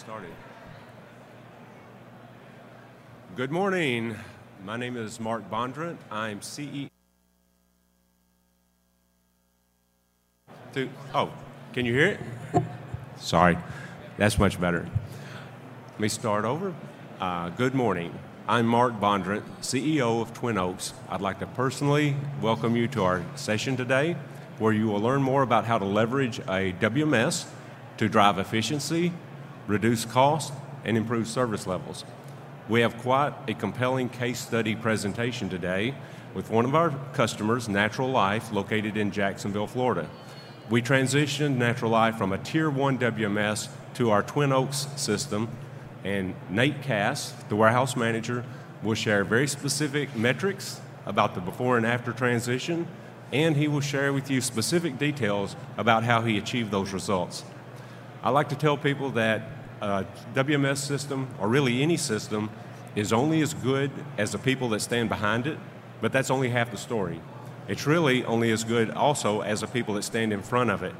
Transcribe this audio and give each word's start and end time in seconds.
started. 0.00 0.32
Good 3.36 3.50
morning. 3.50 4.16
My 4.64 4.78
name 4.78 4.96
is 4.96 5.20
Mark 5.20 5.50
Bondurant. 5.50 5.98
I'm 6.10 6.40
CEO. 6.40 6.88
To, 10.72 10.88
oh, 11.14 11.30
can 11.74 11.84
you 11.84 11.92
hear 11.92 12.06
it? 12.06 12.20
Sorry, 13.18 13.58
that's 14.16 14.38
much 14.38 14.58
better. 14.58 14.88
Let 15.90 16.00
me 16.00 16.08
start 16.08 16.46
over. 16.46 16.74
Uh, 17.20 17.50
good 17.50 17.74
morning. 17.74 18.18
I'm 18.48 18.64
Mark 18.66 18.98
Bondurant, 18.98 19.42
CEO 19.60 20.22
of 20.22 20.32
Twin 20.32 20.56
Oaks. 20.56 20.94
I'd 21.10 21.20
like 21.20 21.40
to 21.40 21.46
personally 21.46 22.16
welcome 22.40 22.74
you 22.74 22.88
to 22.88 23.04
our 23.04 23.22
session 23.34 23.76
today, 23.76 24.16
where 24.58 24.72
you 24.72 24.86
will 24.86 25.00
learn 25.00 25.20
more 25.20 25.42
about 25.42 25.66
how 25.66 25.76
to 25.76 25.84
leverage 25.84 26.38
a 26.38 26.72
WMS 26.80 27.44
to 27.98 28.08
drive 28.08 28.38
efficiency, 28.38 29.12
reduce 29.70 30.04
cost, 30.04 30.52
and 30.84 30.96
improve 30.96 31.28
service 31.28 31.66
levels. 31.66 32.04
We 32.68 32.80
have 32.80 32.98
quite 32.98 33.32
a 33.48 33.54
compelling 33.54 34.08
case 34.08 34.40
study 34.40 34.74
presentation 34.74 35.48
today 35.48 35.94
with 36.34 36.50
one 36.50 36.64
of 36.64 36.74
our 36.74 36.90
customers, 37.12 37.68
Natural 37.68 38.08
Life, 38.08 38.52
located 38.52 38.96
in 38.96 39.12
Jacksonville, 39.12 39.68
Florida. 39.68 40.08
We 40.68 40.82
transitioned 40.82 41.56
Natural 41.56 41.90
Life 41.90 42.16
from 42.16 42.32
a 42.32 42.38
Tier 42.38 42.68
1 42.68 42.98
WMS 42.98 43.68
to 43.94 44.10
our 44.10 44.22
Twin 44.22 44.52
Oaks 44.52 44.88
system, 44.96 45.48
and 46.04 46.34
Nate 46.48 46.82
Cass, 46.82 47.32
the 47.48 47.56
warehouse 47.56 47.96
manager, 47.96 48.44
will 48.82 48.94
share 48.94 49.22
very 49.22 49.46
specific 49.46 50.16
metrics 50.16 50.80
about 51.06 51.34
the 51.34 51.40
before 51.40 51.76
and 51.76 51.86
after 51.86 52.12
transition, 52.12 52.88
and 53.32 53.56
he 53.56 53.68
will 53.68 53.80
share 53.80 54.12
with 54.12 54.30
you 54.30 54.40
specific 54.40 54.98
details 54.98 55.54
about 55.76 56.02
how 56.02 56.22
he 56.22 56.38
achieved 56.38 56.70
those 56.70 56.92
results. 56.92 57.44
I 58.22 58.30
like 58.30 58.48
to 58.50 58.56
tell 58.56 58.76
people 58.76 59.10
that 59.12 59.42
Uh, 59.80 60.04
a 60.34 60.38
WMS 60.38 60.78
system, 60.78 61.28
or 61.40 61.48
really 61.48 61.82
any 61.82 61.96
system, 61.96 62.50
is 62.94 63.12
only 63.12 63.40
as 63.40 63.54
good 63.54 63.90
as 64.18 64.32
the 64.32 64.38
people 64.38 64.68
that 64.70 64.80
stand 64.80 65.08
behind 65.08 65.46
it, 65.46 65.58
but 66.00 66.12
that's 66.12 66.30
only 66.30 66.50
half 66.50 66.70
the 66.70 66.76
story. 66.76 67.20
It's 67.68 67.86
really 67.86 68.24
only 68.24 68.50
as 68.50 68.64
good 68.64 68.90
also 68.90 69.42
as 69.42 69.60
the 69.60 69.66
people 69.66 69.94
that 69.94 70.02
stand 70.02 70.32
in 70.32 70.42
front 70.42 70.70
of 70.70 70.82
it. 70.82 70.94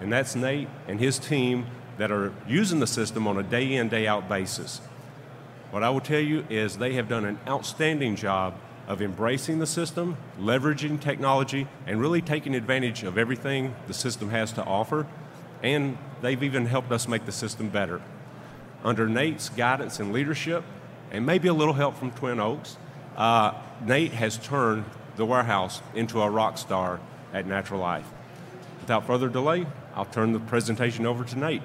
And 0.00 0.12
that's 0.12 0.36
Nate 0.36 0.68
and 0.86 1.00
his 1.00 1.18
team 1.18 1.66
that 1.98 2.10
are 2.10 2.32
using 2.46 2.80
the 2.80 2.86
system 2.86 3.26
on 3.26 3.38
a 3.38 3.42
day 3.42 3.74
in, 3.74 3.88
day 3.88 4.06
out 4.06 4.28
basis. 4.28 4.80
What 5.70 5.82
I 5.82 5.90
will 5.90 6.00
tell 6.00 6.20
you 6.20 6.44
is 6.50 6.78
they 6.78 6.94
have 6.94 7.08
done 7.08 7.24
an 7.24 7.38
outstanding 7.48 8.16
job 8.16 8.54
of 8.88 9.00
embracing 9.00 9.60
the 9.60 9.66
system, 9.66 10.16
leveraging 10.38 11.00
technology, 11.00 11.68
and 11.86 12.00
really 12.00 12.20
taking 12.20 12.54
advantage 12.54 13.02
of 13.04 13.16
everything 13.16 13.74
the 13.86 13.94
system 13.94 14.30
has 14.30 14.52
to 14.52 14.64
offer. 14.64 15.06
And 15.62 15.96
they've 16.22 16.42
even 16.42 16.66
helped 16.66 16.90
us 16.90 17.06
make 17.06 17.24
the 17.24 17.32
system 17.32 17.68
better. 17.68 18.00
Under 18.84 19.08
Nate's 19.08 19.48
guidance 19.50 20.00
and 20.00 20.12
leadership, 20.12 20.64
and 21.10 21.26
maybe 21.26 21.48
a 21.48 21.54
little 21.54 21.74
help 21.74 21.96
from 21.96 22.10
Twin 22.12 22.40
Oaks, 22.40 22.76
uh, 23.16 23.52
Nate 23.84 24.12
has 24.12 24.38
turned 24.38 24.84
the 25.16 25.26
warehouse 25.26 25.82
into 25.94 26.22
a 26.22 26.30
rock 26.30 26.56
star 26.56 27.00
at 27.32 27.46
Natural 27.46 27.80
Life. 27.80 28.06
Without 28.80 29.06
further 29.06 29.28
delay, 29.28 29.66
I'll 29.94 30.06
turn 30.06 30.32
the 30.32 30.40
presentation 30.40 31.04
over 31.04 31.24
to 31.24 31.38
Nate. 31.38 31.62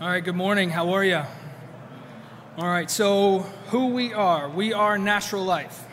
All 0.00 0.08
right, 0.08 0.24
good 0.24 0.36
morning. 0.36 0.70
How 0.70 0.90
are 0.90 1.04
you? 1.04 1.22
All 2.58 2.68
right, 2.68 2.90
so 2.90 3.40
who 3.68 3.88
we 3.88 4.12
are. 4.12 4.48
We 4.48 4.72
are 4.72 4.98
Natural 4.98 5.44
Life. 5.44 5.84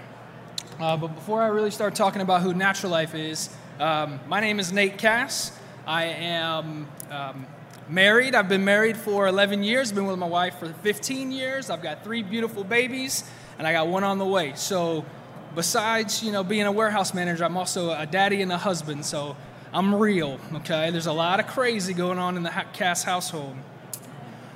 Uh, 0.80 0.97
but 0.97 1.07
before 1.09 1.41
I 1.41 1.47
really 1.47 1.72
start 1.72 1.95
talking 1.95 2.22
about 2.22 2.41
who 2.41 2.53
Natural 2.53 2.91
Life 2.91 3.16
is, 3.16 3.50
um, 3.80 4.19
my 4.27 4.39
name 4.39 4.59
is 4.59 4.72
Nate 4.72 4.97
Cass. 4.97 5.57
I 5.85 6.05
am 6.05 6.88
um, 7.09 7.45
married. 7.89 8.35
I've 8.35 8.49
been 8.49 8.65
married 8.65 8.97
for 8.97 9.27
11 9.27 9.63
years, 9.63 9.91
been 9.91 10.05
with 10.05 10.19
my 10.19 10.27
wife 10.27 10.59
for 10.59 10.71
15 10.71 11.31
years. 11.31 11.69
I've 11.69 11.81
got 11.81 12.03
three 12.03 12.23
beautiful 12.23 12.63
babies, 12.63 13.23
and 13.57 13.67
I 13.67 13.73
got 13.73 13.87
one 13.87 14.03
on 14.03 14.17
the 14.17 14.25
way. 14.25 14.53
So, 14.55 15.05
besides, 15.55 16.23
you 16.23 16.31
know, 16.31 16.44
being 16.44 16.66
a 16.66 16.72
warehouse 16.72 17.13
manager, 17.13 17.44
I'm 17.44 17.57
also 17.57 17.91
a 17.91 18.05
daddy 18.05 18.41
and 18.41 18.51
a 18.51 18.57
husband. 18.57 19.05
So, 19.05 19.35
I'm 19.73 19.94
real, 19.95 20.39
okay? 20.55 20.89
There's 20.91 21.07
a 21.07 21.13
lot 21.13 21.39
of 21.39 21.47
crazy 21.47 21.94
going 21.94 22.17
on 22.17 22.38
in 22.38 22.44
the 22.44 22.66
Cass 22.73 23.03
household. 23.03 23.55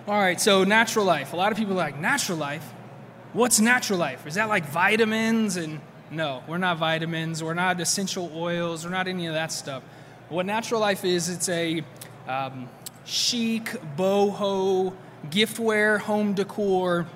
All 0.07 0.19
right, 0.19 0.39
so 0.39 0.63
natural 0.63 1.05
life. 1.05 1.33
A 1.33 1.35
lot 1.35 1.51
of 1.51 1.57
people 1.57 1.73
are 1.73 1.77
like, 1.77 1.99
natural 1.99 2.37
life? 2.37 2.63
What's 3.31 3.59
natural 3.59 3.99
life? 3.99 4.27
Is 4.27 4.35
that 4.35 4.49
like 4.49 4.65
vitamins? 4.65 5.55
And 5.55 5.81
no, 6.11 6.43
we're 6.47 6.57
not 6.57 6.77
vitamins. 6.77 7.43
We're 7.43 7.53
not 7.53 7.79
essential 7.79 8.31
oils. 8.35 8.85
We're 8.85 8.91
not 8.91 9.07
any 9.07 9.27
of 9.27 9.33
that 9.33 9.51
stuff. 9.51 9.81
What 10.29 10.45
natural 10.45 10.81
life 10.81 11.05
is, 11.05 11.29
it's 11.29 11.47
a 11.47 11.83
um, 12.27 12.67
chic, 13.05 13.65
boho, 13.97 14.93
giftware, 15.29 15.99
home 15.99 16.33
decor, 16.33 17.07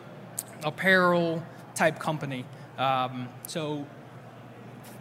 apparel 0.63 1.43
type 1.75 1.99
company. 1.99 2.45
Um, 2.77 3.29
so, 3.47 3.85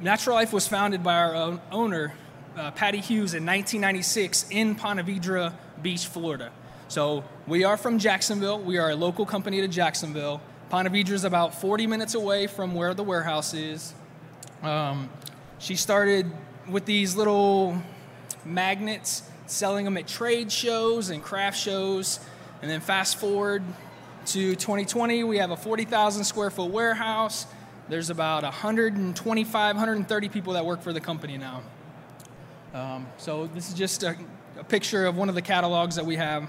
Natural 0.00 0.36
Life 0.36 0.52
was 0.52 0.68
founded 0.68 1.02
by 1.02 1.14
our 1.14 1.60
owner, 1.70 2.14
uh, 2.56 2.70
Patty 2.72 2.98
Hughes, 2.98 3.34
in 3.34 3.44
1996 3.44 4.46
in 4.50 4.74
Ponte 4.74 5.04
Vedra 5.06 5.52
Beach, 5.82 6.06
Florida. 6.06 6.50
So, 6.88 7.24
we 7.46 7.64
are 7.64 7.76
from 7.76 7.98
Jacksonville. 7.98 8.60
We 8.60 8.78
are 8.78 8.90
a 8.90 8.96
local 8.96 9.26
company 9.26 9.60
to 9.60 9.68
Jacksonville. 9.68 10.40
Ponte 10.68 10.88
Vedra 10.88 11.12
is 11.12 11.24
about 11.24 11.54
40 11.54 11.86
minutes 11.86 12.14
away 12.14 12.46
from 12.46 12.74
where 12.74 12.94
the 12.94 13.02
warehouse 13.02 13.54
is. 13.54 13.94
Um, 14.62 15.10
she 15.58 15.76
started 15.76 16.30
with 16.68 16.84
these 16.84 17.16
little 17.16 17.80
magnets 18.44 19.22
selling 19.46 19.84
them 19.84 19.96
at 19.96 20.06
trade 20.06 20.50
shows 20.50 21.10
and 21.10 21.22
craft 21.22 21.58
shows. 21.58 22.20
And 22.62 22.70
then 22.70 22.80
fast 22.80 23.16
forward 23.16 23.62
to 24.26 24.56
2020, 24.56 25.24
we 25.24 25.38
have 25.38 25.50
a 25.50 25.56
40,000 25.56 26.24
square 26.24 26.50
foot 26.50 26.70
warehouse. 26.70 27.46
There's 27.88 28.10
about 28.10 28.42
125, 28.42 29.76
130 29.76 30.28
people 30.28 30.54
that 30.54 30.66
work 30.66 30.82
for 30.82 30.92
the 30.92 31.00
company 31.00 31.38
now. 31.38 31.62
Um, 32.74 33.06
so 33.16 33.46
this 33.54 33.68
is 33.68 33.74
just 33.74 34.02
a, 34.02 34.16
a 34.58 34.64
picture 34.64 35.06
of 35.06 35.16
one 35.16 35.28
of 35.28 35.34
the 35.34 35.42
catalogs 35.42 35.96
that 35.96 36.04
we 36.04 36.16
have. 36.16 36.48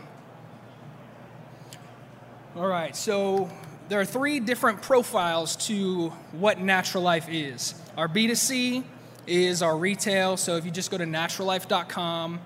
All 2.55 2.67
right, 2.67 2.95
so 2.95 3.51
there 3.87 3.99
are 3.99 4.05
three 4.05 4.39
different 4.39 4.81
profiles 4.81 5.55
to 5.67 6.09
what 6.31 6.59
natural 6.59 7.03
life 7.03 7.27
is. 7.29 7.75
Our 7.95 8.07
B2C 8.07 8.83
is 9.27 9.61
our 9.61 9.77
retail, 9.77 10.37
so 10.37 10.55
if 10.55 10.65
you 10.65 10.71
just 10.71 10.89
go 10.89 10.97
to 10.97 11.05
naturallife.com, 11.05 12.39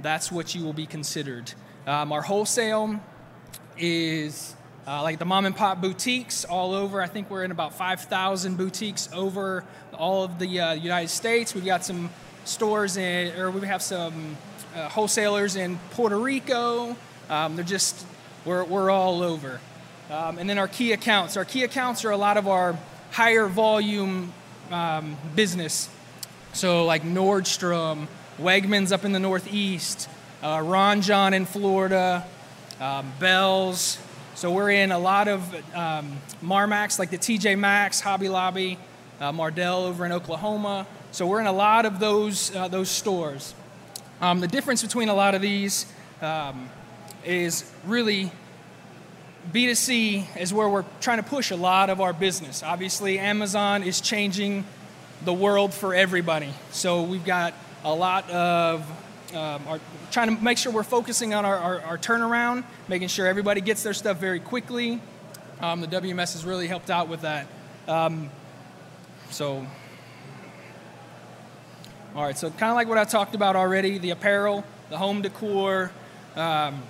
that's 0.00 0.30
what 0.30 0.54
you 0.54 0.64
will 0.64 0.72
be 0.72 0.86
considered. 0.86 1.52
Um, 1.86 2.12
our 2.12 2.22
wholesale 2.22 3.00
is 3.76 4.54
uh, 4.86 5.02
like 5.02 5.18
the 5.18 5.24
mom 5.24 5.44
and 5.44 5.54
pop 5.54 5.80
boutiques 5.80 6.44
all 6.44 6.72
over. 6.72 7.00
I 7.02 7.06
think 7.06 7.30
we're 7.30 7.44
in 7.44 7.50
about 7.50 7.74
5,000 7.74 8.56
boutiques 8.56 9.08
over 9.12 9.64
all 9.92 10.24
of 10.24 10.38
the 10.38 10.60
uh, 10.60 10.72
United 10.72 11.08
States. 11.08 11.54
We've 11.54 11.64
got 11.64 11.84
some 11.84 12.10
stores 12.44 12.96
in, 12.96 13.38
or 13.38 13.50
we 13.50 13.66
have 13.66 13.82
some 13.82 14.36
uh, 14.74 14.88
wholesalers 14.88 15.56
in 15.56 15.78
Puerto 15.90 16.18
Rico. 16.18 16.96
Um, 17.28 17.56
they're 17.56 17.64
just, 17.64 18.06
we're, 18.44 18.64
we're 18.64 18.90
all 18.90 19.22
over. 19.22 19.60
Um, 20.10 20.38
and 20.38 20.48
then 20.48 20.58
our 20.58 20.68
key 20.68 20.92
accounts. 20.92 21.36
Our 21.36 21.44
key 21.44 21.64
accounts 21.64 22.04
are 22.04 22.10
a 22.10 22.16
lot 22.16 22.38
of 22.38 22.48
our 22.48 22.78
higher 23.10 23.46
volume 23.46 24.32
um, 24.70 25.16
business. 25.34 25.90
So, 26.54 26.86
like 26.86 27.02
Nordstrom, 27.02 28.06
Wegmans 28.38 28.92
up 28.92 29.04
in 29.04 29.12
the 29.12 29.18
Northeast, 29.18 30.08
uh, 30.42 30.62
Ron 30.64 31.02
Jon 31.02 31.34
in 31.34 31.44
Florida, 31.44 32.24
um, 32.80 33.12
Bealls. 33.18 33.98
So 34.36 34.52
we're 34.52 34.70
in 34.70 34.92
a 34.92 34.98
lot 34.98 35.26
of 35.26 35.42
um, 35.74 36.18
Marmaxx, 36.40 37.00
like 37.00 37.10
the 37.10 37.18
TJ 37.18 37.58
Maxx, 37.58 38.00
Hobby 38.00 38.28
Lobby, 38.28 38.78
uh, 39.20 39.32
Mardel 39.32 39.86
over 39.88 40.06
in 40.06 40.12
Oklahoma. 40.12 40.86
So 41.10 41.26
we're 41.26 41.40
in 41.40 41.46
a 41.46 41.52
lot 41.52 41.84
of 41.84 41.98
those 41.98 42.54
uh, 42.54 42.68
those 42.68 42.88
stores. 42.88 43.54
Um, 44.20 44.38
the 44.38 44.46
difference 44.46 44.82
between 44.82 45.08
a 45.08 45.14
lot 45.14 45.34
of 45.34 45.42
these 45.42 45.86
um, 46.22 46.70
is 47.24 47.68
really 47.84 48.30
B2C 49.52 50.36
is 50.36 50.54
where 50.54 50.68
we're 50.68 50.84
trying 51.00 51.18
to 51.18 51.28
push 51.28 51.50
a 51.50 51.56
lot 51.56 51.90
of 51.90 52.00
our 52.00 52.12
business. 52.12 52.62
Obviously, 52.62 53.18
Amazon 53.18 53.82
is 53.82 54.00
changing 54.00 54.64
the 55.24 55.32
world 55.32 55.74
for 55.74 55.94
everybody. 55.94 56.52
So 56.70 57.02
we've 57.02 57.24
got 57.24 57.54
a 57.84 57.94
lot 57.94 58.28
of 58.30 58.80
um, 59.34 59.66
our, 59.68 59.80
trying 60.10 60.34
to 60.34 60.42
make 60.42 60.58
sure 60.58 60.72
we're 60.72 60.82
focusing 60.82 61.34
on 61.34 61.44
our, 61.44 61.56
our, 61.56 61.80
our, 61.82 61.98
turnaround, 61.98 62.64
making 62.88 63.08
sure 63.08 63.26
everybody 63.26 63.60
gets 63.60 63.82
their 63.82 63.92
stuff 63.92 64.18
very 64.18 64.40
quickly. 64.40 65.00
Um, 65.60 65.80
the 65.80 65.86
WMS 65.86 66.32
has 66.32 66.44
really 66.44 66.66
helped 66.66 66.88
out 66.88 67.08
with 67.08 67.20
that. 67.22 67.46
Um, 67.86 68.30
so, 69.30 69.66
all 72.14 72.22
right, 72.22 72.38
so 72.38 72.50
kind 72.50 72.70
of 72.70 72.76
like 72.76 72.88
what 72.88 72.96
I 72.96 73.04
talked 73.04 73.34
about 73.34 73.54
already 73.54 73.98
the 73.98 74.10
apparel, 74.10 74.64
the 74.88 74.96
home 74.96 75.20
decor, 75.20 75.92
um, 76.34 76.82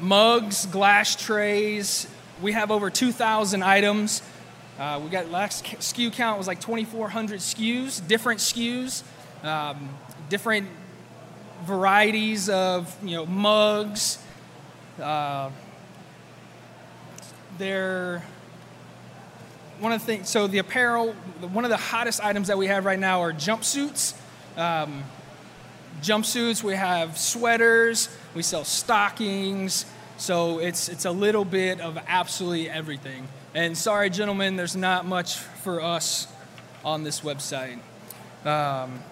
mugs, 0.00 0.66
glass 0.66 1.16
trays. 1.16 2.08
We 2.40 2.52
have 2.52 2.70
over 2.70 2.88
2,000 2.88 3.62
items. 3.62 4.22
Uh, 4.78 5.00
we 5.02 5.10
got 5.10 5.30
last 5.30 5.64
SKU 5.64 6.12
count 6.12 6.38
was 6.38 6.46
like 6.46 6.60
2,400 6.60 7.40
SKUs, 7.40 8.06
different 8.06 8.40
SKUs 8.40 9.02
um, 9.46 9.88
different 10.28 10.68
varieties 11.64 12.48
of 12.48 12.94
you 13.02 13.16
know 13.16 13.26
mugs. 13.26 14.18
Uh, 15.00 15.50
they're 17.58 18.22
one 19.80 19.92
of 19.92 20.00
the 20.00 20.06
things. 20.06 20.28
So 20.28 20.46
the 20.46 20.58
apparel, 20.58 21.12
one 21.52 21.64
of 21.64 21.70
the 21.70 21.76
hottest 21.76 22.22
items 22.22 22.48
that 22.48 22.58
we 22.58 22.66
have 22.66 22.84
right 22.84 22.98
now 22.98 23.20
are 23.20 23.32
jumpsuits. 23.32 24.14
Um, 24.56 25.04
jumpsuits. 26.02 26.62
We 26.62 26.74
have 26.74 27.18
sweaters. 27.18 28.08
We 28.34 28.42
sell 28.42 28.64
stockings. 28.64 29.86
So 30.18 30.58
it's 30.60 30.88
it's 30.88 31.04
a 31.04 31.10
little 31.10 31.44
bit 31.44 31.80
of 31.80 31.98
absolutely 32.06 32.70
everything. 32.70 33.28
And 33.54 33.76
sorry, 33.76 34.10
gentlemen, 34.10 34.56
there's 34.56 34.76
not 34.76 35.06
much 35.06 35.36
for 35.36 35.80
us 35.80 36.26
on 36.84 37.04
this 37.04 37.20
website. 37.20 37.78
Um, 38.44 39.02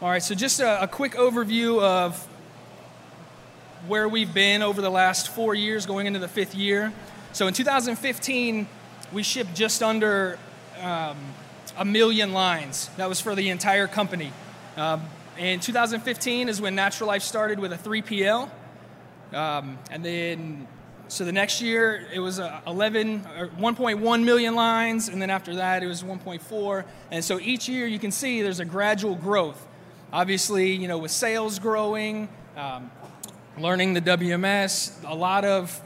all 0.00 0.08
right, 0.08 0.22
so 0.22 0.32
just 0.32 0.60
a, 0.60 0.84
a 0.84 0.86
quick 0.86 1.14
overview 1.14 1.82
of 1.82 2.24
where 3.88 4.08
we've 4.08 4.32
been 4.32 4.62
over 4.62 4.80
the 4.80 4.90
last 4.90 5.28
four 5.28 5.56
years, 5.56 5.86
going 5.86 6.06
into 6.06 6.20
the 6.20 6.28
fifth 6.28 6.54
year. 6.54 6.92
So 7.32 7.48
in 7.48 7.54
2015, 7.54 8.68
we 9.12 9.22
shipped 9.24 9.54
just 9.56 9.82
under 9.82 10.38
um, 10.80 11.16
a 11.76 11.84
million 11.84 12.32
lines. 12.32 12.90
That 12.96 13.08
was 13.08 13.20
for 13.20 13.34
the 13.34 13.48
entire 13.48 13.88
company. 13.88 14.32
Um, 14.76 15.02
and 15.36 15.60
2015 15.60 16.48
is 16.48 16.60
when 16.60 16.76
Natural 16.76 17.08
Life 17.08 17.22
started 17.24 17.58
with 17.58 17.72
a 17.72 17.76
3PL. 17.76 18.48
Um, 19.32 19.78
and 19.90 20.04
then, 20.04 20.68
so 21.08 21.24
the 21.24 21.32
next 21.32 21.60
year 21.60 22.06
it 22.14 22.20
was 22.20 22.38
uh, 22.38 22.60
11 22.68 23.26
or 23.36 23.48
1.1 23.48 24.22
million 24.22 24.54
lines, 24.54 25.08
and 25.08 25.20
then 25.20 25.30
after 25.30 25.56
that 25.56 25.82
it 25.82 25.88
was 25.88 26.04
1.4. 26.04 26.84
And 27.10 27.24
so 27.24 27.40
each 27.40 27.68
year 27.68 27.88
you 27.88 27.98
can 27.98 28.12
see 28.12 28.42
there's 28.42 28.60
a 28.60 28.64
gradual 28.64 29.16
growth. 29.16 29.64
Obviously, 30.12 30.72
you 30.72 30.88
know, 30.88 30.98
with 30.98 31.10
sales 31.10 31.58
growing, 31.58 32.28
um, 32.56 32.90
learning 33.58 33.94
the 33.94 34.00
WMS, 34.00 34.92
a 35.06 35.14
lot 35.14 35.44
of 35.44 35.80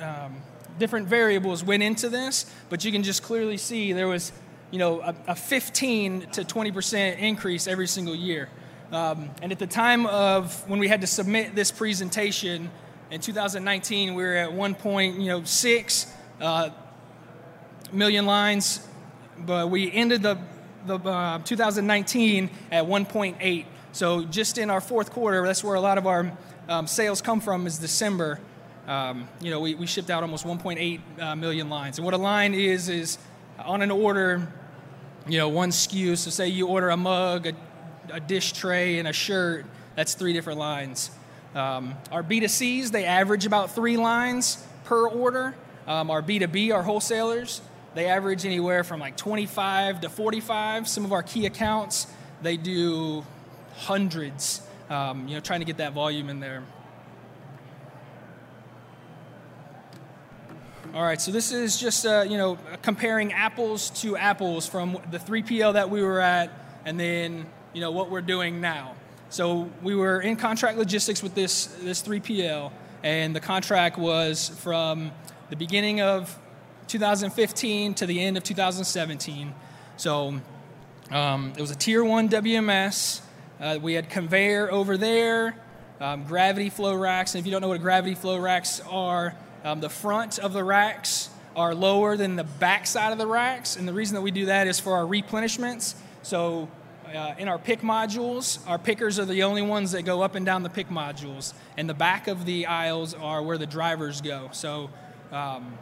um, 0.00 0.36
different 0.78 1.08
variables 1.08 1.64
went 1.64 1.82
into 1.82 2.08
this, 2.08 2.46
but 2.68 2.84
you 2.84 2.92
can 2.92 3.02
just 3.02 3.22
clearly 3.22 3.56
see 3.56 3.92
there 3.92 4.08
was, 4.08 4.32
you 4.70 4.78
know, 4.78 5.00
a, 5.00 5.14
a 5.28 5.34
15 5.34 6.26
to 6.32 6.44
20 6.44 6.72
percent 6.72 7.20
increase 7.20 7.66
every 7.66 7.86
single 7.86 8.14
year. 8.14 8.48
Um, 8.92 9.30
and 9.42 9.52
at 9.52 9.58
the 9.58 9.66
time 9.66 10.06
of 10.06 10.68
when 10.68 10.78
we 10.78 10.88
had 10.88 11.00
to 11.02 11.06
submit 11.06 11.54
this 11.54 11.70
presentation 11.70 12.70
in 13.10 13.20
2019, 13.20 14.14
we 14.14 14.22
were 14.22 14.34
at 14.34 14.50
1.6 14.50 15.20
you 15.20 15.26
know, 15.26 15.44
six, 15.44 16.06
uh, 16.40 16.70
million 17.92 18.26
lines, 18.26 18.86
but 19.38 19.70
we 19.70 19.90
ended 19.92 20.22
the, 20.22 20.38
the 20.88 20.98
uh, 20.98 21.38
2019 21.38 22.50
at 22.72 22.84
1.8. 22.84 23.66
So 23.92 24.24
just 24.24 24.58
in 24.58 24.70
our 24.70 24.80
fourth 24.80 25.10
quarter, 25.12 25.46
that's 25.46 25.62
where 25.62 25.76
a 25.76 25.80
lot 25.80 25.98
of 25.98 26.06
our 26.06 26.36
um, 26.68 26.86
sales 26.86 27.22
come 27.22 27.40
from 27.40 27.66
is 27.66 27.78
December. 27.78 28.40
Um, 28.86 29.28
you 29.40 29.50
know, 29.50 29.60
we, 29.60 29.74
we 29.74 29.86
shipped 29.86 30.10
out 30.10 30.22
almost 30.22 30.44
1.8 30.44 31.00
uh, 31.20 31.36
million 31.36 31.68
lines. 31.68 31.98
And 31.98 32.04
what 32.04 32.14
a 32.14 32.18
line 32.18 32.54
is, 32.54 32.88
is 32.88 33.18
on 33.58 33.82
an 33.82 33.90
order, 33.90 34.52
you 35.28 35.38
know, 35.38 35.48
one 35.48 35.70
SKU. 35.70 36.16
So 36.16 36.30
say 36.30 36.48
you 36.48 36.66
order 36.66 36.88
a 36.88 36.96
mug, 36.96 37.46
a 37.46 37.52
a 38.10 38.20
dish 38.20 38.52
tray, 38.52 38.98
and 38.98 39.08
a 39.08 39.12
shirt, 39.12 39.66
that's 39.94 40.14
three 40.14 40.32
different 40.32 40.58
lines. 40.58 41.10
Um, 41.54 41.94
our 42.12 42.22
B2Cs, 42.22 42.90
they 42.90 43.04
average 43.04 43.46
about 43.46 43.74
three 43.74 43.96
lines 43.96 44.64
per 44.84 45.08
order. 45.08 45.54
Um, 45.86 46.10
our 46.10 46.22
B2B, 46.22 46.74
our 46.74 46.82
wholesalers, 46.82 47.62
they 47.98 48.06
average 48.06 48.46
anywhere 48.46 48.84
from 48.84 49.00
like 49.00 49.16
25 49.16 50.02
to 50.02 50.08
45. 50.08 50.86
Some 50.86 51.04
of 51.04 51.12
our 51.12 51.24
key 51.24 51.46
accounts, 51.46 52.06
they 52.42 52.56
do 52.56 53.24
hundreds, 53.74 54.62
um, 54.88 55.26
you 55.26 55.34
know, 55.34 55.40
trying 55.40 55.58
to 55.58 55.66
get 55.66 55.78
that 55.78 55.94
volume 55.94 56.28
in 56.28 56.38
there. 56.38 56.62
All 60.94 61.02
right, 61.02 61.20
so 61.20 61.32
this 61.32 61.50
is 61.50 61.76
just, 61.76 62.06
uh, 62.06 62.24
you 62.28 62.38
know, 62.38 62.56
comparing 62.82 63.32
apples 63.32 63.90
to 64.02 64.16
apples 64.16 64.68
from 64.68 64.96
the 65.10 65.18
3PL 65.18 65.72
that 65.72 65.90
we 65.90 66.00
were 66.00 66.20
at 66.20 66.52
and 66.84 67.00
then 67.00 67.46
you 67.72 67.80
know 67.80 67.90
what 67.90 68.12
we're 68.12 68.20
doing 68.20 68.60
now. 68.60 68.94
So 69.28 69.68
we 69.82 69.96
were 69.96 70.20
in 70.20 70.36
contract 70.36 70.78
logistics 70.78 71.20
with 71.20 71.34
this 71.34 71.66
this 71.82 72.00
3PL, 72.00 72.70
and 73.02 73.34
the 73.34 73.40
contract 73.40 73.98
was 73.98 74.50
from 74.60 75.10
the 75.50 75.56
beginning 75.56 76.00
of 76.00 76.38
2015 76.88 77.94
to 77.94 78.06
the 78.06 78.20
end 78.20 78.36
of 78.36 78.42
2017. 78.42 79.54
So 79.96 80.40
um, 81.10 81.52
it 81.56 81.60
was 81.60 81.70
a 81.70 81.76
tier 81.76 82.02
one 82.02 82.28
WMS. 82.28 83.20
Uh, 83.60 83.78
we 83.80 83.94
had 83.94 84.08
conveyor 84.08 84.70
over 84.70 84.96
there, 84.96 85.56
um, 86.00 86.24
gravity 86.24 86.70
flow 86.70 86.94
racks. 86.94 87.34
And 87.34 87.40
if 87.40 87.46
you 87.46 87.52
don't 87.52 87.60
know 87.60 87.68
what 87.68 87.80
gravity 87.80 88.14
flow 88.14 88.38
racks 88.38 88.80
are, 88.88 89.34
um, 89.64 89.80
the 89.80 89.88
front 89.88 90.38
of 90.38 90.52
the 90.52 90.64
racks 90.64 91.30
are 91.56 91.74
lower 91.74 92.16
than 92.16 92.36
the 92.36 92.44
back 92.44 92.86
side 92.86 93.12
of 93.12 93.18
the 93.18 93.26
racks. 93.26 93.76
And 93.76 93.86
the 93.86 93.92
reason 93.92 94.14
that 94.14 94.22
we 94.22 94.30
do 94.30 94.46
that 94.46 94.66
is 94.66 94.78
for 94.78 94.94
our 94.94 95.04
replenishments. 95.04 95.94
So 96.22 96.68
uh, 97.14 97.34
in 97.38 97.48
our 97.48 97.58
pick 97.58 97.80
modules, 97.80 98.58
our 98.68 98.78
pickers 98.78 99.18
are 99.18 99.24
the 99.24 99.42
only 99.42 99.62
ones 99.62 99.92
that 99.92 100.02
go 100.02 100.22
up 100.22 100.34
and 100.34 100.44
down 100.44 100.62
the 100.62 100.70
pick 100.70 100.88
modules, 100.88 101.54
and 101.76 101.88
the 101.88 101.94
back 101.94 102.28
of 102.28 102.44
the 102.44 102.66
aisles 102.66 103.14
are 103.14 103.42
where 103.42 103.58
the 103.58 103.66
drivers 103.66 104.20
go. 104.20 104.50
So, 104.52 104.90
um, 105.32 105.78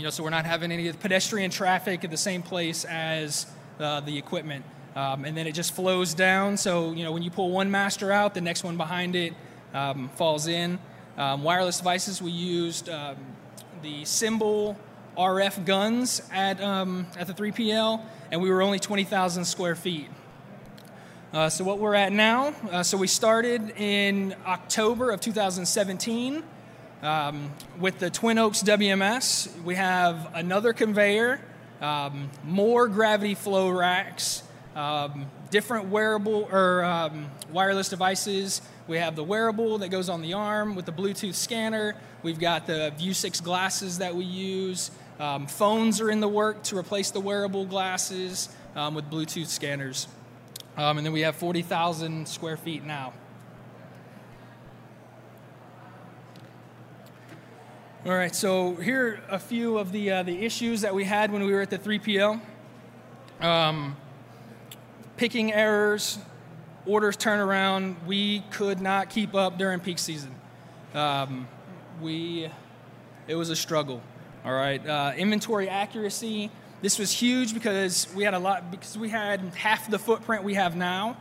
you 0.00 0.04
know, 0.04 0.10
so 0.10 0.22
we're 0.22 0.30
not 0.30 0.46
having 0.46 0.72
any 0.72 0.90
pedestrian 0.94 1.50
traffic 1.50 2.04
at 2.04 2.10
the 2.10 2.16
same 2.16 2.40
place 2.40 2.86
as 2.86 3.44
uh, 3.78 4.00
the 4.00 4.16
equipment. 4.16 4.64
Um, 4.96 5.26
and 5.26 5.36
then 5.36 5.46
it 5.46 5.52
just 5.52 5.74
flows 5.74 6.14
down. 6.14 6.56
So, 6.56 6.92
you 6.92 7.04
know, 7.04 7.12
when 7.12 7.22
you 7.22 7.30
pull 7.30 7.50
one 7.50 7.70
master 7.70 8.10
out, 8.10 8.32
the 8.32 8.40
next 8.40 8.64
one 8.64 8.78
behind 8.78 9.14
it 9.14 9.34
um, 9.74 10.08
falls 10.16 10.46
in. 10.46 10.78
Um, 11.18 11.42
wireless 11.42 11.76
devices, 11.76 12.22
we 12.22 12.30
used 12.30 12.88
um, 12.88 13.16
the 13.82 14.06
symbol 14.06 14.78
RF 15.18 15.66
guns 15.66 16.22
at, 16.32 16.62
um, 16.62 17.06
at 17.18 17.26
the 17.26 17.34
3PL, 17.34 18.02
and 18.32 18.40
we 18.40 18.48
were 18.48 18.62
only 18.62 18.78
20,000 18.78 19.44
square 19.44 19.74
feet. 19.74 20.08
Uh, 21.34 21.50
so 21.50 21.62
what 21.62 21.78
we're 21.78 21.94
at 21.94 22.10
now, 22.10 22.54
uh, 22.72 22.82
so 22.82 22.96
we 22.96 23.06
started 23.06 23.74
in 23.76 24.34
October 24.46 25.10
of 25.10 25.20
2017 25.20 26.42
um, 27.02 27.50
with 27.78 27.98
the 27.98 28.10
Twin 28.10 28.38
Oaks 28.38 28.62
WMS. 28.62 29.62
We 29.62 29.74
have 29.74 30.30
another 30.34 30.72
conveyor, 30.72 31.40
um, 31.80 32.30
more 32.44 32.88
gravity 32.88 33.34
flow 33.34 33.70
racks, 33.70 34.42
um, 34.76 35.26
different 35.50 35.88
wearable 35.88 36.48
or 36.50 36.84
um, 36.84 37.30
wireless 37.52 37.88
devices. 37.88 38.62
We 38.86 38.98
have 38.98 39.16
the 39.16 39.24
wearable 39.24 39.78
that 39.78 39.88
goes 39.88 40.08
on 40.08 40.22
the 40.22 40.34
arm 40.34 40.74
with 40.74 40.86
the 40.86 40.92
Bluetooth 40.92 41.34
scanner. 41.34 41.94
We've 42.22 42.40
got 42.40 42.66
the 42.66 42.92
Vuzix 42.98 43.42
glasses 43.42 43.98
that 43.98 44.14
we 44.14 44.24
use. 44.24 44.90
Um, 45.18 45.46
phones 45.46 46.00
are 46.00 46.10
in 46.10 46.20
the 46.20 46.28
work 46.28 46.62
to 46.64 46.76
replace 46.76 47.10
the 47.10 47.20
wearable 47.20 47.66
glasses 47.66 48.48
um, 48.74 48.94
with 48.94 49.10
Bluetooth 49.10 49.46
scanners. 49.46 50.06
And 50.76 51.04
then 51.04 51.12
we 51.12 51.20
have 51.20 51.36
40,000 51.36 52.26
square 52.26 52.56
feet 52.56 52.84
now. 52.84 53.12
All 58.06 58.12
right, 58.12 58.34
so 58.34 58.76
here 58.76 59.20
are 59.28 59.34
a 59.34 59.38
few 59.38 59.76
of 59.76 59.92
the, 59.92 60.10
uh, 60.10 60.22
the 60.22 60.42
issues 60.42 60.80
that 60.80 60.94
we 60.94 61.04
had 61.04 61.30
when 61.30 61.44
we 61.44 61.52
were 61.52 61.60
at 61.60 61.68
the 61.68 61.78
3PL. 61.78 62.40
Um, 63.42 63.94
picking 65.18 65.52
errors, 65.52 66.18
orders 66.86 67.14
turnaround, 67.18 67.96
we 68.06 68.40
could 68.52 68.80
not 68.80 69.10
keep 69.10 69.34
up 69.34 69.58
during 69.58 69.80
peak 69.80 69.98
season. 69.98 70.34
Um, 70.94 71.46
we, 72.00 72.48
it 73.28 73.34
was 73.34 73.50
a 73.50 73.56
struggle. 73.56 74.00
All 74.46 74.54
right, 74.54 74.84
uh, 74.88 75.12
inventory 75.14 75.68
accuracy, 75.68 76.50
this 76.80 76.98
was 76.98 77.12
huge 77.12 77.52
because 77.52 78.08
we 78.14 78.24
had 78.24 78.32
a 78.32 78.38
lot 78.38 78.70
because 78.70 78.96
we 78.96 79.10
had 79.10 79.40
half 79.56 79.90
the 79.90 79.98
footprint 79.98 80.42
we 80.42 80.54
have 80.54 80.74
now, 80.74 81.18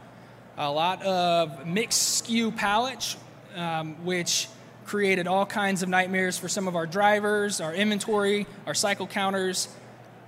a 0.58 0.72
lot 0.72 1.04
of 1.04 1.68
mixed 1.68 2.24
SKU 2.24 2.56
pallets, 2.56 3.18
um, 3.58 3.96
which 4.06 4.48
created 4.90 5.28
all 5.28 5.46
kinds 5.46 5.84
of 5.84 5.88
nightmares 5.88 6.36
for 6.40 6.50
some 6.50 6.68
of 6.68 6.76
our 6.76 6.88
drivers, 6.88 7.62
our 7.62 7.76
inventory, 7.76 8.48
our 8.66 8.74
cycle 8.74 9.06
counters, 9.06 9.68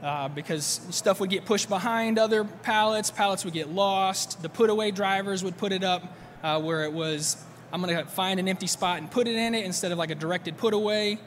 uh, 0.04 0.28
because 0.30 0.82
stuff 0.92 1.20
would 1.20 1.32
get 1.32 1.46
pushed 1.46 1.68
behind 1.68 2.20
other 2.20 2.44
pallets, 2.44 3.10
pallets 3.10 3.44
would 3.44 3.56
get 3.56 3.70
lost. 3.70 4.40
The 4.44 4.50
put 4.50 4.70
away 4.70 4.92
drivers 4.92 5.44
would 5.44 5.58
put 5.58 5.72
it 5.72 5.84
up 5.84 6.04
uh, 6.44 6.62
where 6.62 6.84
it 6.84 6.94
was, 6.94 7.44
I'm 7.74 7.82
to 7.84 8.06
find 8.06 8.40
an 8.40 8.48
empty 8.48 8.68
spot 8.68 9.00
and 9.00 9.10
put 9.10 9.28
it 9.28 9.36
in 9.36 9.56
it 9.56 9.66
instead 9.66 9.92
of 9.92 9.98
like 9.98 10.12
a 10.12 10.16
directed 10.16 10.58
put 10.58 10.76
away. 10.76 11.18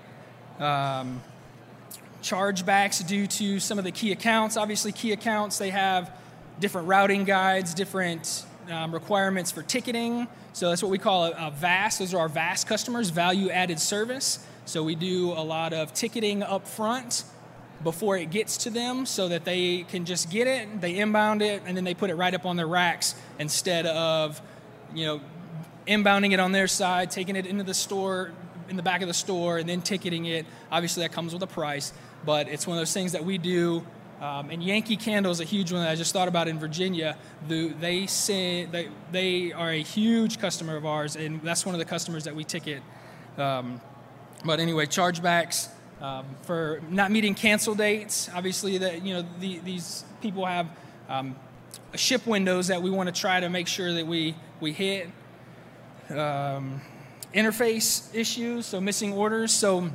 Um, 0.61 1.21
chargebacks 2.23 3.05
due 3.05 3.27
to 3.27 3.59
some 3.59 3.79
of 3.79 3.85
the 3.85 3.91
key 3.91 4.13
accounts. 4.13 4.57
Obviously, 4.57 4.93
key 4.93 5.11
accounts, 5.11 5.59
they 5.59 5.71
have 5.71 6.17
different 6.61 6.87
routing 6.87 7.25
guides, 7.25 7.75
different 7.75 8.47
um, 8.71 8.95
requirements 8.95 9.51
for 9.51 9.65
ticketing. 9.65 10.29
So 10.55 10.71
that's 10.71 10.83
what 10.83 10.91
we 10.91 10.99
call 10.99 11.27
a, 11.27 11.31
a 11.33 11.51
VAS. 11.51 11.99
Those 11.99 12.15
are 12.15 12.21
our 12.21 12.29
VAS 12.29 12.65
customers, 12.65 13.11
value 13.11 13.51
added 13.51 13.79
service. 13.79 14.39
So 14.65 14.83
we 14.83 14.95
do 14.95 15.33
a 15.33 15.45
lot 15.45 15.75
of 15.75 15.93
ticketing 15.93 16.43
up 16.43 16.67
front, 16.67 17.25
before 17.85 18.17
it 18.17 18.31
gets 18.31 18.57
to 18.57 18.71
them 18.71 19.07
so 19.07 19.29
that 19.29 19.45
they 19.45 19.83
can 19.85 20.05
just 20.05 20.31
get 20.31 20.47
it, 20.47 20.81
they 20.81 20.97
inbound 20.97 21.43
it, 21.43 21.63
and 21.67 21.77
then 21.77 21.85
they 21.85 21.95
put 21.95 22.11
it 22.11 22.15
right 22.15 22.35
up 22.35 22.47
on 22.47 22.57
their 22.57 22.67
racks 22.67 23.15
instead 23.39 23.87
of, 23.87 24.41
you 24.95 25.05
know, 25.05 25.21
inbounding 25.87 26.33
it 26.33 26.41
on 26.41 26.53
their 26.53 26.67
side, 26.67 27.11
taking 27.11 27.37
it 27.37 27.47
into 27.47 27.63
the 27.63 27.75
store, 27.75 28.33
in 28.69 28.77
the 28.77 28.83
back 28.83 29.03
of 29.03 29.09
the 29.09 29.15
store, 29.15 29.59
and 29.59 29.69
then 29.69 29.83
ticketing 29.83 30.25
it. 30.25 30.47
Obviously, 30.73 31.03
that 31.03 31.13
comes 31.13 31.35
with 31.35 31.43
a 31.43 31.47
price, 31.47 31.93
but 32.25 32.49
it's 32.49 32.67
one 32.67 32.79
of 32.79 32.81
those 32.81 32.95
things 32.95 33.13
that 33.13 33.25
we 33.25 33.37
do. 33.37 33.85
Um, 34.25 34.49
and 34.49 34.63
Yankee 34.63 34.97
Candle 34.97 35.31
is 35.33 35.41
a 35.41 35.45
huge 35.45 35.71
one 35.71 35.83
that 35.83 35.91
I 35.91 35.97
just 35.97 36.15
thought 36.15 36.29
about 36.29 36.49
in 36.49 36.59
Virginia. 36.59 37.19
The, 37.47 37.69
they 37.69 38.07
they, 38.07 38.89
they 39.13 39.53
are 39.53 39.71
a 39.71 39.83
huge 39.83 40.39
customer 40.39 40.77
of 40.77 40.87
ours, 40.87 41.15
and 41.15 41.43
that's 41.43 41.67
one 41.67 41.75
of 41.75 41.79
the 41.79 41.85
customers 41.85 42.25
that 42.25 42.35
we 42.35 42.43
ticket. 42.43 42.83
Um, 43.37 43.83
but 44.43 44.61
anyway, 44.61 44.87
chargebacks 44.87 45.69
um, 46.01 46.25
for 46.41 46.81
not 46.89 47.11
meeting 47.11 47.35
cancel 47.35 47.75
dates. 47.75 48.31
Obviously, 48.35 48.79
that 48.79 49.05
you 49.05 49.13
know 49.13 49.27
the, 49.41 49.59
these 49.59 50.05
people 50.23 50.47
have 50.47 50.69
um, 51.11 51.37
ship 51.95 52.27
windows 52.27 52.69
that 52.69 52.81
we 52.81 52.89
want 52.89 53.15
to 53.15 53.21
try 53.21 53.41
to 53.41 53.51
make 53.51 53.69
sure 53.69 53.93
that 53.93 54.07
we 54.07 54.35
we 54.59 54.73
hit. 54.73 55.11
Um, 56.09 56.81
interface 57.35 58.15
issues, 58.15 58.65
so 58.65 58.81
missing 58.81 59.13
orders. 59.13 59.53
So 59.53 59.91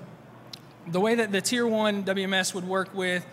the 0.86 1.00
way 1.00 1.15
that 1.15 1.31
the 1.31 1.41
tier 1.41 1.65
one 1.65 2.03
WMS 2.03 2.53
would 2.53 2.67
work 2.67 2.93
with 2.93 3.25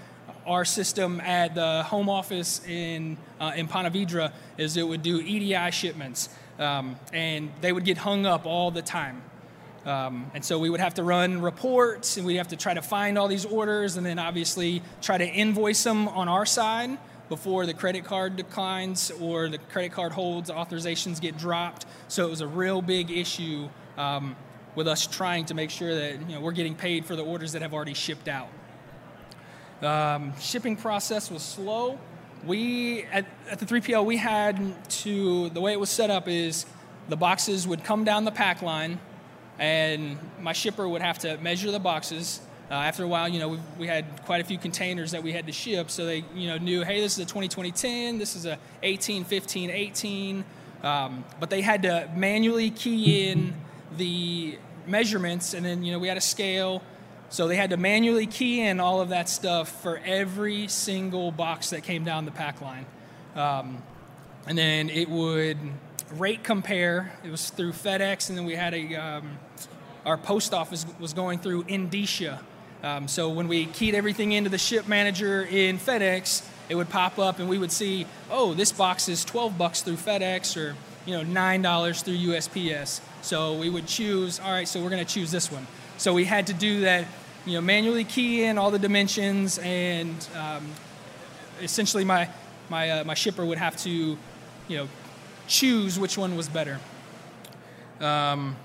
our 0.47 0.65
system 0.65 1.21
at 1.21 1.55
the 1.55 1.83
home 1.83 2.09
office 2.09 2.65
in 2.67 3.17
uh, 3.41 3.53
in 3.57 3.69
Ponte 3.69 3.93
Vedra 3.93 4.33
is 4.57 4.77
it 4.77 4.87
would 4.87 5.03
do 5.03 5.21
EDI 5.21 5.71
shipments, 5.71 6.29
um, 6.59 6.97
and 7.13 7.51
they 7.61 7.73
would 7.73 7.85
get 7.85 7.99
hung 7.99 8.25
up 8.25 8.47
all 8.47 8.71
the 8.71 8.83
time. 8.83 9.23
Um, 9.85 10.31
and 10.35 10.45
so 10.45 10.59
we 10.59 10.69
would 10.69 10.81
have 10.81 10.95
to 10.95 11.03
run 11.03 11.41
reports, 11.41 12.17
and 12.17 12.27
we'd 12.27 12.37
have 12.37 12.49
to 12.49 12.57
try 12.57 12.75
to 12.75 12.83
find 12.83 13.19
all 13.19 13.29
these 13.29 13.45
orders, 13.45 13.97
and 13.97 14.05
then 14.05 14.19
obviously 14.19 14.83
try 15.01 15.19
to 15.19 15.27
invoice 15.27 15.83
them 15.85 16.09
on 16.09 16.29
our 16.29 16.47
side 16.47 16.99
before 17.29 17.67
the 17.67 17.75
credit 17.75 18.05
card 18.05 18.37
declines 18.37 19.11
or 19.21 19.49
the 19.49 19.59
credit 19.59 19.93
card 19.93 20.13
holds, 20.13 20.51
authorizations 20.51 21.21
get 21.21 21.37
dropped. 21.37 21.87
So 22.09 22.27
it 22.27 22.31
was 22.31 22.41
a 22.41 22.47
real 22.47 22.83
big 22.83 23.11
issue 23.11 23.69
um, 23.97 24.37
with 24.75 24.87
us 24.87 25.07
trying 25.07 25.45
to 25.47 25.55
make 25.55 25.71
sure 25.71 25.95
that 25.95 26.29
you 26.29 26.35
know 26.35 26.41
we're 26.41 26.53
getting 26.53 26.75
paid 26.75 27.05
for 27.05 27.17
the 27.17 27.25
orders 27.25 27.53
that 27.53 27.63
have 27.63 27.75
already 27.75 27.95
shipped 27.95 28.29
out. 28.29 28.49
Um, 29.83 30.33
shipping 30.41 30.77
process 30.77 31.31
was 31.31 31.43
slow. 31.43 31.99
We 32.45 33.03
at, 33.05 33.27
at 33.51 33.59
the 33.59 33.67
3PL 33.67 34.05
we 34.05 34.17
had 34.17 34.75
to 34.91 35.51
the 35.51 35.61
way 35.61 35.73
it 35.73 35.81
was 35.81 35.91
set 35.91 36.11
up 36.11 36.29
is 36.29 36.65
the 37.09 37.17
boxes 37.17 37.67
would 37.67 37.85
come 37.85 38.05
down 38.05 38.25
the 38.25 38.31
pack 38.31 38.63
line 38.63 38.99
and 39.59 40.19
my 40.41 40.53
shipper 40.53 40.89
would 40.89 41.03
have 41.03 41.19
to 41.21 41.37
measure 41.39 41.71
the 41.71 41.79
boxes. 41.79 42.41
Uh, 42.71 42.75
after 42.75 43.05
a 43.05 43.07
while, 43.07 43.29
you 43.29 43.39
know, 43.39 43.49
we, 43.49 43.59
we, 43.79 43.87
had 43.87 44.05
quite 44.25 44.41
a 44.41 44.45
few 44.45 44.59
containers 44.59 45.13
that 45.13 45.23
we 45.23 45.31
had 45.31 45.47
to 45.47 45.53
ship, 45.53 45.89
so 45.89 46.05
they, 46.05 46.25
you 46.35 46.49
know, 46.49 46.59
knew, 46.59 46.83
hey, 46.83 47.01
this 47.01 47.13
is 47.13 47.19
a 47.21 47.25
2020 47.25 47.71
10, 47.71 48.19
this 48.19 48.35
is 48.35 48.45
a 48.45 48.59
18, 48.83 49.23
15, 49.23 49.71
18. 49.71 50.45
Um, 50.83 51.25
but 51.39 51.49
they 51.49 51.63
had 51.63 51.83
to 51.83 52.11
manually 52.17 52.71
key 52.71 53.29
in 53.29 53.55
the 53.97 54.59
measurements, 54.85 55.55
and 55.55 55.65
then, 55.65 55.85
you 55.85 55.93
know, 55.93 56.01
we 56.01 56.09
had 56.09 56.17
a 56.17 56.21
scale. 56.23 56.83
So 57.29 57.49
they 57.49 57.57
had 57.57 57.71
to 57.71 57.77
manually 57.77 58.27
key 58.27 58.61
in 58.61 58.79
all 58.79 59.01
of 59.01 59.09
that 59.09 59.29
stuff 59.29 59.83
for 59.83 60.01
every 60.05 60.69
single 60.69 61.33
box 61.33 61.71
that 61.71 61.83
came 61.83 62.05
down 62.05 62.25
the 62.25 62.31
pack 62.31 62.61
line. 62.61 62.87
Um, 63.35 63.83
and 64.47 64.57
then 64.57 64.89
it 64.91 65.09
would 65.09 65.59
rate 66.13 66.45
compare. 66.45 67.13
It 67.25 67.31
was 67.31 67.51
through 67.51 67.73
FedEx, 67.73 68.29
and 68.29 68.39
then 68.39 68.45
we 68.45 68.55
had 68.55 68.75
a 68.75 68.95
um, 68.95 69.39
our 70.05 70.17
post 70.17 70.55
office 70.55 70.87
was 71.01 71.13
going 71.13 71.41
through 71.41 71.65
Endicia. 71.65 72.39
Um, 72.83 73.09
so 73.09 73.29
when 73.31 73.49
we 73.49 73.67
keyed 73.67 73.95
everything 73.95 74.33
into 74.33 74.49
the 74.49 74.59
ship 74.59 74.87
manager 74.87 75.43
in 75.43 75.79
FedEx, 75.79 76.47
it 76.69 76.77
would 76.77 76.89
pop 76.89 77.19
up, 77.19 77.41
and 77.41 77.49
we 77.49 77.59
would 77.59 77.73
see, 77.73 78.07
oh, 78.31 78.55
this 78.55 78.71
box 78.71 79.09
is 79.09 79.25
12 79.25 79.59
bucks 79.59 79.83
through 79.83 79.97
FedEx, 79.97 80.57
or 80.57 80.77
you 81.05 81.17
know, 81.17 81.23
nine 81.23 81.63
dollars 81.63 82.03
through 82.03 82.17
USPS. 82.17 83.01
So 83.23 83.55
we 83.55 83.69
would 83.69 83.87
choose. 83.87 84.39
All 84.39 84.53
right, 84.53 84.69
so 84.69 84.81
we're 84.81 84.91
going 84.91 85.05
to 85.05 85.13
choose 85.13 85.31
this 85.31 85.51
one. 85.51 85.67
So 85.99 86.13
we 86.13 86.25
had 86.25 86.47
to 86.49 86.53
do 86.53 86.81
that, 86.81 87.07
you 87.47 87.55
know, 87.55 87.61
manually 87.61 88.05
key 88.05 88.45
in 88.45 88.59
all 88.59 88.71
the 88.71 88.79
dimensions, 88.79 89.59
and 89.59 90.15
um, 90.37 90.67
essentially 91.63 92.05
my 92.05 92.29
my 92.69 92.91
uh, 92.91 93.05
my 93.05 93.15
shipper 93.15 93.45
would 93.45 93.59
have 93.59 93.77
to, 93.79 93.91
you 93.91 94.77
know, 94.77 94.89
choose 95.47 95.99
which 95.99 96.19
one 96.19 96.37
was 96.37 96.49
better. 96.49 96.79
Um, 98.01 98.57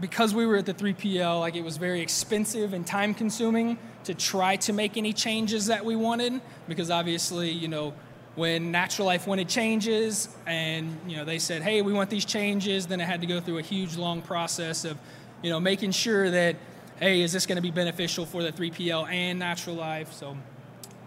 because 0.00 0.34
we 0.34 0.46
were 0.46 0.56
at 0.56 0.66
the 0.66 0.72
3PL, 0.72 1.40
like 1.40 1.56
it 1.56 1.64
was 1.64 1.76
very 1.76 2.00
expensive 2.00 2.72
and 2.72 2.86
time 2.86 3.12
consuming 3.12 3.76
to 4.04 4.14
try 4.14 4.56
to 4.56 4.72
make 4.72 4.96
any 4.96 5.12
changes 5.12 5.66
that 5.66 5.84
we 5.84 5.94
wanted 5.94 6.40
because 6.68 6.90
obviously, 6.90 7.50
you 7.50 7.68
know, 7.68 7.92
when 8.36 8.70
Natural 8.70 9.06
Life 9.06 9.26
wanted 9.26 9.48
changes 9.48 10.28
and, 10.46 10.96
you 11.06 11.16
know, 11.16 11.24
they 11.24 11.38
said, 11.38 11.62
"Hey, 11.62 11.82
we 11.82 11.92
want 11.92 12.08
these 12.08 12.24
changes," 12.24 12.86
then 12.86 13.00
it 13.00 13.04
had 13.04 13.20
to 13.20 13.26
go 13.26 13.40
through 13.40 13.58
a 13.58 13.62
huge 13.62 13.96
long 13.96 14.22
process 14.22 14.84
of, 14.84 14.96
you 15.42 15.50
know, 15.50 15.60
making 15.60 15.92
sure 15.92 16.30
that, 16.30 16.56
"Hey, 16.98 17.22
is 17.22 17.32
this 17.32 17.46
going 17.46 17.56
to 17.56 17.62
be 17.62 17.70
beneficial 17.70 18.26
for 18.26 18.42
the 18.42 18.52
3PL 18.52 19.06
and 19.08 19.38
Natural 19.38 19.76
Life?" 19.76 20.12
So 20.12 20.36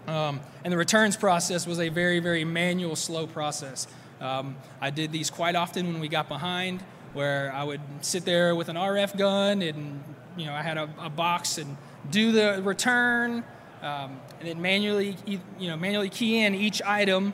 um, 0.06 0.40
and 0.62 0.72
the 0.72 0.76
returns 0.76 1.16
process 1.16 1.66
was 1.66 1.80
a 1.80 1.88
very, 1.88 2.20
very 2.20 2.44
manual, 2.44 2.96
slow 2.96 3.26
process. 3.26 3.86
Um, 4.20 4.56
I 4.80 4.90
did 4.90 5.12
these 5.12 5.30
quite 5.30 5.54
often 5.54 5.92
when 5.92 6.00
we 6.00 6.08
got 6.08 6.28
behind, 6.28 6.82
where 7.14 7.52
I 7.52 7.64
would 7.64 7.80
sit 8.00 8.24
there 8.24 8.54
with 8.54 8.68
an 8.68 8.76
RF 8.76 9.16
gun 9.16 9.62
and 9.62 10.02
you 10.36 10.46
know 10.46 10.52
I 10.52 10.62
had 10.62 10.76
a, 10.76 10.88
a 10.98 11.08
box 11.08 11.58
and 11.58 11.76
do 12.10 12.32
the 12.32 12.60
return, 12.62 13.44
um, 13.82 14.20
and 14.40 14.48
then 14.48 14.60
manually 14.60 15.16
you 15.26 15.68
know 15.68 15.76
manually 15.76 16.10
key 16.10 16.44
in 16.44 16.54
each 16.54 16.82
item 16.82 17.32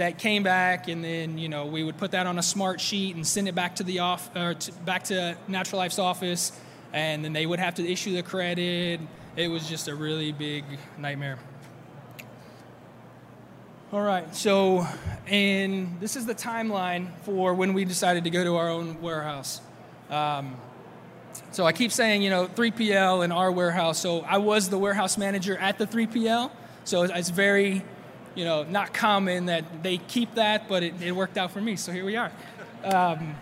that 0.00 0.18
came 0.18 0.42
back, 0.42 0.88
and 0.88 1.04
then 1.04 1.36
you 1.36 1.48
know 1.48 1.66
we 1.66 1.84
would 1.84 1.98
put 1.98 2.12
that 2.12 2.26
on 2.26 2.38
a 2.38 2.42
smart 2.42 2.80
sheet 2.80 3.16
and 3.16 3.26
send 3.26 3.48
it 3.48 3.54
back 3.54 3.76
to 3.76 3.84
the 3.84 3.98
off 3.98 4.34
or 4.34 4.54
to, 4.54 4.72
back 4.72 5.04
to 5.04 5.36
Natural 5.46 5.78
Life's 5.78 5.98
office, 5.98 6.52
and 6.92 7.22
then 7.22 7.34
they 7.34 7.44
would 7.44 7.58
have 7.58 7.74
to 7.74 7.86
issue 7.86 8.14
the 8.14 8.22
credit. 8.22 9.00
It 9.36 9.48
was 9.48 9.68
just 9.68 9.88
a 9.88 9.94
really 9.94 10.32
big 10.32 10.64
nightmare. 10.98 11.38
All 13.92 14.00
right, 14.00 14.34
so, 14.34 14.86
and 15.26 16.00
this 16.00 16.16
is 16.16 16.24
the 16.24 16.34
timeline 16.34 17.08
for 17.22 17.52
when 17.54 17.74
we 17.74 17.84
decided 17.84 18.24
to 18.24 18.30
go 18.30 18.42
to 18.42 18.56
our 18.56 18.70
own 18.70 19.02
warehouse. 19.02 19.60
Um, 20.08 20.56
so 21.50 21.66
I 21.66 21.72
keep 21.72 21.92
saying, 21.92 22.22
you 22.22 22.30
know, 22.30 22.46
3PL 22.46 23.22
and 23.22 23.32
our 23.32 23.52
warehouse. 23.52 23.98
So 23.98 24.20
I 24.20 24.38
was 24.38 24.68
the 24.68 24.78
warehouse 24.78 25.18
manager 25.18 25.56
at 25.58 25.76
the 25.76 25.86
3PL. 25.86 26.50
So 26.84 27.02
it's 27.02 27.30
very, 27.30 27.84
you 28.34 28.44
know, 28.44 28.62
not 28.62 28.94
common 28.94 29.46
that 29.46 29.82
they 29.82 29.98
keep 29.98 30.34
that, 30.34 30.68
but 30.68 30.82
it, 30.82 30.94
it 31.02 31.12
worked 31.12 31.36
out 31.36 31.50
for 31.50 31.60
me. 31.60 31.76
So 31.76 31.92
here 31.92 32.04
we 32.04 32.16
are. 32.16 32.32
Um, 32.84 33.34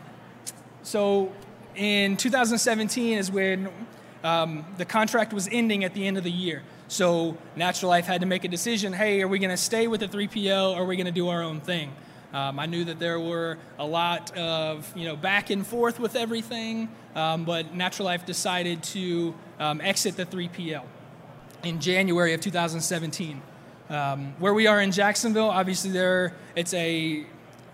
so 0.83 1.33
in 1.77 2.17
2017 2.17 3.19
is 3.19 3.31
when 3.31 3.69
um, 4.25 4.65
the 4.79 4.85
contract 4.85 5.33
was 5.33 5.49
ending 5.51 5.85
at 5.85 5.95
the 5.95 6.07
end 6.07 6.19
of 6.19 6.25
the 6.25 6.31
year. 6.31 6.63
So 6.89 7.37
Natural 7.55 7.91
Life 7.91 8.07
had 8.07 8.23
to 8.23 8.27
make 8.27 8.45
a 8.45 8.49
decision 8.49 8.93
hey, 8.93 9.23
are 9.23 9.29
we 9.29 9.39
going 9.39 9.51
to 9.51 9.57
stay 9.57 9.87
with 9.87 10.01
the 10.01 10.09
3PL 10.09 10.73
or 10.73 10.83
are 10.83 10.85
we 10.85 10.97
going 10.97 11.07
to 11.07 11.13
do 11.13 11.29
our 11.29 11.43
own 11.43 11.61
thing? 11.61 11.93
Um, 12.33 12.59
I 12.59 12.67
knew 12.67 12.85
that 12.85 12.99
there 12.99 13.19
were 13.19 13.57
a 13.79 13.87
lot 13.87 14.37
of 14.37 14.95
you 14.95 15.07
know 15.07 15.17
back 15.17 15.49
and 15.49 15.67
forth 15.67 15.99
with 15.99 16.15
everything, 16.15 16.91
um, 17.15 17.45
but 17.45 17.75
Natural 17.75 18.05
Life 18.05 18.27
decided 18.27 18.83
to 18.85 19.35
um, 19.59 19.81
exit 19.81 20.17
the 20.17 20.27
3PL 20.27 20.85
in 21.63 21.81
January 21.81 22.35
of 22.35 22.41
2017. 22.41 23.41
Um, 23.91 24.35
where 24.39 24.53
we 24.53 24.67
are 24.67 24.81
in 24.81 24.93
Jacksonville, 24.93 25.49
obviously 25.49 25.91
there 25.91 26.35
it's 26.55 26.75
a 26.75 27.25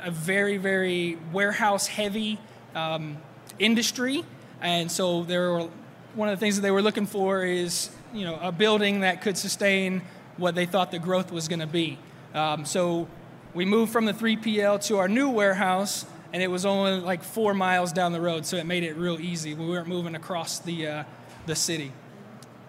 a 0.00 0.10
very 0.10 0.58
very 0.58 1.18
warehouse 1.32 1.86
heavy 1.86 2.38
um, 2.74 3.16
industry, 3.58 4.24
and 4.60 4.90
so 4.90 5.24
there 5.24 5.50
were 5.50 5.68
one 6.14 6.28
of 6.28 6.38
the 6.38 6.40
things 6.40 6.56
that 6.56 6.62
they 6.62 6.70
were 6.70 6.82
looking 6.82 7.06
for 7.06 7.44
is 7.44 7.90
you 8.14 8.24
know, 8.24 8.38
a 8.40 8.52
building 8.52 9.00
that 9.00 9.20
could 9.20 9.36
sustain 9.36 10.00
what 10.36 10.54
they 10.54 10.66
thought 10.66 10.90
the 10.90 10.98
growth 10.98 11.32
was 11.32 11.48
going 11.48 11.60
to 11.60 11.66
be. 11.66 11.98
Um, 12.32 12.64
so 12.64 13.08
we 13.52 13.64
moved 13.64 13.92
from 13.92 14.06
the 14.06 14.12
3PL 14.12 14.86
to 14.86 14.98
our 14.98 15.08
new 15.08 15.28
warehouse, 15.28 16.06
and 16.32 16.42
it 16.42 16.48
was 16.48 16.64
only 16.64 17.00
like 17.00 17.22
four 17.22 17.54
miles 17.54 17.92
down 17.92 18.12
the 18.12 18.20
road, 18.20 18.46
so 18.46 18.56
it 18.56 18.66
made 18.66 18.84
it 18.84 18.96
real 18.96 19.20
easy. 19.20 19.54
We 19.54 19.66
weren't 19.66 19.88
moving 19.88 20.14
across 20.14 20.60
the, 20.60 20.86
uh, 20.86 21.04
the 21.46 21.56
city. 21.56 21.92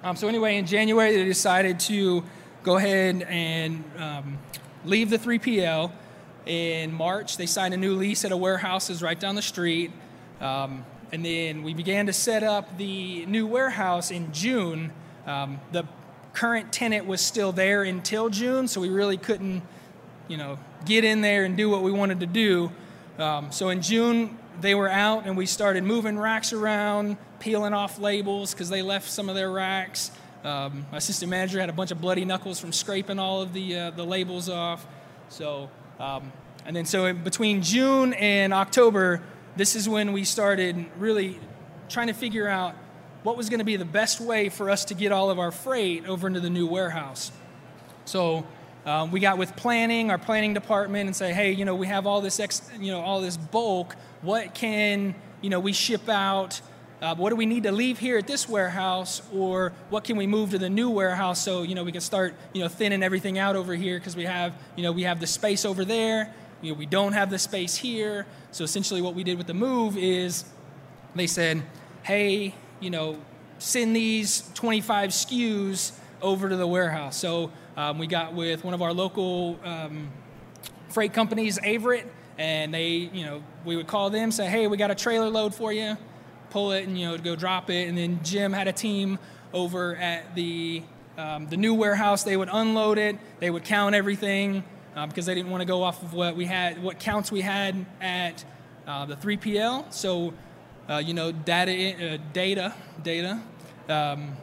Um, 0.04 0.16
so 0.16 0.28
anyway, 0.28 0.58
in 0.58 0.66
January, 0.66 1.16
they 1.16 1.24
decided 1.24 1.80
to 1.82 2.24
go 2.66 2.76
ahead 2.76 3.22
and 3.30 3.84
um, 3.98 4.38
leave 4.84 5.10
the 5.10 5.18
3PL. 5.18 5.92
In 6.46 6.92
March, 6.92 7.38
they 7.38 7.46
signed 7.46 7.74
a 7.74 7.78
new 7.78 7.96
lease 7.96 8.26
at 8.26 8.32
a 8.34 8.38
warehouse 8.38 9.02
right 9.02 9.20
down 9.20 9.36
the 9.36 9.42
street. 9.42 9.92
Um, 10.42 10.86
and 11.12 11.26
then 11.26 11.64
we 11.64 11.74
began 11.74 12.08
to 12.08 12.14
set 12.14 12.44
up 12.44 12.78
the 12.78 13.26
new 13.28 13.48
warehouse 13.48 14.12
in 14.12 14.34
June 14.34 14.92
um, 15.26 15.60
the 15.72 15.86
current 16.34 16.72
tenant 16.72 17.06
was 17.06 17.22
still 17.22 17.52
there 17.52 17.84
until 17.84 18.30
June, 18.30 18.68
so 18.68 18.80
we 18.80 18.90
really 18.90 19.18
couldn't, 19.18 19.64
you 20.28 20.38
know, 20.38 20.60
get 20.86 21.04
in 21.04 21.22
there 21.22 21.46
and 21.46 21.58
do 21.58 21.70
what 21.70 21.82
we 21.82 21.92
wanted 21.92 22.20
to 22.20 22.26
do. 22.26 22.72
Um, 23.18 23.52
so 23.52 23.70
in 23.70 23.82
June, 23.82 24.38
they 24.62 24.76
were 24.76 24.90
out, 24.90 25.26
and 25.26 25.36
we 25.36 25.46
started 25.46 25.84
moving 25.84 26.18
racks 26.18 26.54
around, 26.54 27.18
peeling 27.40 27.74
off 27.74 28.00
labels 28.00 28.54
because 28.54 28.70
they 28.70 28.82
left 28.82 29.10
some 29.10 29.30
of 29.30 29.36
their 29.36 29.50
racks. 29.50 30.12
Um, 30.46 30.86
my 30.92 31.00
assistant 31.00 31.32
manager 31.32 31.60
had 31.60 31.70
a 31.70 31.74
bunch 31.74 31.90
of 31.90 32.00
bloody 32.00 32.24
knuckles 32.24 32.60
from 32.60 32.72
scraping 32.72 33.18
all 33.18 33.42
of 33.42 33.52
the 33.52 33.76
uh, 33.76 33.90
the 33.90 34.06
labels 34.06 34.48
off. 34.48 34.86
So, 35.28 35.72
um, 36.00 36.32
and 36.68 36.76
then 36.76 36.86
so 36.86 37.12
between 37.14 37.64
June 37.64 38.14
and 38.14 38.54
October, 38.54 39.24
this 39.56 39.76
is 39.76 39.90
when 39.90 40.14
we 40.14 40.24
started 40.24 40.86
really 41.00 41.40
trying 41.90 42.08
to 42.08 42.14
figure 42.14 42.48
out 42.48 42.76
what 43.24 43.38
was 43.38 43.50
going 43.50 43.58
to 43.58 43.66
be 43.66 43.76
the 43.76 43.86
best 43.86 44.22
way 44.22 44.50
for 44.50 44.70
us 44.70 44.86
to 44.86 44.94
get 44.94 45.12
all 45.12 45.32
of 45.32 45.40
our 45.40 45.52
freight 45.52 46.06
over 46.06 46.28
into 46.28 46.40
the 46.40 46.50
new 46.52 46.68
warehouse. 46.68 47.32
So 48.06 48.46
um, 48.86 49.10
we 49.10 49.20
got 49.20 49.40
with 49.40 49.56
planning, 49.56 50.12
our 50.12 50.20
planning 50.20 50.54
department, 50.54 51.08
and 51.08 51.16
say, 51.16 51.34
hey, 51.34 51.54
you 51.54 51.66
know, 51.66 51.74
we 51.74 51.88
have 51.88 52.06
all 52.06 52.22
this, 52.22 52.40
ex, 52.40 52.70
you 52.80 52.92
know, 52.92 53.02
all 53.02 53.20
this 53.20 53.36
bulk. 53.36 53.96
What 54.22 54.54
can, 54.54 55.16
you 55.42 55.50
know, 55.50 55.60
we 55.60 55.74
ship 55.74 56.08
out? 56.08 56.62
Uh, 57.06 57.14
what 57.14 57.30
do 57.30 57.36
we 57.36 57.46
need 57.46 57.62
to 57.62 57.72
leave 57.72 58.00
here 58.00 58.18
at 58.18 58.26
this 58.26 58.50
warehouse, 58.50 59.22
or 59.32 59.74
what 59.92 60.04
can 60.04 60.18
we 60.18 60.26
move 60.26 60.50
to 60.50 60.58
the 60.58 60.72
new 60.72 60.90
warehouse 60.90 61.40
so 61.40 61.62
you 61.62 61.76
know 61.76 61.84
we 61.84 61.92
can 61.92 62.02
start, 62.02 62.34
you 62.52 62.64
know, 62.64 62.68
thinning 62.68 63.04
everything 63.04 63.38
out 63.38 63.56
over 63.56 63.76
here 63.76 64.00
because 64.00 64.16
we 64.16 64.24
have, 64.24 64.56
you 64.76 64.82
know, 64.82 64.92
we 64.92 65.04
have 65.04 65.20
the 65.20 65.28
space 65.28 65.66
over 65.66 65.86
there. 65.86 66.34
You 66.64 66.72
know, 66.72 66.80
we 66.80 66.88
don't 66.88 67.14
have 67.14 67.30
the 67.30 67.38
space 67.38 67.76
here. 67.76 68.26
So 68.50 68.64
essentially, 68.64 69.04
what 69.04 69.14
we 69.14 69.24
did 69.24 69.38
with 69.38 69.46
the 69.46 69.54
move 69.54 70.00
is, 70.00 70.46
they 71.14 71.28
said, 71.28 71.62
hey, 72.02 72.56
you 72.80 72.90
know, 72.90 73.20
send 73.60 73.96
these 73.96 74.50
25 74.56 75.12
SKUs 75.12 75.92
over 76.24 76.50
to 76.50 76.56
the 76.56 76.66
warehouse. 76.66 77.18
So 77.18 77.52
um, 77.78 78.00
we 78.00 78.08
got 78.08 78.34
with 78.34 78.64
one 78.64 78.74
of 78.74 78.82
our 78.82 78.94
local 78.94 79.60
um, 79.64 80.10
freight 80.90 81.14
companies, 81.14 81.60
Averitt, 81.60 82.08
and 82.40 82.74
they, 82.74 82.88
you 82.88 83.26
know, 83.26 83.44
we 83.64 83.76
would 83.76 83.86
call 83.86 84.10
them, 84.10 84.32
say, 84.32 84.48
hey, 84.48 84.66
we 84.66 84.76
got 84.76 84.90
a 84.90 84.96
trailer 84.96 85.30
load 85.30 85.54
for 85.54 85.72
you, 85.72 85.98
pull 86.56 86.72
it, 86.72 86.88
and 86.88 86.98
you 86.98 87.06
know, 87.06 87.18
go 87.18 87.36
drop 87.36 87.70
it. 87.70 87.90
And 87.90 87.98
then 87.98 88.24
Jim 88.24 88.54
had 88.54 88.70
a 88.70 88.72
team 88.72 89.20
over 89.52 89.98
at 89.98 90.36
the 90.36 90.84
um, 91.18 91.50
the 91.50 91.58
new 91.58 91.74
warehouse. 91.74 92.24
They 92.24 92.38
would 92.38 92.48
unload 92.50 92.98
it. 92.98 93.18
They 93.42 93.50
would 93.50 93.66
count 93.66 93.94
everything 93.94 94.64
uh, 94.96 95.06
because 95.06 95.26
they 95.26 95.36
didn't 95.36 95.52
want 95.52 95.60
to 95.60 95.66
go 95.66 95.84
off 95.84 96.02
of 96.02 96.14
what 96.14 96.38
we 96.38 96.46
had, 96.46 96.82
what 96.82 96.98
counts 96.98 97.30
we 97.30 97.42
had 97.42 97.86
at 98.00 98.46
uh, 98.88 99.06
the 99.06 99.18
3PL. 99.18 99.92
So, 99.92 100.34
uh, 100.90 101.02
you 101.06 101.14
know, 101.14 101.34
data, 101.34 102.14
uh, 102.14 102.18
data, 102.32 102.74
data. 103.04 103.42
Um, 103.90 104.38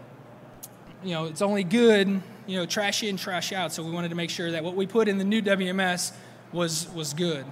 you 1.03 1.13
know, 1.13 1.25
it's 1.25 1.41
only 1.41 1.65
good 1.65 2.21
you 2.47 2.59
know, 2.59 2.67
trash 2.67 3.03
in, 3.03 3.17
trash 3.17 3.55
out. 3.55 3.73
So 3.73 3.83
we 3.83 3.91
wanted 3.91 4.11
to 4.11 4.17
make 4.17 4.29
sure 4.29 4.51
that 4.51 4.63
what 4.63 4.75
we 4.75 4.87
put 4.87 5.09
in 5.09 5.17
the 5.17 5.25
new 5.25 5.41
WMS 5.41 6.13
was 6.53 6.89
was 6.93 7.15
good. 7.15 7.47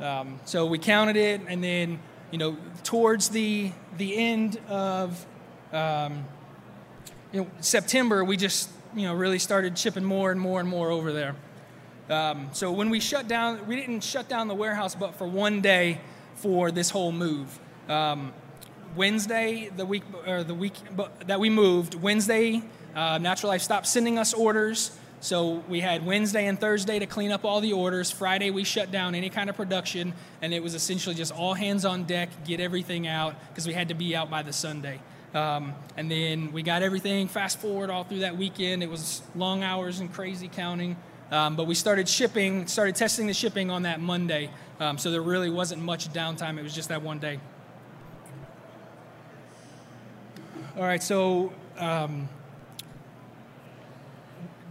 Um, 0.00 0.40
so 0.46 0.64
we 0.64 0.78
counted 0.78 1.16
it, 1.16 1.42
and 1.48 1.62
then 1.62 1.98
you 2.36 2.38
know, 2.38 2.54
towards 2.84 3.30
the 3.30 3.72
the 3.96 4.14
end 4.14 4.60
of 4.68 5.24
um, 5.72 6.26
you 7.32 7.40
know 7.40 7.50
September, 7.60 8.22
we 8.22 8.36
just 8.36 8.68
you 8.94 9.04
know 9.04 9.14
really 9.14 9.38
started 9.38 9.78
shipping 9.78 10.04
more 10.04 10.30
and 10.30 10.38
more 10.38 10.60
and 10.60 10.68
more 10.68 10.90
over 10.90 11.14
there. 11.14 11.34
Um, 12.10 12.50
so 12.52 12.70
when 12.72 12.90
we 12.90 13.00
shut 13.00 13.26
down, 13.26 13.66
we 13.66 13.74
didn't 13.74 14.04
shut 14.04 14.28
down 14.28 14.48
the 14.48 14.54
warehouse, 14.54 14.94
but 14.94 15.14
for 15.14 15.26
one 15.26 15.62
day 15.62 15.98
for 16.34 16.70
this 16.70 16.90
whole 16.90 17.10
move. 17.10 17.58
Um, 17.88 18.34
Wednesday, 18.96 19.70
the 19.74 19.86
week 19.86 20.02
or 20.26 20.44
the 20.44 20.54
week 20.54 20.74
that 21.24 21.40
we 21.40 21.48
moved, 21.48 21.94
Wednesday 21.94 22.62
uh, 22.94 23.16
Natural 23.16 23.48
Life 23.48 23.62
stopped 23.62 23.86
sending 23.86 24.18
us 24.18 24.34
orders. 24.34 24.90
So 25.20 25.64
we 25.68 25.80
had 25.80 26.04
Wednesday 26.04 26.46
and 26.46 26.60
Thursday 26.60 26.98
to 26.98 27.06
clean 27.06 27.32
up 27.32 27.44
all 27.44 27.60
the 27.60 27.72
orders. 27.72 28.10
Friday 28.10 28.50
we 28.50 28.64
shut 28.64 28.90
down 28.90 29.14
any 29.14 29.30
kind 29.30 29.50
of 29.50 29.56
production, 29.56 30.12
and 30.42 30.52
it 30.52 30.62
was 30.62 30.74
essentially 30.74 31.14
just 31.14 31.32
all 31.32 31.54
hands 31.54 31.84
on 31.84 32.04
deck, 32.04 32.28
get 32.44 32.60
everything 32.60 33.06
out 33.06 33.34
because 33.48 33.66
we 33.66 33.72
had 33.72 33.88
to 33.88 33.94
be 33.94 34.14
out 34.14 34.30
by 34.30 34.42
the 34.42 34.52
Sunday. 34.52 35.00
Um, 35.34 35.74
and 35.96 36.10
then 36.10 36.52
we 36.52 36.62
got 36.62 36.82
everything 36.82 37.28
fast 37.28 37.58
forward 37.58 37.90
all 37.90 38.04
through 38.04 38.20
that 38.20 38.36
weekend. 38.36 38.82
It 38.82 38.90
was 38.90 39.22
long 39.34 39.62
hours 39.62 40.00
and 40.00 40.12
crazy 40.12 40.48
counting. 40.48 40.96
Um, 41.30 41.56
but 41.56 41.66
we 41.66 41.74
started 41.74 42.08
shipping, 42.08 42.68
started 42.68 42.94
testing 42.94 43.26
the 43.26 43.34
shipping 43.34 43.70
on 43.70 43.82
that 43.82 44.00
Monday. 44.00 44.50
Um, 44.78 44.96
so 44.96 45.10
there 45.10 45.22
really 45.22 45.50
wasn't 45.50 45.82
much 45.82 46.08
downtime. 46.12 46.58
It 46.58 46.62
was 46.62 46.74
just 46.74 46.88
that 46.90 47.02
one 47.02 47.18
day. 47.18 47.40
All 50.76 50.82
right, 50.82 51.02
so 51.02 51.52
um, 51.78 52.28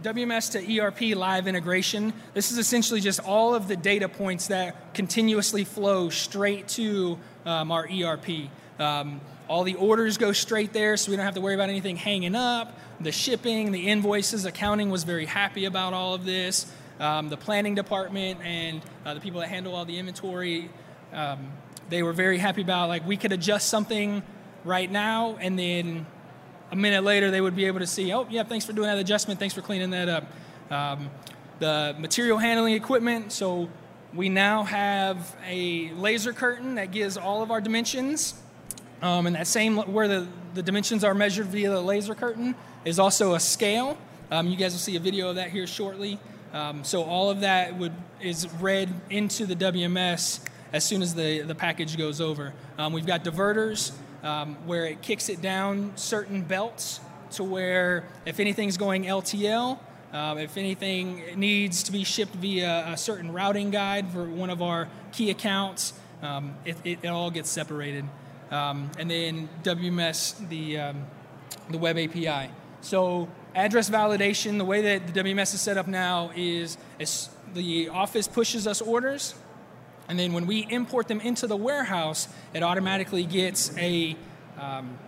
WMS 0.06 0.52
to 0.52 0.80
ERP 0.80 1.16
live 1.16 1.48
integration. 1.48 2.12
This 2.32 2.52
is 2.52 2.58
essentially 2.58 3.00
just 3.00 3.18
all 3.18 3.56
of 3.56 3.66
the 3.66 3.74
data 3.74 4.08
points 4.08 4.46
that 4.46 4.94
continuously 4.94 5.64
flow 5.64 6.10
straight 6.10 6.68
to 6.68 7.18
um, 7.44 7.72
our 7.72 7.88
ERP. 7.90 8.48
Um, 8.78 9.20
all 9.48 9.64
the 9.64 9.74
orders 9.74 10.16
go 10.16 10.30
straight 10.30 10.72
there, 10.72 10.96
so 10.96 11.10
we 11.10 11.16
don't 11.16 11.24
have 11.24 11.34
to 11.34 11.40
worry 11.40 11.54
about 11.54 11.70
anything 11.70 11.96
hanging 11.96 12.36
up. 12.36 12.78
The 13.00 13.10
shipping, 13.10 13.72
the 13.72 13.88
invoices, 13.88 14.44
accounting 14.44 14.90
was 14.90 15.02
very 15.02 15.26
happy 15.26 15.64
about 15.64 15.92
all 15.92 16.14
of 16.14 16.24
this. 16.24 16.72
Um, 17.00 17.28
the 17.28 17.36
planning 17.36 17.74
department 17.74 18.38
and 18.44 18.82
uh, 19.04 19.14
the 19.14 19.20
people 19.20 19.40
that 19.40 19.48
handle 19.48 19.74
all 19.74 19.86
the 19.86 19.98
inventory, 19.98 20.70
um, 21.12 21.50
they 21.90 22.04
were 22.04 22.12
very 22.12 22.38
happy 22.38 22.62
about 22.62 22.88
like 22.88 23.04
we 23.04 23.16
could 23.16 23.32
adjust 23.32 23.68
something 23.68 24.22
right 24.62 24.90
now 24.90 25.36
and 25.40 25.58
then 25.58 26.06
a 26.70 26.76
minute 26.76 27.04
later 27.04 27.30
they 27.30 27.40
would 27.40 27.56
be 27.56 27.66
able 27.66 27.80
to 27.80 27.86
see, 27.86 28.12
oh, 28.12 28.26
yeah, 28.30 28.42
thanks 28.42 28.64
for 28.64 28.72
doing 28.72 28.88
that 28.88 28.98
adjustment, 28.98 29.38
thanks 29.38 29.54
for 29.54 29.62
cleaning 29.62 29.90
that 29.90 30.08
up. 30.08 30.24
Um, 30.70 31.10
the 31.58 31.94
material 31.98 32.38
handling 32.38 32.74
equipment, 32.74 33.32
so 33.32 33.68
we 34.14 34.28
now 34.28 34.64
have 34.64 35.36
a 35.46 35.90
laser 35.92 36.32
curtain 36.32 36.74
that 36.76 36.90
gives 36.90 37.16
all 37.16 37.42
of 37.42 37.50
our 37.50 37.60
dimensions. 37.60 38.34
Um, 39.02 39.26
and 39.26 39.36
that 39.36 39.46
same, 39.46 39.76
where 39.76 40.08
the, 40.08 40.26
the 40.54 40.62
dimensions 40.62 41.04
are 41.04 41.14
measured 41.14 41.46
via 41.46 41.70
the 41.70 41.80
laser 41.80 42.14
curtain, 42.14 42.54
is 42.84 42.98
also 42.98 43.34
a 43.34 43.40
scale. 43.40 43.98
Um, 44.30 44.48
you 44.48 44.56
guys 44.56 44.72
will 44.72 44.80
see 44.80 44.96
a 44.96 45.00
video 45.00 45.28
of 45.28 45.36
that 45.36 45.50
here 45.50 45.66
shortly. 45.66 46.18
Um, 46.52 46.84
so 46.84 47.02
all 47.02 47.30
of 47.30 47.40
that 47.40 47.76
would 47.76 47.92
is 48.20 48.48
read 48.60 48.88
into 49.10 49.44
the 49.44 49.54
WMS 49.54 50.40
as 50.72 50.84
soon 50.84 51.02
as 51.02 51.14
the, 51.14 51.42
the 51.42 51.54
package 51.54 51.98
goes 51.98 52.20
over. 52.20 52.54
Um, 52.78 52.92
we've 52.92 53.06
got 53.06 53.24
diverters 53.24 53.92
um, 54.22 54.56
where 54.66 54.86
it 54.86 55.02
kicks 55.02 55.28
it 55.28 55.40
down 55.40 55.92
certain 55.96 56.42
belts 56.42 57.00
to 57.32 57.44
where 57.44 58.04
if 58.24 58.40
anything's 58.40 58.76
going 58.76 59.04
LTL, 59.04 59.78
um, 60.12 60.38
if 60.38 60.56
anything 60.56 61.22
needs 61.36 61.82
to 61.84 61.92
be 61.92 62.04
shipped 62.04 62.34
via 62.36 62.86
a 62.88 62.96
certain 62.96 63.32
routing 63.32 63.70
guide 63.70 64.10
for 64.10 64.24
one 64.24 64.50
of 64.50 64.62
our 64.62 64.88
key 65.12 65.30
accounts, 65.30 65.92
um, 66.22 66.54
it, 66.64 66.76
it, 66.84 66.98
it, 67.02 67.08
all 67.08 67.30
gets 67.30 67.50
separated. 67.50 68.04
Um, 68.50 68.90
and 68.98 69.10
then 69.10 69.48
WMS, 69.62 70.48
the, 70.48 70.78
um, 70.78 71.06
the 71.68 71.78
web 71.78 71.98
API. 71.98 72.50
So 72.80 73.28
address 73.54 73.90
validation, 73.90 74.58
the 74.58 74.64
way 74.64 74.82
that 74.82 75.12
the 75.12 75.22
WMS 75.22 75.54
is 75.54 75.60
set 75.60 75.76
up 75.76 75.88
now 75.88 76.30
is, 76.36 76.78
is 76.98 77.28
the 77.54 77.88
office 77.88 78.28
pushes 78.28 78.66
us 78.66 78.80
orders 78.80 79.34
and 80.08 80.18
then 80.18 80.32
when 80.32 80.46
we 80.46 80.66
import 80.70 81.08
them 81.08 81.20
into 81.20 81.46
the 81.46 81.56
warehouse, 81.56 82.28
it 82.54 82.62
automatically 82.62 83.24
gets 83.24 83.76
a 83.76 84.16
um, 84.58 84.98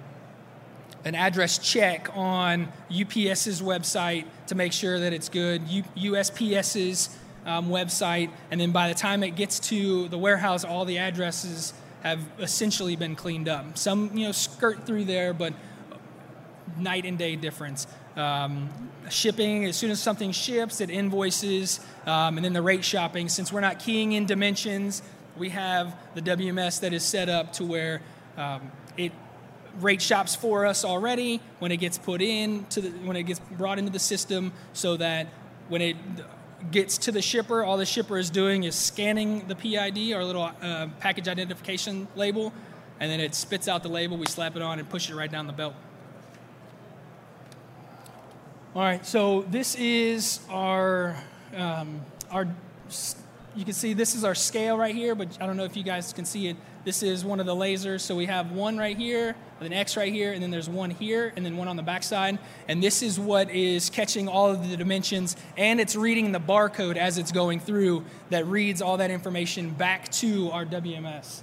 an 1.04 1.14
address 1.14 1.58
check 1.58 2.08
on 2.14 2.68
UPS's 2.90 3.62
website 3.62 4.26
to 4.48 4.54
make 4.54 4.72
sure 4.72 4.98
that 4.98 5.12
it's 5.12 5.28
good. 5.28 5.66
U- 5.68 5.84
USPS's 5.96 7.16
um, 7.46 7.68
website, 7.68 8.30
and 8.50 8.60
then 8.60 8.72
by 8.72 8.88
the 8.88 8.94
time 8.94 9.22
it 9.22 9.36
gets 9.36 9.60
to 9.60 10.08
the 10.08 10.18
warehouse, 10.18 10.64
all 10.64 10.84
the 10.84 10.98
addresses 10.98 11.72
have 12.02 12.20
essentially 12.38 12.96
been 12.96 13.16
cleaned 13.16 13.48
up. 13.48 13.78
Some 13.78 14.16
you 14.16 14.26
know 14.26 14.32
skirt 14.32 14.86
through 14.86 15.04
there, 15.04 15.32
but 15.32 15.54
night 16.76 17.04
and 17.04 17.16
day 17.16 17.36
difference. 17.36 17.86
Um, 18.18 18.68
shipping, 19.10 19.64
as 19.64 19.76
soon 19.76 19.92
as 19.92 20.02
something 20.02 20.32
ships, 20.32 20.80
it 20.80 20.90
invoices, 20.90 21.78
um, 22.04 22.36
and 22.36 22.44
then 22.44 22.52
the 22.52 22.60
rate 22.60 22.84
shopping. 22.84 23.28
Since 23.28 23.52
we're 23.52 23.60
not 23.60 23.78
keying 23.78 24.12
in 24.12 24.26
dimensions, 24.26 25.02
we 25.36 25.50
have 25.50 25.94
the 26.14 26.22
WMS 26.22 26.80
that 26.80 26.92
is 26.92 27.04
set 27.04 27.28
up 27.28 27.52
to 27.54 27.64
where 27.64 28.02
um, 28.36 28.72
it 28.96 29.12
rate 29.80 30.02
shops 30.02 30.34
for 30.34 30.66
us 30.66 30.84
already 30.84 31.40
when 31.60 31.70
it 31.70 31.76
gets 31.76 31.96
put 31.96 32.20
in 32.20 32.64
to 32.70 32.80
the, 32.80 32.88
when 33.06 33.16
it 33.16 33.22
gets 33.22 33.38
brought 33.52 33.78
into 33.78 33.92
the 33.92 34.00
system, 34.00 34.52
so 34.72 34.96
that 34.96 35.28
when 35.68 35.80
it 35.80 35.96
gets 36.72 36.98
to 36.98 37.12
the 37.12 37.22
shipper, 37.22 37.62
all 37.62 37.76
the 37.76 37.86
shipper 37.86 38.18
is 38.18 38.30
doing 38.30 38.64
is 38.64 38.74
scanning 38.74 39.46
the 39.46 39.54
PID, 39.54 40.12
our 40.12 40.24
little 40.24 40.42
uh, 40.42 40.88
package 40.98 41.28
identification 41.28 42.08
label, 42.16 42.52
and 42.98 43.08
then 43.10 43.20
it 43.20 43.36
spits 43.36 43.68
out 43.68 43.84
the 43.84 43.88
label. 43.88 44.16
We 44.16 44.26
slap 44.26 44.56
it 44.56 44.62
on 44.62 44.80
and 44.80 44.88
push 44.90 45.08
it 45.08 45.14
right 45.14 45.30
down 45.30 45.46
the 45.46 45.52
belt. 45.52 45.74
All 48.78 48.84
right, 48.84 49.04
so 49.04 49.44
this 49.50 49.74
is 49.74 50.38
our, 50.48 51.16
um, 51.56 52.00
our, 52.30 52.46
you 53.56 53.64
can 53.64 53.74
see 53.74 53.92
this 53.92 54.14
is 54.14 54.22
our 54.22 54.36
scale 54.36 54.78
right 54.78 54.94
here, 54.94 55.16
but 55.16 55.36
I 55.40 55.46
don't 55.46 55.56
know 55.56 55.64
if 55.64 55.76
you 55.76 55.82
guys 55.82 56.12
can 56.12 56.24
see 56.24 56.46
it. 56.46 56.56
This 56.84 57.02
is 57.02 57.24
one 57.24 57.40
of 57.40 57.46
the 57.46 57.56
lasers. 57.56 58.02
So 58.02 58.14
we 58.14 58.26
have 58.26 58.52
one 58.52 58.78
right 58.78 58.96
here, 58.96 59.34
an 59.58 59.72
X 59.72 59.96
right 59.96 60.12
here, 60.12 60.32
and 60.32 60.40
then 60.40 60.52
there's 60.52 60.68
one 60.68 60.90
here, 60.90 61.32
and 61.34 61.44
then 61.44 61.56
one 61.56 61.66
on 61.66 61.74
the 61.74 61.82
backside. 61.82 62.38
And 62.68 62.80
this 62.80 63.02
is 63.02 63.18
what 63.18 63.50
is 63.50 63.90
catching 63.90 64.28
all 64.28 64.48
of 64.48 64.70
the 64.70 64.76
dimensions, 64.76 65.34
and 65.56 65.80
it's 65.80 65.96
reading 65.96 66.30
the 66.30 66.38
barcode 66.38 66.96
as 66.96 67.18
it's 67.18 67.32
going 67.32 67.58
through 67.58 68.04
that 68.30 68.46
reads 68.46 68.80
all 68.80 68.98
that 68.98 69.10
information 69.10 69.70
back 69.70 70.08
to 70.10 70.52
our 70.52 70.64
WMS. 70.64 71.42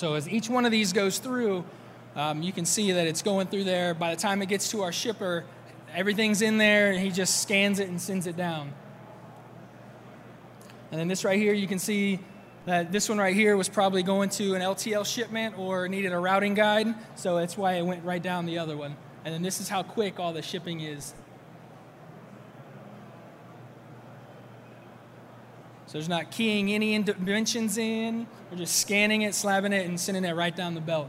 So 0.00 0.14
as 0.14 0.26
each 0.26 0.48
one 0.48 0.64
of 0.64 0.72
these 0.72 0.94
goes 0.94 1.18
through, 1.18 1.62
um, 2.16 2.40
you 2.40 2.52
can 2.52 2.64
see 2.64 2.92
that 2.92 3.06
it's 3.06 3.20
going 3.20 3.48
through 3.48 3.64
there. 3.64 3.92
By 3.92 4.14
the 4.14 4.18
time 4.18 4.40
it 4.40 4.48
gets 4.48 4.70
to 4.70 4.80
our 4.80 4.92
shipper, 4.92 5.44
everything's 5.94 6.40
in 6.40 6.56
there, 6.56 6.90
and 6.90 6.98
he 6.98 7.10
just 7.10 7.42
scans 7.42 7.78
it 7.80 7.90
and 7.90 8.00
sends 8.00 8.26
it 8.26 8.34
down. 8.34 8.72
And 10.90 10.98
then 10.98 11.06
this 11.06 11.22
right 11.22 11.38
here, 11.38 11.52
you 11.52 11.66
can 11.66 11.78
see 11.78 12.18
that 12.64 12.90
this 12.90 13.10
one 13.10 13.18
right 13.18 13.36
here 13.36 13.58
was 13.58 13.68
probably 13.68 14.02
going 14.02 14.30
to 14.30 14.54
an 14.54 14.62
LTL 14.62 15.04
shipment 15.04 15.58
or 15.58 15.86
needed 15.86 16.14
a 16.14 16.18
routing 16.18 16.54
guide, 16.54 16.94
so 17.14 17.36
that's 17.36 17.58
why 17.58 17.74
it 17.74 17.82
went 17.82 18.02
right 18.02 18.22
down 18.22 18.46
the 18.46 18.58
other 18.58 18.78
one. 18.78 18.96
And 19.26 19.34
then 19.34 19.42
this 19.42 19.60
is 19.60 19.68
how 19.68 19.82
quick 19.82 20.18
all 20.18 20.32
the 20.32 20.40
shipping 20.40 20.80
is. 20.80 21.12
So 25.90 25.98
there's 25.98 26.08
not 26.08 26.30
keying 26.30 26.72
any 26.72 26.96
dimensions 27.02 27.76
in, 27.76 28.28
we're 28.48 28.58
just 28.58 28.76
scanning 28.76 29.22
it, 29.22 29.32
slabbing 29.32 29.72
it, 29.72 29.88
and 29.88 29.98
sending 29.98 30.24
it 30.24 30.36
right 30.36 30.54
down 30.54 30.76
the 30.76 30.80
belt. 30.80 31.08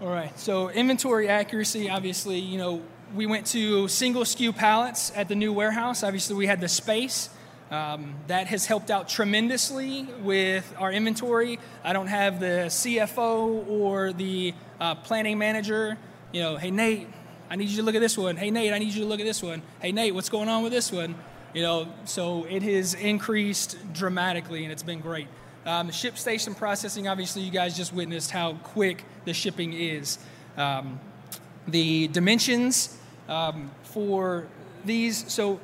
All 0.00 0.08
right, 0.08 0.36
so 0.36 0.70
inventory 0.70 1.28
accuracy, 1.28 1.88
obviously, 1.88 2.40
you 2.40 2.58
know, 2.58 2.82
we 3.14 3.26
went 3.26 3.46
to 3.46 3.86
single 3.86 4.24
SKU 4.24 4.56
pallets 4.56 5.12
at 5.14 5.28
the 5.28 5.36
new 5.36 5.52
warehouse. 5.52 6.02
Obviously, 6.02 6.34
we 6.34 6.48
had 6.48 6.60
the 6.60 6.68
space. 6.68 7.30
Um, 7.70 8.14
that 8.26 8.46
has 8.48 8.66
helped 8.66 8.90
out 8.90 9.08
tremendously 9.08 10.06
with 10.22 10.74
our 10.78 10.92
inventory. 10.92 11.58
I 11.82 11.92
don't 11.92 12.06
have 12.06 12.38
the 12.38 12.66
CFO 12.68 13.66
or 13.68 14.12
the 14.12 14.54
uh, 14.80 14.94
planning 14.96 15.38
manager, 15.38 15.96
you 16.32 16.42
know, 16.42 16.56
hey, 16.56 16.70
Nate, 16.70 17.08
I 17.48 17.56
need 17.56 17.68
you 17.68 17.76
to 17.76 17.82
look 17.82 17.94
at 17.94 18.00
this 18.00 18.18
one. 18.18 18.36
Hey, 18.36 18.50
Nate, 18.50 18.72
I 18.72 18.78
need 18.78 18.92
you 18.92 19.02
to 19.02 19.06
look 19.06 19.20
at 19.20 19.26
this 19.26 19.42
one. 19.42 19.62
Hey, 19.80 19.92
Nate, 19.92 20.14
what's 20.14 20.28
going 20.28 20.48
on 20.48 20.62
with 20.62 20.72
this 20.72 20.90
one? 20.90 21.14
You 21.52 21.62
know, 21.62 21.88
so 22.04 22.44
it 22.44 22.62
has 22.62 22.94
increased 22.94 23.76
dramatically 23.92 24.64
and 24.64 24.72
it's 24.72 24.82
been 24.82 25.00
great. 25.00 25.28
Um, 25.64 25.90
ship 25.90 26.18
station 26.18 26.54
processing, 26.54 27.08
obviously, 27.08 27.42
you 27.42 27.50
guys 27.50 27.76
just 27.76 27.92
witnessed 27.92 28.30
how 28.30 28.54
quick 28.54 29.04
the 29.24 29.32
shipping 29.32 29.72
is. 29.72 30.18
Um, 30.56 31.00
the 31.66 32.08
dimensions 32.08 32.98
um, 33.28 33.70
for 33.84 34.46
these, 34.84 35.32
so 35.32 35.60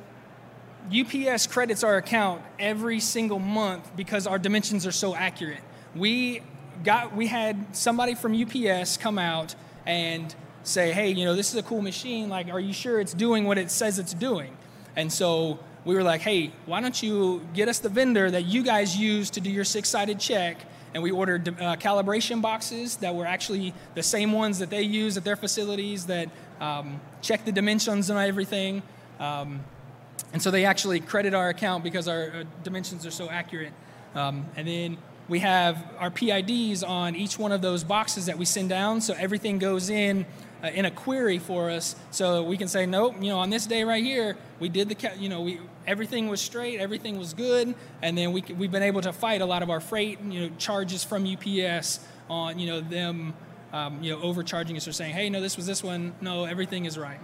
UPS 0.87 1.47
credits 1.47 1.83
our 1.83 1.97
account 1.97 2.41
every 2.59 2.99
single 2.99 3.39
month 3.39 3.95
because 3.95 4.27
our 4.27 4.39
dimensions 4.39 4.85
are 4.85 4.91
so 4.91 5.15
accurate. 5.15 5.61
We 5.95 6.41
got 6.83 7.15
we 7.15 7.27
had 7.27 7.75
somebody 7.75 8.15
from 8.15 8.33
UPS 8.33 8.97
come 8.97 9.19
out 9.19 9.55
and 9.85 10.33
say, 10.63 10.91
"Hey, 10.91 11.11
you 11.11 11.25
know, 11.25 11.35
this 11.35 11.49
is 11.49 11.55
a 11.55 11.63
cool 11.63 11.81
machine. 11.81 12.29
Like, 12.29 12.49
are 12.49 12.59
you 12.59 12.73
sure 12.73 12.99
it's 12.99 13.13
doing 13.13 13.45
what 13.45 13.57
it 13.57 13.71
says 13.71 13.99
it's 13.99 14.13
doing?" 14.13 14.55
And 14.95 15.11
so 15.11 15.59
we 15.85 15.95
were 15.95 16.03
like, 16.03 16.21
hey, 16.21 16.51
why 16.65 16.81
don't 16.81 17.01
you 17.01 17.45
get 17.53 17.67
us 17.67 17.79
the 17.79 17.89
vendor 17.89 18.29
that 18.29 18.43
you 18.43 18.63
guys 18.63 18.95
use 18.95 19.29
to 19.31 19.41
do 19.41 19.49
your 19.49 19.63
six 19.63 19.89
sided 19.89 20.19
check? 20.19 20.57
And 20.93 21.01
we 21.01 21.11
ordered 21.11 21.47
uh, 21.47 21.77
calibration 21.77 22.41
boxes 22.41 22.97
that 22.97 23.15
were 23.15 23.25
actually 23.25 23.73
the 23.95 24.03
same 24.03 24.31
ones 24.31 24.59
that 24.59 24.69
they 24.69 24.81
use 24.81 25.17
at 25.17 25.23
their 25.23 25.37
facilities 25.37 26.05
that 26.07 26.29
um, 26.59 26.99
check 27.21 27.45
the 27.45 27.51
dimensions 27.51 28.09
and 28.09 28.19
everything. 28.19 28.83
Um, 29.19 29.61
and 30.33 30.41
so 30.41 30.51
they 30.51 30.65
actually 30.65 30.99
credit 30.99 31.33
our 31.33 31.49
account 31.49 31.83
because 31.83 32.07
our 32.07 32.31
uh, 32.31 32.43
dimensions 32.63 33.05
are 33.05 33.11
so 33.11 33.29
accurate. 33.29 33.73
Um, 34.15 34.45
and 34.55 34.67
then 34.67 34.97
we 35.27 35.39
have 35.39 35.83
our 35.97 36.11
PIDs 36.11 36.87
on 36.87 37.15
each 37.15 37.39
one 37.39 37.51
of 37.51 37.61
those 37.61 37.83
boxes 37.83 38.25
that 38.25 38.37
we 38.37 38.45
send 38.45 38.69
down, 38.69 39.01
so 39.01 39.13
everything 39.17 39.59
goes 39.59 39.89
in 39.89 40.25
uh, 40.63 40.67
in 40.67 40.85
a 40.85 40.91
query 40.91 41.39
for 41.39 41.69
us, 41.69 41.95
so 42.11 42.43
we 42.43 42.57
can 42.57 42.67
say, 42.67 42.85
nope, 42.85 43.15
you 43.19 43.29
know, 43.29 43.39
on 43.39 43.49
this 43.49 43.65
day 43.65 43.83
right 43.83 44.03
here, 44.03 44.37
we 44.59 44.69
did 44.69 44.89
the, 44.89 45.11
you 45.17 45.29
know, 45.29 45.41
we 45.41 45.59
everything 45.87 46.27
was 46.27 46.39
straight, 46.39 46.79
everything 46.79 47.17
was 47.17 47.33
good, 47.33 47.73
and 48.01 48.17
then 48.17 48.31
we 48.31 48.43
we've 48.57 48.71
been 48.71 48.83
able 48.83 49.01
to 49.01 49.13
fight 49.13 49.41
a 49.41 49.45
lot 49.45 49.63
of 49.63 49.69
our 49.69 49.79
freight, 49.79 50.19
you 50.21 50.41
know, 50.41 50.55
charges 50.57 51.03
from 51.03 51.25
UPS 51.25 51.99
on, 52.29 52.59
you 52.59 52.67
know, 52.67 52.79
them, 52.79 53.33
um, 53.73 54.03
you 54.03 54.11
know, 54.11 54.21
overcharging 54.21 54.77
us 54.77 54.87
or 54.87 54.91
saying, 54.91 55.13
hey, 55.13 55.29
no, 55.29 55.41
this 55.41 55.57
was 55.57 55.65
this 55.65 55.83
one, 55.83 56.13
no, 56.21 56.45
everything 56.45 56.85
is 56.85 56.97
right. 56.97 57.19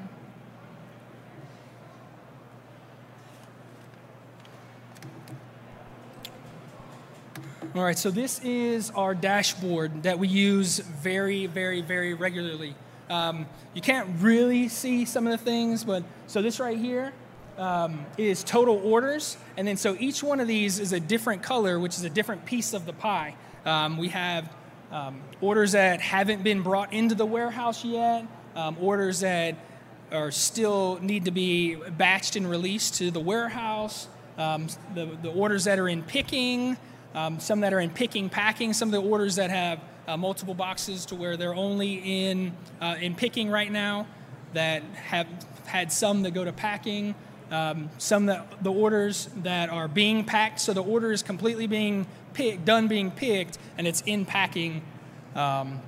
All 7.78 7.84
right, 7.84 7.96
so 7.96 8.10
this 8.10 8.40
is 8.44 8.90
our 8.96 9.14
dashboard 9.14 10.02
that 10.02 10.18
we 10.18 10.28
use 10.28 10.80
very, 10.80 11.46
very, 11.46 11.82
very 11.82 12.16
regularly. 12.16 12.74
Um, 13.08 13.46
you 13.76 13.82
can't 13.82 14.10
really 14.20 14.68
see 14.68 15.06
some 15.06 15.28
of 15.28 15.32
the 15.32 15.38
things, 15.38 15.84
but 15.84 16.04
so 16.26 16.42
this 16.42 16.60
right 16.60 16.76
here 16.76 17.14
um, 17.60 18.04
is 18.18 18.44
total 18.44 18.82
orders, 18.84 19.38
and 19.58 19.68
then 19.68 19.78
so 19.78 19.96
each 20.00 20.24
one 20.24 20.40
of 20.40 20.48
these 20.48 20.80
is 20.80 20.92
a 20.92 21.00
different 21.00 21.44
color, 21.44 21.80
which 21.80 21.98
is 21.98 22.04
a 22.04 22.10
different 22.10 22.46
piece 22.46 22.74
of 22.74 22.88
the 22.88 22.94
pie. 22.94 23.36
Um, 23.64 24.00
we 24.00 24.08
have 24.08 24.52
um, 24.92 25.22
orders 25.40 25.74
that 25.74 26.02
haven't 26.02 26.44
been 26.44 26.64
brought 26.64 26.92
into 26.94 27.14
the 27.14 27.28
warehouse 27.28 27.86
yet, 27.86 28.26
um, 28.56 28.76
orders 28.82 29.20
that 29.20 29.56
are 30.12 30.32
still 30.32 30.98
need 31.04 31.26
to 31.26 31.32
be 31.32 31.78
batched 31.80 32.38
and 32.38 32.50
released 32.50 32.96
to 32.96 33.12
the 33.12 33.20
warehouse, 33.20 34.08
um, 34.40 34.66
the, 34.96 35.06
the 35.22 35.30
orders 35.30 35.66
that 35.66 35.78
are 35.78 35.88
in 35.88 36.02
picking, 36.02 36.76
um, 37.14 37.40
some 37.40 37.62
that 37.62 37.74
are 37.74 37.80
in 37.80 37.90
picking, 37.90 38.30
packing, 38.30 38.74
some 38.74 38.90
of 38.90 38.92
the 38.94 39.02
orders 39.02 39.36
that 39.36 39.50
have 39.50 39.80
uh, 40.08 40.18
multiple 40.18 40.54
boxes 40.54 41.06
to 41.08 41.16
where 41.16 41.36
they're 41.38 41.56
only 41.56 41.96
in, 41.96 42.54
uh, 42.82 42.96
in 43.00 43.16
picking 43.16 43.50
right 43.50 43.72
now, 43.72 44.08
that 44.54 44.82
have 44.96 45.28
had 45.66 45.92
some 45.92 46.24
that 46.24 46.32
go 46.32 46.46
to 46.46 46.54
packing, 46.54 47.14
um, 47.52 47.90
some 47.98 48.26
that 48.28 48.64
the 48.64 48.72
orders 48.72 49.30
that 49.44 49.70
are 49.70 49.88
being 49.88 50.24
packed, 50.24 50.60
so 50.60 50.74
the 50.74 50.84
order 50.84 51.12
is 51.12 51.22
completely 51.22 51.68
being 51.68 52.06
picked, 52.34 52.66
done 52.66 52.88
being 52.88 53.12
picked, 53.12 53.58
and 53.78 53.88
it's 53.88 54.02
in 54.02 54.26
packing. 54.26 54.82
Um, 55.36 55.82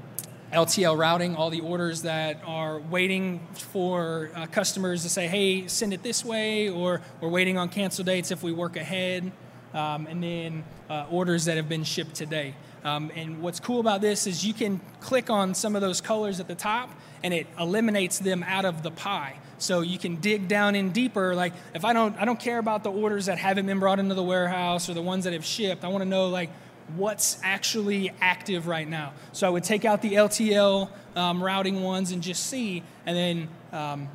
LTL 0.51 0.97
routing, 0.97 1.35
all 1.35 1.51
the 1.51 1.61
orders 1.61 2.01
that 2.01 2.41
are 2.43 2.79
waiting 2.79 3.39
for 3.53 4.31
uh, 4.35 4.47
customers 4.47 5.03
to 5.03 5.09
say, 5.09 5.27
hey, 5.27 5.67
send 5.67 5.93
it 5.93 6.01
this 6.01 6.25
way, 6.25 6.69
or 6.69 7.01
we're 7.21 7.29
waiting 7.29 7.55
on 7.59 7.69
cancel 7.69 8.03
dates 8.03 8.31
if 8.31 8.41
we 8.41 8.51
work 8.51 8.75
ahead 8.75 9.31
um, 9.73 10.07
and 10.07 10.23
then 10.23 10.63
uh, 10.89 11.05
orders 11.09 11.45
that 11.45 11.57
have 11.57 11.69
been 11.69 11.83
shipped 11.83 12.15
today. 12.15 12.55
Um, 12.83 13.11
and 13.15 13.41
what's 13.41 13.59
cool 13.59 13.79
about 13.79 14.01
this 14.01 14.25
is 14.25 14.45
you 14.45 14.53
can 14.53 14.79
click 15.01 15.29
on 15.29 15.53
some 15.53 15.75
of 15.75 15.81
those 15.81 16.01
colors 16.01 16.39
at 16.39 16.47
the 16.47 16.55
top 16.55 16.89
and 17.23 17.33
it 17.33 17.47
eliminates 17.59 18.19
them 18.19 18.43
out 18.43 18.65
of 18.65 18.83
the 18.83 18.91
pie. 18.91 19.35
So 19.57 19.81
you 19.81 19.99
can 19.99 20.15
dig 20.15 20.47
down 20.47 20.75
in 20.75 20.91
deeper. 20.91 21.35
Like 21.35 21.53
if 21.73 21.83
I 21.83 21.91
don't, 21.91 22.15
I 22.17 22.25
don't 22.25 22.39
care 22.39 22.59
about 22.59 22.83
the 22.83 22.91
orders 22.91 23.25
that 23.25 23.37
haven't 23.37 23.65
been 23.65 23.79
brought 23.79 23.99
into 23.99 24.15
the 24.15 24.23
warehouse 24.23 24.89
or 24.89 24.93
the 24.93 25.01
ones 25.01 25.25
that 25.25 25.33
have 25.33 25.43
shipped. 25.43 25.83
I 25.83 25.89
want 25.89 26.01
to 26.01 26.09
know 26.09 26.29
like 26.29 26.49
what's 26.95 27.39
actually 27.43 28.11
active 28.21 28.67
right 28.67 28.87
now. 28.87 29.13
So 29.33 29.45
I 29.45 29.49
would 29.49 29.63
take 29.63 29.85
out 29.85 30.01
the 30.01 30.13
LTL 30.13 30.89
um, 31.15 31.43
routing 31.43 31.83
ones 31.83 32.11
and 32.11 32.23
just 32.23 32.47
see, 32.47 32.83
and 33.05 33.15
then 33.15 33.49
um, 33.71 34.07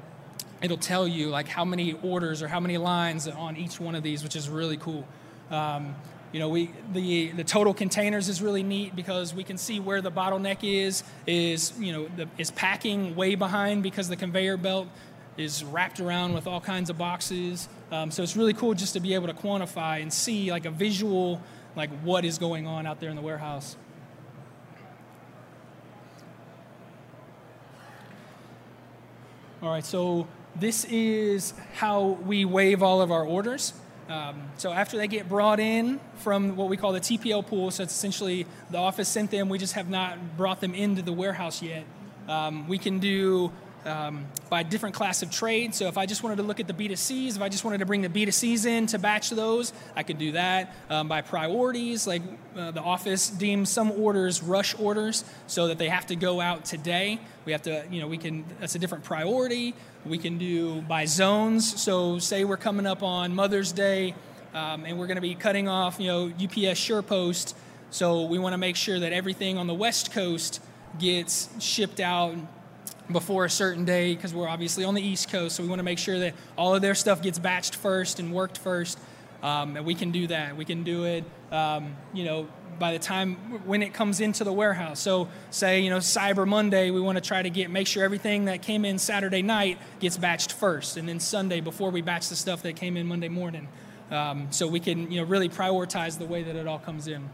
it'll 0.62 0.76
tell 0.76 1.06
you 1.06 1.28
like 1.28 1.46
how 1.46 1.64
many 1.64 1.92
orders 2.02 2.42
or 2.42 2.48
how 2.48 2.60
many 2.60 2.78
lines 2.78 3.28
on 3.28 3.56
each 3.56 3.78
one 3.78 3.94
of 3.94 4.02
these, 4.02 4.22
which 4.22 4.36
is 4.36 4.48
really 4.48 4.76
cool. 4.76 5.06
Um, 5.50 5.94
you 6.32 6.40
know, 6.40 6.48
we 6.48 6.70
the 6.92 7.30
the 7.30 7.44
total 7.44 7.72
containers 7.72 8.28
is 8.28 8.42
really 8.42 8.64
neat 8.64 8.96
because 8.96 9.32
we 9.32 9.44
can 9.44 9.56
see 9.56 9.78
where 9.78 10.02
the 10.02 10.10
bottleneck 10.10 10.58
is. 10.62 11.04
Is 11.26 11.72
you 11.78 11.92
know 11.92 12.08
the, 12.16 12.28
is 12.38 12.50
packing 12.50 13.14
way 13.14 13.36
behind 13.36 13.82
because 13.82 14.08
the 14.08 14.16
conveyor 14.16 14.56
belt 14.56 14.88
is 15.36 15.62
wrapped 15.64 16.00
around 16.00 16.32
with 16.32 16.46
all 16.46 16.60
kinds 16.60 16.90
of 16.90 16.98
boxes. 16.98 17.68
Um, 17.92 18.10
so 18.10 18.22
it's 18.22 18.36
really 18.36 18.52
cool 18.52 18.74
just 18.74 18.94
to 18.94 19.00
be 19.00 19.14
able 19.14 19.26
to 19.28 19.34
quantify 19.34 20.02
and 20.02 20.12
see 20.12 20.50
like 20.50 20.64
a 20.64 20.70
visual 20.70 21.40
like 21.76 21.90
what 22.00 22.24
is 22.24 22.38
going 22.38 22.66
on 22.66 22.86
out 22.86 23.00
there 23.00 23.10
in 23.10 23.16
the 23.16 23.22
warehouse. 23.22 23.76
All 29.62 29.70
right, 29.70 29.84
so 29.84 30.28
this 30.56 30.84
is 30.84 31.54
how 31.74 32.18
we 32.26 32.44
wave 32.44 32.82
all 32.82 33.00
of 33.00 33.10
our 33.10 33.24
orders. 33.24 33.72
Um, 34.08 34.42
so 34.58 34.72
after 34.72 34.98
they 34.98 35.08
get 35.08 35.28
brought 35.28 35.60
in 35.60 35.98
from 36.16 36.56
what 36.56 36.68
we 36.68 36.76
call 36.76 36.92
the 36.92 37.00
TPL 37.00 37.46
pool, 37.46 37.70
so 37.70 37.82
it's 37.82 37.94
essentially 37.94 38.46
the 38.70 38.78
office 38.78 39.08
sent 39.08 39.30
them, 39.30 39.48
we 39.48 39.58
just 39.58 39.74
have 39.74 39.88
not 39.88 40.36
brought 40.36 40.60
them 40.60 40.74
into 40.74 41.02
the 41.02 41.12
warehouse 41.12 41.62
yet. 41.62 41.84
Um, 42.28 42.68
we 42.68 42.78
can 42.78 42.98
do 42.98 43.52
um, 43.86 44.26
by 44.48 44.62
different 44.62 44.94
class 44.94 45.22
of 45.22 45.30
trade. 45.30 45.74
So 45.74 45.86
if 45.86 45.98
I 45.98 46.06
just 46.06 46.22
wanted 46.22 46.36
to 46.36 46.42
look 46.42 46.60
at 46.60 46.66
the 46.66 46.72
B2Cs, 46.72 47.36
if 47.36 47.42
I 47.42 47.48
just 47.48 47.64
wanted 47.64 47.78
to 47.78 47.86
bring 47.86 48.02
the 48.02 48.08
B2Cs 48.08 48.66
in 48.66 48.86
to 48.88 48.98
batch 48.98 49.30
those, 49.30 49.72
I 49.94 50.02
could 50.02 50.18
do 50.18 50.32
that. 50.32 50.74
Um, 50.90 51.08
by 51.08 51.22
priorities, 51.22 52.06
like 52.06 52.22
uh, 52.56 52.70
the 52.70 52.80
office 52.80 53.28
deems 53.28 53.70
some 53.70 53.90
orders 53.92 54.42
rush 54.42 54.78
orders 54.78 55.24
so 55.46 55.68
that 55.68 55.78
they 55.78 55.88
have 55.88 56.06
to 56.06 56.16
go 56.16 56.40
out 56.40 56.64
today. 56.64 57.18
We 57.44 57.52
have 57.52 57.62
to, 57.62 57.84
you 57.90 58.00
know, 58.00 58.08
we 58.08 58.18
can, 58.18 58.44
that's 58.60 58.74
a 58.74 58.78
different 58.78 59.04
priority. 59.04 59.74
We 60.04 60.18
can 60.18 60.38
do 60.38 60.82
by 60.82 61.04
zones. 61.04 61.80
So 61.80 62.18
say 62.18 62.44
we're 62.44 62.56
coming 62.56 62.86
up 62.86 63.02
on 63.02 63.34
Mother's 63.34 63.72
Day 63.72 64.14
um, 64.54 64.84
and 64.84 64.98
we're 64.98 65.06
going 65.06 65.16
to 65.16 65.22
be 65.22 65.34
cutting 65.34 65.68
off, 65.68 65.98
you 65.98 66.06
know, 66.06 66.26
UPS 66.26 66.80
SurePost 66.80 67.54
So 67.90 68.24
we 68.24 68.38
want 68.38 68.52
to 68.52 68.58
make 68.58 68.76
sure 68.76 68.98
that 68.98 69.12
everything 69.12 69.58
on 69.58 69.66
the 69.66 69.74
West 69.74 70.12
Coast 70.12 70.60
gets 70.98 71.48
shipped 71.58 72.00
out 72.00 72.34
before 73.10 73.44
a 73.44 73.50
certain 73.50 73.84
day 73.84 74.14
because 74.14 74.32
we're 74.32 74.48
obviously 74.48 74.84
on 74.84 74.94
the 74.94 75.02
East 75.02 75.30
Coast. 75.30 75.56
So 75.56 75.62
we 75.62 75.68
want 75.68 75.80
to 75.80 75.84
make 75.84 75.98
sure 75.98 76.18
that 76.20 76.34
all 76.56 76.74
of 76.74 76.82
their 76.82 76.94
stuff 76.94 77.22
gets 77.22 77.38
batched 77.38 77.74
first 77.74 78.18
and 78.18 78.32
worked 78.32 78.58
first. 78.58 78.98
Um, 79.42 79.76
and 79.76 79.84
we 79.84 79.94
can 79.94 80.10
do 80.10 80.26
that. 80.28 80.56
We 80.56 80.64
can 80.64 80.84
do 80.84 81.04
it, 81.04 81.24
um, 81.52 81.94
you 82.14 82.24
know, 82.24 82.48
by 82.78 82.92
the 82.92 82.98
time 82.98 83.34
when 83.66 83.82
it 83.82 83.92
comes 83.92 84.20
into 84.20 84.42
the 84.42 84.52
warehouse. 84.52 85.00
So 85.00 85.28
say, 85.50 85.80
you 85.80 85.90
know, 85.90 85.98
Cyber 85.98 86.48
Monday, 86.48 86.90
we 86.90 87.00
want 87.00 87.16
to 87.16 87.22
try 87.22 87.42
to 87.42 87.50
get 87.50 87.70
make 87.70 87.86
sure 87.86 88.02
everything 88.02 88.46
that 88.46 88.62
came 88.62 88.84
in 88.84 88.98
Saturday 88.98 89.42
night 89.42 89.78
gets 90.00 90.16
batched 90.16 90.52
first, 90.52 90.96
and 90.96 91.08
then 91.08 91.20
Sunday 91.20 91.60
before 91.60 91.90
we 91.90 92.00
batch 92.00 92.30
the 92.30 92.36
stuff 92.36 92.62
that 92.62 92.76
came 92.76 92.96
in 92.96 93.06
Monday 93.06 93.28
morning. 93.28 93.68
Um, 94.10 94.48
so 94.50 94.66
we 94.66 94.80
can, 94.80 95.10
you 95.10 95.20
know, 95.20 95.26
really 95.26 95.48
prioritize 95.48 96.18
the 96.18 96.26
way 96.26 96.42
that 96.42 96.56
it 96.56 96.66
all 96.66 96.78
comes 96.78 97.06
in. 97.06 97.28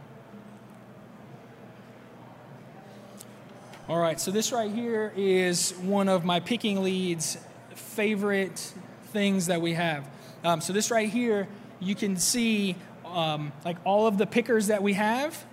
All 3.90 3.98
right, 3.98 4.20
so 4.20 4.30
this 4.30 4.52
right 4.52 4.70
here 4.70 5.12
is 5.16 5.72
one 5.82 6.08
of 6.08 6.24
my 6.24 6.38
picking 6.38 6.84
leads' 6.84 7.36
favorite 7.74 8.72
things 9.06 9.46
that 9.46 9.60
we 9.60 9.72
have. 9.72 10.08
Um, 10.44 10.60
so 10.60 10.72
this 10.72 10.92
right 10.92 11.08
here, 11.08 11.48
you 11.80 11.96
can 11.96 12.16
see 12.16 12.76
um, 13.04 13.50
like 13.64 13.78
all 13.84 14.06
of 14.06 14.16
the 14.16 14.26
pickers 14.26 14.68
that 14.68 14.80
we 14.80 14.92
have, 14.92 15.44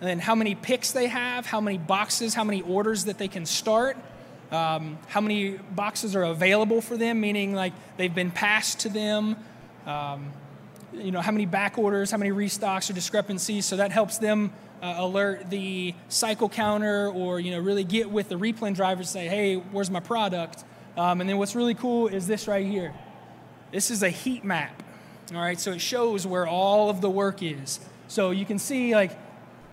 and 0.00 0.08
then 0.08 0.18
how 0.18 0.34
many 0.34 0.54
picks 0.54 0.92
they 0.92 1.08
have, 1.08 1.44
how 1.44 1.60
many 1.60 1.76
boxes, 1.76 2.32
how 2.32 2.42
many 2.42 2.62
orders 2.62 3.04
that 3.04 3.18
they 3.18 3.28
can 3.28 3.44
start, 3.44 3.98
um, 4.50 4.98
how 5.08 5.20
many 5.20 5.58
boxes 5.58 6.16
are 6.16 6.24
available 6.24 6.80
for 6.80 6.96
them, 6.96 7.20
meaning 7.20 7.52
like 7.52 7.74
they've 7.98 8.14
been 8.14 8.30
passed 8.30 8.80
to 8.80 8.88
them. 8.88 9.36
You 10.92 11.12
know 11.12 11.20
how 11.20 11.32
many 11.32 11.46
back 11.46 11.78
orders, 11.78 12.10
how 12.10 12.16
many 12.16 12.30
restocks 12.30 12.88
or 12.90 12.92
discrepancies. 12.92 13.66
So 13.66 13.76
that 13.76 13.92
helps 13.92 14.18
them 14.18 14.52
uh, 14.82 14.94
alert 14.98 15.50
the 15.50 15.94
cycle 16.08 16.48
counter 16.48 17.08
or 17.10 17.40
you 17.40 17.50
know 17.50 17.58
really 17.58 17.84
get 17.84 18.10
with 18.10 18.28
the 18.28 18.36
replen 18.36 18.74
driver 18.74 19.04
say, 19.04 19.28
hey, 19.28 19.56
where's 19.56 19.90
my 19.90 20.00
product? 20.00 20.64
Um, 20.96 21.20
and 21.20 21.28
then 21.28 21.38
what's 21.38 21.54
really 21.54 21.74
cool 21.74 22.08
is 22.08 22.26
this 22.26 22.48
right 22.48 22.66
here. 22.66 22.92
This 23.70 23.90
is 23.90 24.02
a 24.02 24.10
heat 24.10 24.44
map. 24.44 24.82
All 25.34 25.40
right, 25.40 25.60
so 25.60 25.72
it 25.72 25.80
shows 25.80 26.26
where 26.26 26.46
all 26.46 26.88
of 26.88 27.00
the 27.00 27.10
work 27.10 27.42
is. 27.42 27.80
So 28.08 28.30
you 28.30 28.46
can 28.46 28.58
see 28.58 28.94
like 28.94 29.12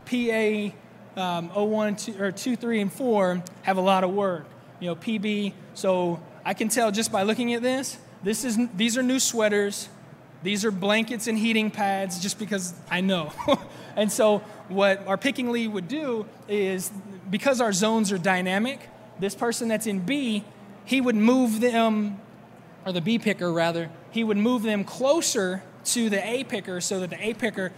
PA 0.06 0.72
um, 1.16 1.50
01, 1.50 1.96
two, 1.96 2.22
or 2.22 2.32
2, 2.32 2.56
3, 2.56 2.82
and 2.82 2.92
4 2.94 3.44
have 3.64 3.78
a 3.78 3.82
lot 3.82 4.04
of 4.04 4.12
work. 4.12 4.46
You 4.80 4.90
know, 4.90 4.96
PB. 4.96 5.54
So 5.74 6.22
I 6.44 6.54
can 6.54 6.68
tell 6.68 6.92
just 6.92 7.12
by 7.12 7.24
looking 7.24 7.54
at 7.54 7.62
this, 7.62 7.98
this 8.22 8.44
is, 8.44 8.60
these 8.76 8.98
are 8.98 9.04
new 9.04 9.20
sweaters. 9.20 9.90
These 10.46 10.64
are 10.64 10.70
blankets 10.70 11.26
and 11.26 11.38
heating 11.38 11.72
pads 11.72 12.20
just 12.20 12.38
because 12.38 12.76
I 12.90 13.02
know. 13.02 13.34
and 13.96 14.12
so 14.12 14.44
what 14.70 15.06
our 15.08 15.18
picking 15.18 15.50
lead 15.50 15.74
would 15.74 15.88
do 15.88 16.28
is 16.48 16.92
because 17.32 17.60
our 17.60 17.74
zones 17.74 18.12
are 18.12 18.20
dynamic, 18.20 18.80
this 19.20 19.34
person 19.34 19.68
that's 19.68 19.88
in 19.88 20.02
B, 20.02 20.44
he 20.86 21.02
would 21.02 21.16
move 21.16 21.62
them, 21.62 22.20
or 22.86 22.92
the 22.92 23.02
B 23.02 23.18
picker 23.18 23.52
rather, 23.52 23.90
he 24.12 24.24
would 24.24 24.38
move 24.38 24.62
them 24.62 24.84
closer 24.84 25.64
to 25.86 26.12
the 26.12 26.24
A 26.24 26.44
picker 26.44 26.80
so 26.80 27.00
that 27.00 27.10
the 27.10 27.28
A 27.28 27.34
picker 27.34 27.72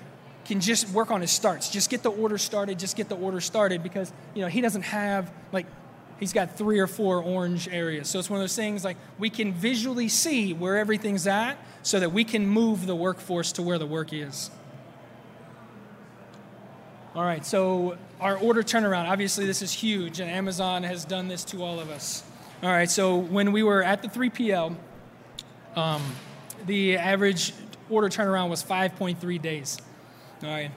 can 0.44 0.60
just 0.60 0.90
work 0.90 1.10
on 1.10 1.22
his 1.22 1.32
starts. 1.32 1.70
Just 1.70 1.90
get 1.90 2.04
the 2.04 2.12
order 2.12 2.38
started, 2.38 2.80
just 2.80 2.98
get 2.98 3.08
the 3.08 3.16
order 3.16 3.40
started 3.40 3.82
because, 3.82 4.12
you 4.36 4.42
know, 4.42 4.50
he 4.50 4.60
doesn't 4.60 4.84
have 4.84 5.32
like 5.54 5.68
he's 6.20 6.34
got 6.34 6.58
three 6.58 6.80
or 6.80 6.88
four 6.88 7.22
orange 7.22 7.68
areas. 7.68 8.10
So 8.10 8.20
it's 8.20 8.30
one 8.30 8.40
of 8.40 8.44
those 8.44 8.56
things 8.56 8.84
like 8.84 8.98
we 9.18 9.30
can 9.30 9.54
visually 9.54 10.08
see 10.08 10.54
where 10.54 10.78
everything's 10.78 11.28
at 11.28 11.58
so 11.84 12.00
that 12.00 12.12
we 12.12 12.24
can 12.24 12.46
move 12.46 12.86
the 12.86 12.96
workforce 12.96 13.52
to 13.54 13.62
where 13.62 13.78
the 13.78 13.86
work 13.86 14.14
is. 14.14 14.50
All 17.16 17.24
right, 17.24 17.44
so 17.44 17.98
our 18.20 18.38
order 18.38 18.62
turnaround, 18.62 19.10
obviously, 19.10 19.48
this 19.48 19.64
is 19.64 19.72
huge, 19.72 20.20
and 20.20 20.30
Amazon 20.30 20.84
has 20.84 21.04
done 21.04 21.28
this 21.28 21.44
to 21.46 21.64
all 21.64 21.80
of 21.80 21.90
us. 21.90 22.24
All 22.62 22.70
right, 22.70 22.90
so 22.90 23.18
when 23.18 23.52
we 23.52 23.64
were 23.64 23.82
at 23.82 24.04
the 24.04 24.08
3PL, 24.08 24.76
um, 25.76 26.16
the 26.68 26.98
average 26.98 27.54
order 27.90 28.10
turnaround 28.10 28.50
was 28.50 28.64
5.3 28.64 29.42
days. 29.42 29.78
All 30.44 30.50
right, 30.50 30.72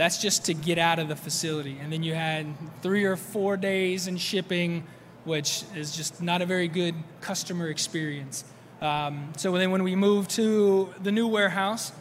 that's 0.00 0.16
just 0.16 0.46
to 0.46 0.54
get 0.54 0.78
out 0.78 0.98
of 0.98 1.08
the 1.08 1.14
facility. 1.14 1.76
And 1.78 1.92
then 1.92 2.02
you 2.02 2.14
had 2.14 2.46
three 2.80 3.04
or 3.04 3.16
four 3.16 3.58
days 3.58 4.06
in 4.06 4.16
shipping, 4.16 4.84
which 5.24 5.62
is 5.76 5.94
just 5.94 6.22
not 6.22 6.40
a 6.40 6.46
very 6.46 6.68
good 6.68 6.94
customer 7.20 7.68
experience. 7.68 8.44
Um, 8.80 9.30
so 9.36 9.52
then 9.52 9.70
when 9.70 9.82
we 9.82 9.94
moved 9.94 10.30
to 10.36 10.94
the 11.02 11.12
new 11.12 11.28
warehouse, 11.28 11.92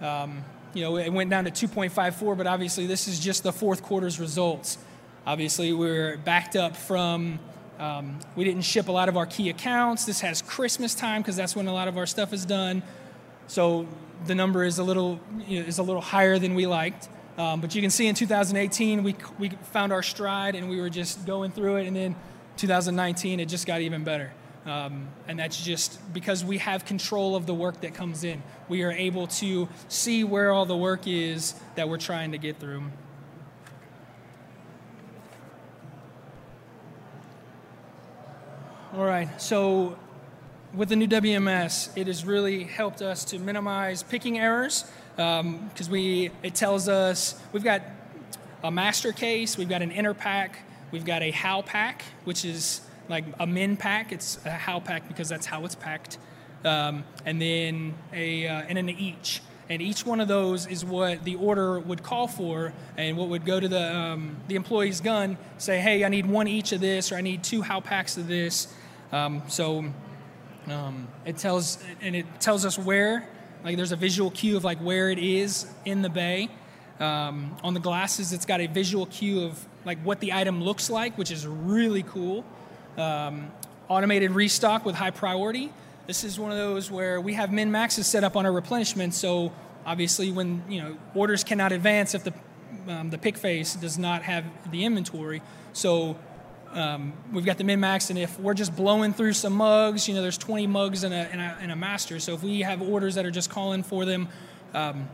um, 0.00 0.44
you 0.74 0.82
know, 0.82 0.96
it 0.96 1.12
went 1.12 1.30
down 1.30 1.44
to 1.44 1.52
2.54, 1.52 2.36
but 2.36 2.48
obviously 2.48 2.88
this 2.88 3.06
is 3.06 3.20
just 3.20 3.44
the 3.44 3.52
fourth 3.52 3.84
quarter's 3.84 4.18
results. 4.18 4.76
Obviously, 5.24 5.72
we're 5.72 6.16
backed 6.16 6.56
up 6.56 6.76
from, 6.76 7.38
um, 7.78 8.18
we 8.34 8.42
didn't 8.42 8.62
ship 8.62 8.88
a 8.88 8.92
lot 8.92 9.08
of 9.08 9.16
our 9.16 9.26
key 9.26 9.48
accounts. 9.48 10.06
This 10.06 10.22
has 10.22 10.42
Christmas 10.42 10.92
time 10.92 11.22
because 11.22 11.36
that's 11.36 11.54
when 11.54 11.68
a 11.68 11.72
lot 11.72 11.86
of 11.86 11.96
our 11.98 12.06
stuff 12.06 12.32
is 12.32 12.44
done. 12.44 12.82
So 13.46 13.86
the 14.26 14.34
number 14.34 14.64
is 14.64 14.78
a 14.78 14.82
little, 14.82 15.20
you 15.46 15.60
know, 15.60 15.66
is 15.66 15.78
a 15.78 15.84
little 15.84 16.02
higher 16.02 16.40
than 16.40 16.56
we 16.56 16.66
liked. 16.66 17.10
Um, 17.36 17.60
but 17.60 17.74
you 17.74 17.80
can 17.80 17.90
see 17.90 18.06
in 18.06 18.14
2018, 18.14 19.02
we, 19.02 19.16
we 19.38 19.50
found 19.72 19.92
our 19.92 20.02
stride 20.02 20.54
and 20.54 20.68
we 20.68 20.80
were 20.80 20.90
just 20.90 21.26
going 21.26 21.50
through 21.50 21.76
it. 21.76 21.86
And 21.86 21.96
then 21.96 22.16
2019, 22.56 23.40
it 23.40 23.46
just 23.46 23.66
got 23.66 23.80
even 23.80 24.04
better. 24.04 24.32
Um, 24.66 25.08
and 25.28 25.38
that's 25.38 25.62
just 25.62 26.00
because 26.14 26.44
we 26.44 26.58
have 26.58 26.84
control 26.84 27.36
of 27.36 27.46
the 27.46 27.54
work 27.54 27.80
that 27.82 27.92
comes 27.92 28.24
in. 28.24 28.42
We 28.68 28.82
are 28.82 28.92
able 28.92 29.26
to 29.26 29.68
see 29.88 30.24
where 30.24 30.52
all 30.52 30.64
the 30.64 30.76
work 30.76 31.06
is 31.06 31.54
that 31.74 31.88
we're 31.88 31.98
trying 31.98 32.32
to 32.32 32.38
get 32.38 32.58
through. 32.58 32.84
All 38.96 39.04
right, 39.04 39.28
so 39.42 39.98
with 40.72 40.88
the 40.88 40.96
new 40.96 41.08
WMS, 41.08 41.90
it 41.96 42.06
has 42.06 42.24
really 42.24 42.62
helped 42.62 43.02
us 43.02 43.24
to 43.26 43.40
minimize 43.40 44.04
picking 44.04 44.38
errors 44.38 44.84
because 45.16 45.40
um, 45.86 45.90
we 45.90 46.30
it 46.42 46.54
tells 46.54 46.88
us 46.88 47.40
we've 47.52 47.64
got 47.64 47.82
a 48.62 48.70
master 48.70 49.12
case, 49.12 49.56
we've 49.56 49.68
got 49.68 49.82
an 49.82 49.90
inner 49.90 50.14
pack, 50.14 50.60
we've 50.90 51.04
got 51.04 51.22
a 51.22 51.30
HAL 51.30 51.62
pack, 51.62 52.02
which 52.24 52.44
is 52.44 52.80
like 53.08 53.24
a 53.38 53.46
min 53.46 53.76
pack. 53.76 54.12
It's 54.12 54.38
a 54.44 54.50
HAL 54.50 54.80
pack 54.80 55.06
because 55.08 55.28
that's 55.28 55.46
how 55.46 55.64
it's 55.64 55.74
packed, 55.74 56.18
um, 56.64 57.04
and 57.24 57.40
then 57.40 57.94
a 58.12 58.48
uh, 58.48 58.62
and 58.68 58.78
an 58.78 58.88
each. 58.88 59.42
And 59.66 59.80
each 59.80 60.04
one 60.04 60.20
of 60.20 60.28
those 60.28 60.66
is 60.66 60.84
what 60.84 61.24
the 61.24 61.36
order 61.36 61.80
would 61.80 62.02
call 62.02 62.28
for, 62.28 62.74
and 62.98 63.16
what 63.16 63.28
would 63.28 63.46
go 63.46 63.60
to 63.60 63.68
the 63.68 63.96
um, 63.96 64.36
the 64.48 64.56
employee's 64.56 65.00
gun. 65.00 65.38
Say, 65.58 65.78
hey, 65.78 66.04
I 66.04 66.08
need 66.08 66.26
one 66.26 66.48
each 66.48 66.72
of 66.72 66.80
this, 66.80 67.12
or 67.12 67.16
I 67.16 67.22
need 67.22 67.42
two 67.42 67.62
HAL 67.62 67.82
packs 67.82 68.16
of 68.16 68.28
this. 68.28 68.68
Um, 69.12 69.42
so 69.48 69.84
um, 70.68 71.08
it 71.24 71.36
tells 71.38 71.78
and 72.00 72.16
it 72.16 72.26
tells 72.40 72.64
us 72.64 72.78
where. 72.78 73.28
Like 73.64 73.76
there's 73.76 73.92
a 73.92 73.96
visual 73.96 74.30
cue 74.30 74.56
of 74.56 74.64
like 74.64 74.78
where 74.78 75.10
it 75.10 75.18
is 75.18 75.66
in 75.84 76.02
the 76.02 76.10
bay. 76.10 76.48
Um, 77.00 77.56
on 77.64 77.74
the 77.74 77.80
glasses, 77.80 78.32
it's 78.32 78.46
got 78.46 78.60
a 78.60 78.66
visual 78.66 79.06
cue 79.06 79.42
of 79.42 79.66
like 79.84 79.98
what 80.02 80.20
the 80.20 80.32
item 80.32 80.62
looks 80.62 80.90
like, 80.90 81.18
which 81.18 81.30
is 81.30 81.46
really 81.46 82.02
cool 82.04 82.44
um, 82.96 83.50
automated 83.88 84.30
restock 84.30 84.84
with 84.84 84.94
high 84.94 85.10
priority. 85.10 85.72
This 86.06 86.24
is 86.24 86.38
one 86.38 86.50
of 86.50 86.58
those 86.58 86.90
where 86.90 87.20
we 87.20 87.34
have 87.34 87.52
min 87.52 87.70
maxes 87.70 88.06
set 88.06 88.24
up 88.24 88.36
on 88.36 88.46
our 88.46 88.52
replenishment. 88.52 89.14
So 89.14 89.52
obviously, 89.86 90.30
when 90.30 90.62
you 90.68 90.82
know 90.82 90.96
orders 91.14 91.44
cannot 91.44 91.72
advance 91.72 92.14
if 92.14 92.24
the 92.24 92.34
um, 92.88 93.10
the 93.10 93.18
pick 93.18 93.36
face 93.38 93.74
does 93.74 93.98
not 93.98 94.22
have 94.22 94.44
the 94.70 94.84
inventory. 94.84 95.42
So 95.72 96.16
um, 96.74 97.12
we've 97.32 97.44
got 97.44 97.58
the 97.58 97.64
min 97.64 97.80
max, 97.80 98.10
and 98.10 98.18
if 98.18 98.38
we're 98.38 98.54
just 98.54 98.74
blowing 98.74 99.12
through 99.12 99.32
some 99.32 99.54
mugs, 99.54 100.08
you 100.08 100.14
know, 100.14 100.22
there's 100.22 100.38
20 100.38 100.66
mugs 100.66 101.04
in 101.04 101.12
a, 101.12 101.28
in 101.32 101.40
a, 101.40 101.58
in 101.62 101.70
a 101.70 101.76
master. 101.76 102.18
So 102.18 102.34
if 102.34 102.42
we 102.42 102.60
have 102.60 102.82
orders 102.82 103.14
that 103.14 103.24
are 103.24 103.30
just 103.30 103.48
calling 103.48 103.82
for 103.82 104.04
them, 104.04 104.28
um, 104.74 105.08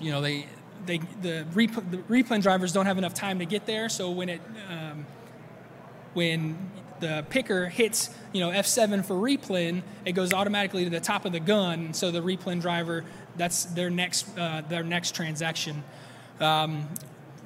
you 0.00 0.10
know, 0.10 0.20
they 0.20 0.46
they 0.86 0.98
the, 0.98 1.46
rep- 1.52 1.90
the 1.90 1.98
replen 2.08 2.42
drivers 2.42 2.72
don't 2.72 2.86
have 2.86 2.98
enough 2.98 3.14
time 3.14 3.38
to 3.38 3.44
get 3.44 3.66
there. 3.66 3.88
So 3.88 4.10
when 4.10 4.28
it 4.28 4.40
um, 4.68 5.06
when 6.14 6.70
the 7.00 7.24
picker 7.30 7.68
hits 7.68 8.10
you 8.32 8.40
know 8.40 8.50
F7 8.50 9.04
for 9.04 9.14
replen, 9.14 9.82
it 10.04 10.12
goes 10.12 10.32
automatically 10.32 10.84
to 10.84 10.90
the 10.90 11.00
top 11.00 11.24
of 11.24 11.32
the 11.32 11.40
gun. 11.40 11.94
So 11.94 12.10
the 12.10 12.20
replen 12.20 12.60
driver, 12.60 13.04
that's 13.36 13.64
their 13.64 13.90
next 13.90 14.26
uh, 14.38 14.62
their 14.68 14.82
next 14.82 15.14
transaction. 15.14 15.84
Um, 16.40 16.88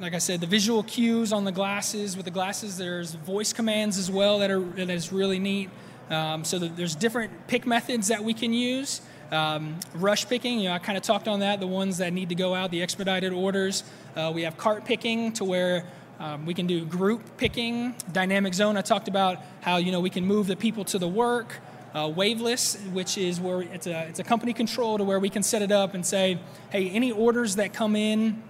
like 0.00 0.14
I 0.14 0.18
said, 0.18 0.40
the 0.40 0.46
visual 0.46 0.82
cues 0.82 1.32
on 1.32 1.44
the 1.44 1.52
glasses. 1.52 2.16
With 2.16 2.24
the 2.24 2.30
glasses, 2.30 2.76
there's 2.76 3.14
voice 3.14 3.52
commands 3.52 3.98
as 3.98 4.10
well 4.10 4.40
that 4.40 4.50
are 4.50 4.60
that 4.60 4.90
is 4.90 5.12
really 5.12 5.38
neat. 5.38 5.70
Um, 6.10 6.44
so 6.44 6.58
the, 6.58 6.68
there's 6.68 6.94
different 6.94 7.46
pick 7.46 7.66
methods 7.66 8.08
that 8.08 8.22
we 8.22 8.34
can 8.34 8.52
use. 8.52 9.00
Um, 9.30 9.80
rush 9.94 10.28
picking, 10.28 10.60
you 10.60 10.68
know, 10.68 10.74
I 10.74 10.78
kind 10.78 10.98
of 10.98 11.02
talked 11.02 11.28
on 11.28 11.40
that. 11.40 11.60
The 11.60 11.66
ones 11.66 11.98
that 11.98 12.12
need 12.12 12.28
to 12.28 12.34
go 12.34 12.54
out, 12.54 12.70
the 12.70 12.82
expedited 12.82 13.32
orders. 13.32 13.84
Uh, 14.14 14.30
we 14.34 14.42
have 14.42 14.56
cart 14.56 14.84
picking 14.84 15.32
to 15.34 15.44
where 15.44 15.86
um, 16.20 16.44
we 16.46 16.54
can 16.54 16.66
do 16.66 16.84
group 16.84 17.36
picking, 17.36 17.94
dynamic 18.12 18.54
zone. 18.54 18.76
I 18.76 18.82
talked 18.82 19.08
about 19.08 19.38
how 19.60 19.78
you 19.78 19.92
know 19.92 20.00
we 20.00 20.10
can 20.10 20.26
move 20.26 20.46
the 20.46 20.56
people 20.56 20.84
to 20.86 20.98
the 20.98 21.08
work. 21.08 21.60
Uh, 21.94 22.08
waveless, 22.08 22.76
which 22.92 23.16
is 23.16 23.40
where 23.40 23.62
it's 23.62 23.86
a 23.86 24.08
it's 24.08 24.18
a 24.18 24.24
company 24.24 24.52
control 24.52 24.98
to 24.98 25.04
where 25.04 25.20
we 25.20 25.30
can 25.30 25.44
set 25.44 25.62
it 25.62 25.70
up 25.70 25.94
and 25.94 26.04
say, 26.04 26.40
hey, 26.70 26.90
any 26.90 27.12
orders 27.12 27.54
that 27.54 27.72
come 27.72 27.94
in 27.94 28.42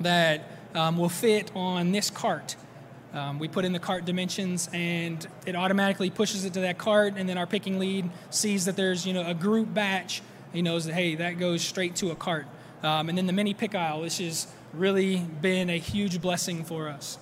that 0.00 0.57
um, 0.78 0.96
will 0.96 1.08
fit 1.08 1.50
on 1.56 1.90
this 1.90 2.08
cart. 2.08 2.54
Um, 3.12 3.38
we 3.38 3.48
put 3.48 3.64
in 3.64 3.72
the 3.72 3.78
cart 3.78 4.04
dimensions 4.04 4.68
and 4.72 5.26
it 5.44 5.56
automatically 5.56 6.08
pushes 6.08 6.44
it 6.44 6.54
to 6.54 6.60
that 6.60 6.78
cart 6.78 7.14
and 7.16 7.28
then 7.28 7.36
our 7.36 7.46
picking 7.46 7.78
lead 7.78 8.08
sees 8.30 8.66
that 8.66 8.76
there's 8.76 9.04
you 9.06 9.12
know 9.12 9.26
a 9.26 9.34
group 9.34 9.74
batch. 9.74 10.22
He 10.52 10.62
knows 10.62 10.84
that 10.84 10.92
hey 10.92 11.16
that 11.16 11.38
goes 11.38 11.62
straight 11.62 11.96
to 11.96 12.10
a 12.10 12.14
cart. 12.14 12.46
Um, 12.82 13.08
and 13.08 13.18
then 13.18 13.26
the 13.26 13.32
mini 13.32 13.54
pick 13.54 13.74
aisle 13.74 14.02
this 14.02 14.18
has 14.18 14.46
really 14.72 15.16
been 15.18 15.68
a 15.68 15.78
huge 15.78 16.20
blessing 16.20 16.64
for 16.64 16.88
us. 16.88 17.18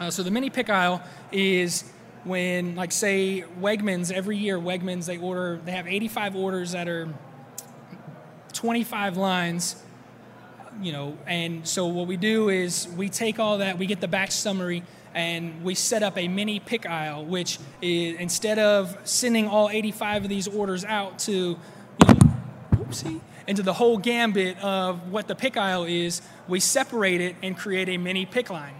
Uh, 0.00 0.10
so 0.10 0.22
the 0.22 0.30
mini 0.30 0.50
pick 0.50 0.68
aisle 0.68 1.00
is 1.30 1.84
when 2.24 2.74
like 2.74 2.90
say 2.90 3.44
wegmans 3.60 4.10
every 4.10 4.36
year 4.36 4.58
wegmans 4.58 5.06
they 5.06 5.16
order 5.16 5.60
they 5.64 5.72
have 5.72 5.86
85 5.86 6.34
orders 6.34 6.72
that 6.72 6.88
are 6.88 7.08
25 8.52 9.16
lines 9.16 9.76
you 10.80 10.92
know 10.92 11.16
and 11.26 11.66
so 11.66 11.86
what 11.86 12.06
we 12.06 12.16
do 12.16 12.48
is 12.48 12.88
we 12.96 13.08
take 13.08 13.38
all 13.38 13.58
that 13.58 13.78
we 13.78 13.86
get 13.86 14.00
the 14.00 14.08
batch 14.08 14.32
summary 14.32 14.82
and 15.14 15.64
we 15.64 15.74
set 15.74 16.02
up 16.02 16.16
a 16.16 16.28
mini 16.28 16.60
pick 16.60 16.86
aisle, 16.86 17.24
which 17.24 17.58
is 17.82 18.16
instead 18.18 18.58
of 18.58 18.96
sending 19.04 19.48
all 19.48 19.68
85 19.68 20.24
of 20.24 20.28
these 20.28 20.46
orders 20.48 20.84
out 20.84 21.18
to, 21.20 21.32
you 21.32 21.56
know, 22.06 23.20
into 23.46 23.62
the 23.62 23.72
whole 23.72 23.98
gambit 23.98 24.62
of 24.62 25.10
what 25.10 25.26
the 25.26 25.34
pick 25.34 25.56
aisle 25.56 25.84
is, 25.84 26.22
we 26.46 26.60
separate 26.60 27.20
it 27.20 27.36
and 27.42 27.56
create 27.56 27.88
a 27.88 27.96
mini 27.96 28.26
pick 28.26 28.50
line. 28.50 28.74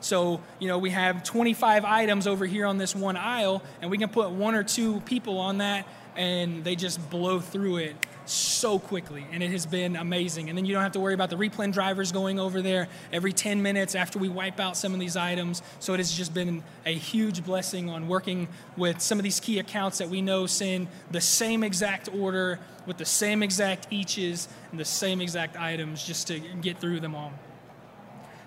So, 0.00 0.40
you 0.58 0.68
know, 0.68 0.78
we 0.78 0.90
have 0.90 1.22
25 1.22 1.84
items 1.84 2.26
over 2.26 2.44
here 2.44 2.66
on 2.66 2.76
this 2.76 2.94
one 2.94 3.16
aisle, 3.16 3.62
and 3.80 3.90
we 3.90 3.96
can 3.96 4.10
put 4.10 4.30
one 4.30 4.54
or 4.54 4.62
two 4.62 5.00
people 5.00 5.38
on 5.38 5.58
that, 5.58 5.86
and 6.14 6.62
they 6.62 6.76
just 6.76 7.10
blow 7.10 7.40
through 7.40 7.78
it 7.78 7.96
so 8.26 8.78
quickly, 8.78 9.26
and 9.32 9.42
it 9.42 9.50
has 9.50 9.66
been 9.66 9.96
amazing. 9.96 10.48
And 10.48 10.56
then 10.56 10.64
you 10.64 10.72
don't 10.72 10.82
have 10.82 10.92
to 10.92 11.00
worry 11.00 11.14
about 11.14 11.30
the 11.30 11.36
replen 11.36 11.72
drivers 11.72 12.12
going 12.12 12.38
over 12.38 12.62
there 12.62 12.88
every 13.12 13.32
10 13.32 13.62
minutes 13.62 13.94
after 13.94 14.18
we 14.18 14.28
wipe 14.28 14.60
out 14.60 14.76
some 14.76 14.94
of 14.94 15.00
these 15.00 15.16
items. 15.16 15.62
So 15.80 15.94
it 15.94 15.98
has 15.98 16.12
just 16.12 16.32
been 16.32 16.62
a 16.86 16.94
huge 16.94 17.44
blessing 17.44 17.90
on 17.90 18.08
working 18.08 18.48
with 18.76 19.00
some 19.00 19.18
of 19.18 19.22
these 19.24 19.40
key 19.40 19.58
accounts 19.58 19.98
that 19.98 20.08
we 20.08 20.22
know 20.22 20.46
send 20.46 20.88
the 21.10 21.20
same 21.20 21.62
exact 21.62 22.08
order 22.14 22.58
with 22.86 22.98
the 22.98 23.04
same 23.04 23.42
exact 23.42 23.86
eaches 23.90 24.48
and 24.70 24.80
the 24.80 24.84
same 24.84 25.20
exact 25.20 25.56
items 25.56 26.04
just 26.04 26.26
to 26.28 26.38
get 26.38 26.78
through 26.78 27.00
them 27.00 27.14
all. 27.14 27.32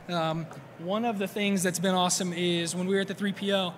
Um, 0.10 0.46
one 0.80 1.06
of 1.06 1.20
the 1.20 1.28
things 1.28 1.64
that's 1.64 1.80
been 1.80 1.96
awesome 1.96 2.32
is 2.34 2.76
when 2.76 2.88
we 2.88 2.96
were 2.96 3.02
at 3.02 3.08
the 3.08 3.16
3PL, 3.16 3.74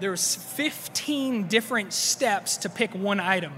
there 0.00 0.10
was 0.10 0.34
15 0.34 1.46
different 1.46 1.92
steps 1.92 2.56
to 2.58 2.68
pick 2.68 2.92
one 2.94 3.20
item 3.20 3.52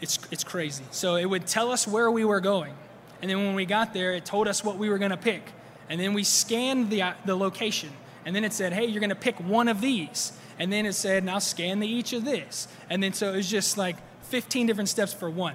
it's, 0.00 0.18
it's 0.30 0.44
crazy. 0.44 0.84
So 0.90 1.16
it 1.16 1.26
would 1.26 1.46
tell 1.46 1.70
us 1.70 1.86
where 1.86 2.10
we 2.10 2.24
were 2.24 2.40
going. 2.40 2.74
And 3.20 3.30
then 3.30 3.38
when 3.38 3.54
we 3.54 3.66
got 3.66 3.92
there, 3.92 4.12
it 4.12 4.24
told 4.24 4.46
us 4.46 4.62
what 4.62 4.78
we 4.78 4.88
were 4.88 4.98
going 4.98 5.10
to 5.10 5.16
pick. 5.16 5.42
And 5.88 6.00
then 6.00 6.14
we 6.14 6.22
scanned 6.22 6.90
the, 6.90 7.14
the 7.24 7.36
location. 7.36 7.90
And 8.24 8.36
then 8.36 8.44
it 8.44 8.52
said, 8.52 8.72
hey, 8.72 8.86
you're 8.86 9.00
going 9.00 9.10
to 9.10 9.16
pick 9.16 9.40
one 9.40 9.68
of 9.68 9.80
these. 9.80 10.32
And 10.58 10.72
then 10.72 10.86
it 10.86 10.92
said, 10.92 11.24
now 11.24 11.38
scan 11.38 11.80
the 11.80 11.88
each 11.88 12.12
of 12.12 12.24
this. 12.24 12.68
And 12.90 13.02
then 13.02 13.12
so 13.12 13.32
it 13.32 13.36
was 13.36 13.50
just 13.50 13.78
like 13.78 13.96
15 14.24 14.66
different 14.66 14.88
steps 14.88 15.12
for 15.12 15.30
one. 15.30 15.54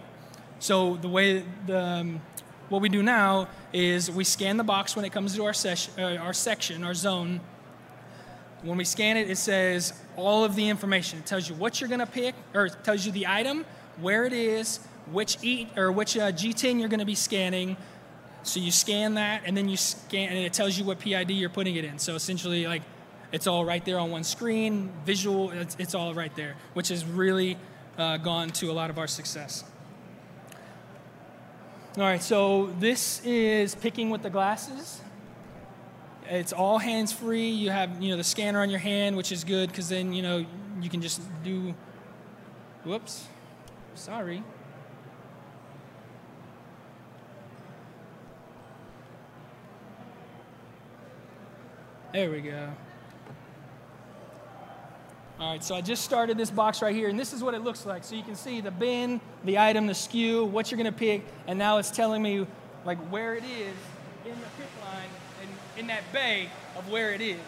So 0.59 0.95
the 0.95 1.09
way 1.09 1.45
the, 1.67 1.79
um, 1.79 2.21
what 2.69 2.81
we 2.81 2.89
do 2.89 3.03
now 3.03 3.47
is 3.73 4.09
we 4.09 4.23
scan 4.23 4.57
the 4.57 4.63
box 4.63 4.95
when 4.95 5.05
it 5.05 5.11
comes 5.11 5.35
to 5.35 5.45
our, 5.45 5.53
ses- 5.53 5.89
uh, 5.97 6.15
our 6.15 6.33
section, 6.33 6.83
our 6.83 6.93
zone. 6.93 7.41
When 8.63 8.77
we 8.77 8.85
scan 8.85 9.17
it, 9.17 9.29
it 9.29 9.37
says 9.37 9.93
all 10.15 10.45
of 10.45 10.55
the 10.55 10.69
information. 10.69 11.19
It 11.19 11.25
tells 11.25 11.49
you 11.49 11.55
what 11.55 11.81
you're 11.81 11.89
going 11.89 11.99
to 11.99 12.05
pick, 12.05 12.33
or 12.53 12.67
it 12.67 12.77
tells 12.83 13.05
you 13.05 13.11
the 13.11 13.27
item, 13.27 13.65
where 13.97 14.25
it 14.25 14.33
is, 14.33 14.79
which 15.11 15.37
e 15.43 15.67
or 15.75 15.91
which 15.91 16.17
uh, 16.17 16.31
GTIN 16.31 16.79
you're 16.79 16.89
going 16.89 16.99
to 16.99 17.05
be 17.05 17.15
scanning. 17.15 17.77
So 18.43 18.59
you 18.59 18.71
scan 18.71 19.13
that, 19.13 19.43
and 19.45 19.55
then 19.55 19.69
you 19.69 19.77
scan, 19.77 20.29
and 20.29 20.37
it 20.37 20.51
tells 20.51 20.77
you 20.77 20.83
what 20.83 20.99
PID 20.99 21.31
you're 21.31 21.49
putting 21.49 21.77
it 21.77 21.85
in. 21.85 21.97
So 21.97 22.15
essentially, 22.15 22.67
like, 22.67 22.81
it's 23.31 23.47
all 23.47 23.63
right 23.63 23.83
there 23.85 23.97
on 23.99 24.11
one 24.11 24.25
screen, 24.25 24.91
visual. 25.05 25.51
It's, 25.51 25.77
it's 25.79 25.95
all 25.95 26.13
right 26.13 26.35
there, 26.35 26.55
which 26.73 26.89
has 26.89 27.05
really 27.05 27.57
uh, 27.97 28.17
gone 28.17 28.49
to 28.49 28.69
a 28.69 28.73
lot 28.73 28.89
of 28.89 28.97
our 28.97 29.07
success. 29.07 29.63
All 31.95 32.03
right, 32.03 32.21
so 32.21 32.73
this 32.79 33.21
is 33.23 33.75
picking 33.75 34.09
with 34.09 34.23
the 34.23 34.29
glasses. 34.29 34.99
It's 36.27 36.51
all 36.51 36.79
hands 36.79 37.13
free. 37.13 37.49
You 37.49 37.69
have 37.69 38.01
you 38.01 38.09
know 38.11 38.17
the 38.17 38.23
scanner 38.23 38.61
on 38.61 38.69
your 38.69 38.79
hand, 38.79 39.15
which 39.15 39.31
is 39.31 39.43
good 39.43 39.69
because 39.69 39.89
then 39.89 40.11
you 40.11 40.21
know 40.21 40.45
you 40.81 40.89
can 40.89 41.01
just 41.01 41.21
do. 41.43 41.73
Whoops. 42.83 43.27
Sorry. 43.95 44.43
There 52.11 52.29
we 52.29 52.41
go. 52.41 52.69
All 55.39 55.51
right, 55.51 55.63
so 55.63 55.75
I 55.75 55.81
just 55.81 56.03
started 56.03 56.37
this 56.37 56.51
box 56.51 56.81
right 56.81 56.95
here, 56.95 57.09
and 57.09 57.19
this 57.19 57.33
is 57.33 57.43
what 57.43 57.53
it 57.53 57.63
looks 57.63 57.85
like. 57.85 58.03
So 58.03 58.15
you 58.15 58.23
can 58.23 58.35
see 58.35 58.61
the 58.61 58.71
bin, 58.71 59.19
the 59.43 59.57
item, 59.57 59.87
the 59.87 59.93
SKU, 59.93 60.47
what 60.47 60.69
you're 60.69 60.77
going 60.77 60.91
to 60.91 60.97
pick, 60.97 61.25
and 61.47 61.57
now 61.57 61.79
it's 61.79 61.89
telling 61.89 62.21
me 62.21 62.45
like 62.85 62.99
where 63.09 63.35
it 63.35 63.43
is 63.43 63.75
in 64.25 64.31
the 64.31 64.47
pick 64.57 64.69
line 64.85 65.09
and 65.41 65.49
in 65.79 65.87
that 65.87 66.03
bay 66.13 66.49
of 66.77 66.89
where 66.89 67.13
it 67.13 67.21
is. 67.21 67.39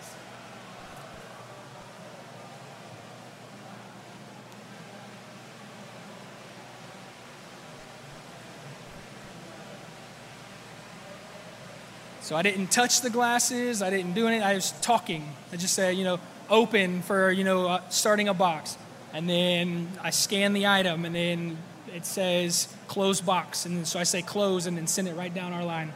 So 12.25 12.35
I 12.35 12.41
didn't 12.41 12.71
touch 12.71 13.01
the 13.01 13.11
glasses. 13.11 13.83
I 13.83 13.91
didn't 13.91 14.13
do 14.13 14.25
anything. 14.25 14.43
I 14.43 14.55
was 14.55 14.71
talking. 14.81 15.31
I 15.53 15.57
just 15.57 15.75
said, 15.75 15.95
you 15.95 16.03
know, 16.03 16.19
open 16.49 17.03
for, 17.03 17.29
you 17.29 17.43
know, 17.43 17.67
uh, 17.67 17.81
starting 17.89 18.27
a 18.27 18.33
box. 18.33 18.79
And 19.13 19.29
then 19.29 19.89
I 20.01 20.09
scan 20.09 20.53
the 20.53 20.65
item, 20.65 21.05
and 21.05 21.13
then 21.13 21.55
it 21.93 22.03
says 22.03 22.67
close 22.87 23.21
box. 23.21 23.67
And 23.67 23.87
so 23.87 23.99
I 23.99 24.03
say 24.05 24.23
close 24.23 24.65
and 24.65 24.75
then 24.75 24.87
send 24.87 25.07
it 25.07 25.15
right 25.15 25.31
down 25.31 25.53
our 25.53 25.63
line. 25.63 25.93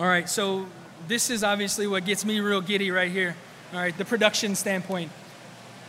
All 0.00 0.06
right, 0.06 0.28
so 0.28 0.66
this 1.06 1.30
is 1.30 1.44
obviously 1.44 1.86
what 1.86 2.04
gets 2.04 2.24
me 2.24 2.40
real 2.40 2.60
giddy 2.60 2.90
right 2.90 3.12
here. 3.12 3.36
All 3.72 3.78
right, 3.78 3.96
the 3.96 4.04
production 4.04 4.56
standpoint. 4.56 5.12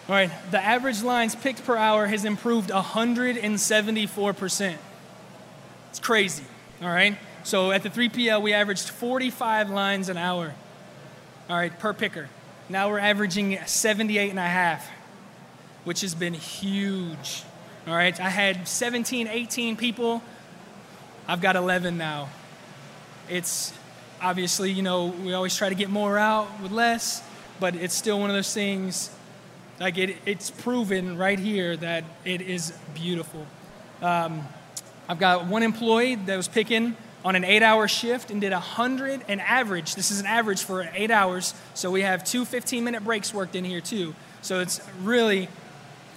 All 0.08 0.14
right, 0.14 0.30
the 0.52 0.64
average 0.64 1.02
lines 1.02 1.34
picked 1.34 1.66
per 1.66 1.78
hour 1.78 2.06
has 2.06 2.26
improved 2.26 2.70
174%. 2.70 4.76
It's 5.90 6.00
crazy. 6.00 6.44
All 6.80 6.88
right. 6.88 7.18
So 7.44 7.72
at 7.72 7.82
the 7.82 7.90
3PL, 7.90 8.42
we 8.42 8.54
averaged 8.54 8.90
45 8.90 9.72
lines 9.72 10.10
an 10.10 10.18
hour, 10.18 10.54
all 11.50 11.56
right, 11.56 11.78
per 11.78 11.94
picker. 11.94 12.30
Now 12.70 12.90
we're 12.90 13.00
averaging 13.00 13.58
78 13.66 14.30
and 14.30 14.40
a 14.40 14.44
half, 14.44 14.88
which 15.84 16.02
has 16.02 16.14
been 16.14 16.36
huge. 16.36 17.44
All 17.88 17.96
right, 17.96 18.18
I 18.20 18.30
had 18.30 18.68
17, 18.68 19.28
18 19.28 19.76
people. 19.76 20.22
I've 21.28 21.42
got 21.42 21.56
11 21.56 21.98
now. 21.98 22.30
It's 23.28 23.74
obviously, 24.22 24.72
you 24.72 24.84
know, 24.84 25.08
we 25.08 25.34
always 25.34 25.56
try 25.56 25.70
to 25.70 25.76
get 25.76 25.90
more 25.90 26.20
out 26.20 26.62
with 26.62 26.72
less, 26.72 27.24
but 27.60 27.76
it's 27.76 27.96
still 27.96 28.20
one 28.20 28.30
of 28.30 28.36
those 28.36 28.54
things. 28.54 29.10
Like 29.80 29.98
it, 29.98 30.16
it's 30.28 30.52
proven 30.52 31.18
right 31.18 31.40
here 31.40 31.76
that 31.78 32.04
it 32.24 32.42
is 32.42 32.72
beautiful. 32.94 33.48
Um, 34.00 34.48
I've 35.10 35.20
got 35.20 35.48
one 35.48 35.64
employee 35.64 36.16
that 36.16 36.38
was 36.38 36.48
picking 36.48 36.96
on 37.24 37.36
an 37.36 37.44
eight 37.44 37.64
hour 37.64 37.88
shift 37.88 38.32
and 38.32 38.42
did 38.42 38.52
100 38.52 39.22
an 39.28 39.40
average. 39.40 39.96
This 39.96 40.12
is 40.12 40.20
an 40.20 40.26
average 40.26 40.64
for 40.64 40.90
eight 40.94 41.12
hours. 41.12 41.54
So 41.74 41.92
we 41.92 42.02
have 42.02 42.24
two 42.24 42.46
15 42.46 42.84
minute 42.84 43.04
breaks 43.04 43.34
worked 43.34 43.56
in 43.56 43.64
here 43.64 43.82
too. 43.82 44.16
So 44.42 44.60
it's 44.60 44.82
really, 45.02 45.48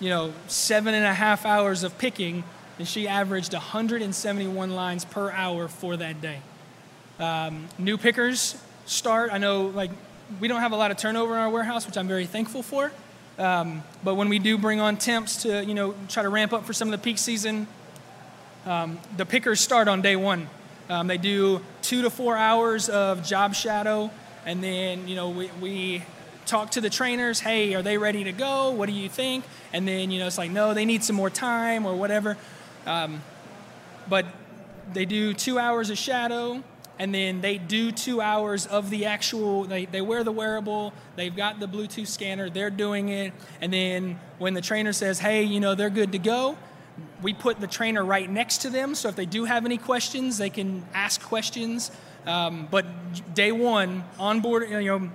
you 0.01 0.09
know, 0.09 0.33
seven 0.49 0.95
and 0.95 1.05
a 1.05 1.15
half 1.15 1.45
hours 1.45 1.83
of 1.83 1.99
picking. 1.99 2.45
And 2.79 2.89
she 2.89 3.07
averaged 3.07 3.53
171 3.53 4.71
lines 4.71 5.05
per 5.05 5.31
hour 5.31 5.69
for 5.69 5.97
that 5.97 6.21
day. 6.21 6.41
Um, 7.21 7.69
new 7.79 7.97
pickers 7.97 8.61
start. 8.87 9.31
I 9.33 9.39
know, 9.39 9.67
like, 9.67 9.91
we 10.41 10.49
don't 10.49 10.61
have 10.61 10.73
a 10.73 10.77
lot 10.77 10.91
of 10.91 10.97
turnover 10.97 11.35
in 11.35 11.41
our 11.41 11.51
warehouse, 11.51 11.87
which 11.87 11.97
I'm 11.97 12.09
very 12.09 12.27
thankful 12.27 12.63
for. 12.63 12.91
Um, 13.39 13.83
but 14.03 14.15
when 14.15 14.29
we 14.29 14.39
do 14.39 14.59
bring 14.59 14.81
on 14.81 14.97
temps 14.97 15.43
to, 15.43 15.65
you 15.65 15.75
know, 15.75 15.95
try 16.09 16.23
to 16.23 16.29
ramp 16.29 16.53
up 16.53 16.65
for 16.65 16.73
some 16.73 16.89
of 16.89 16.93
the 16.93 16.99
peak 16.99 17.19
season, 17.19 17.67
um, 18.67 18.99
the 19.17 19.27
pickers 19.27 19.61
start 19.61 19.87
on 19.87 20.03
day 20.03 20.17
one. 20.17 20.49
Um, 20.89 21.07
they 21.07 21.19
do 21.19 21.61
two 21.83 22.03
to 22.03 22.11
four 22.11 22.37
hours 22.37 22.89
of 22.89 23.25
job 23.25 23.55
shadow, 23.55 24.11
and 24.45 24.63
then 24.63 25.09
you 25.09 25.17
know 25.17 25.31
we, 25.31 25.51
we 25.61 26.03
talk 26.47 26.73
to 26.73 26.81
the 26.81 26.91
trainers. 26.91 27.41
Hey, 27.41 27.75
are 27.75 27.83
they 27.83 27.97
ready 27.97 28.25
to 28.25 28.33
go? 28.33 28.71
What 28.71 28.87
do 28.87 28.93
you 28.93 29.09
think? 29.09 29.45
And 29.73 29.89
then 29.89 30.11
you 30.11 30.21
know 30.21 30.27
it's 30.27 30.39
like 30.39 30.51
no, 30.51 30.75
they 30.75 30.85
need 30.85 31.03
some 31.03 31.17
more 31.17 31.31
time 31.31 31.87
or 31.87 31.95
whatever. 31.97 32.37
Um, 32.87 33.23
but 34.09 34.27
they 34.93 35.07
do 35.07 35.33
two 35.33 35.59
hours 35.59 35.89
of 35.89 35.97
shadow, 35.97 36.63
and 36.99 37.15
then 37.15 37.41
they 37.41 37.57
do 37.57 37.91
two 37.91 38.21
hours 38.21 38.67
of 38.67 38.91
the 38.91 39.07
actual. 39.07 39.65
They 39.65 39.87
they 39.87 40.03
wear 40.03 40.23
the 40.23 40.33
wearable. 40.33 40.93
They've 41.17 41.35
got 41.35 41.61
the 41.61 41.67
Bluetooth 41.67 42.09
scanner. 42.09 42.51
They're 42.51 42.69
doing 42.69 43.09
it, 43.09 43.33
and 43.63 43.73
then 43.73 44.21
when 44.37 44.53
the 44.53 44.61
trainer 44.61 44.93
says, 44.93 45.19
hey, 45.19 45.45
you 45.45 45.61
know 45.61 45.75
they're 45.75 45.89
good 45.89 46.13
to 46.13 46.19
go 46.19 46.59
we 47.25 47.33
put 47.33 47.59
the 47.59 47.67
trainer 47.67 48.05
right 48.05 48.31
next 48.31 48.59
to 48.59 48.71
them, 48.71 48.95
so 48.95 49.09
if 49.09 49.17
they 49.17 49.25
do 49.25 49.47
have 49.47 49.65
any 49.65 49.79
questions, 49.79 50.37
they 50.37 50.51
can 50.51 50.85
ask 50.93 51.23
questions. 51.23 51.91
Um, 52.27 52.69
but 52.71 52.85
day 53.35 53.51
one, 53.51 54.05
on 54.19 54.43
board, 54.43 54.69
you 54.69 54.85
know, 54.85 55.11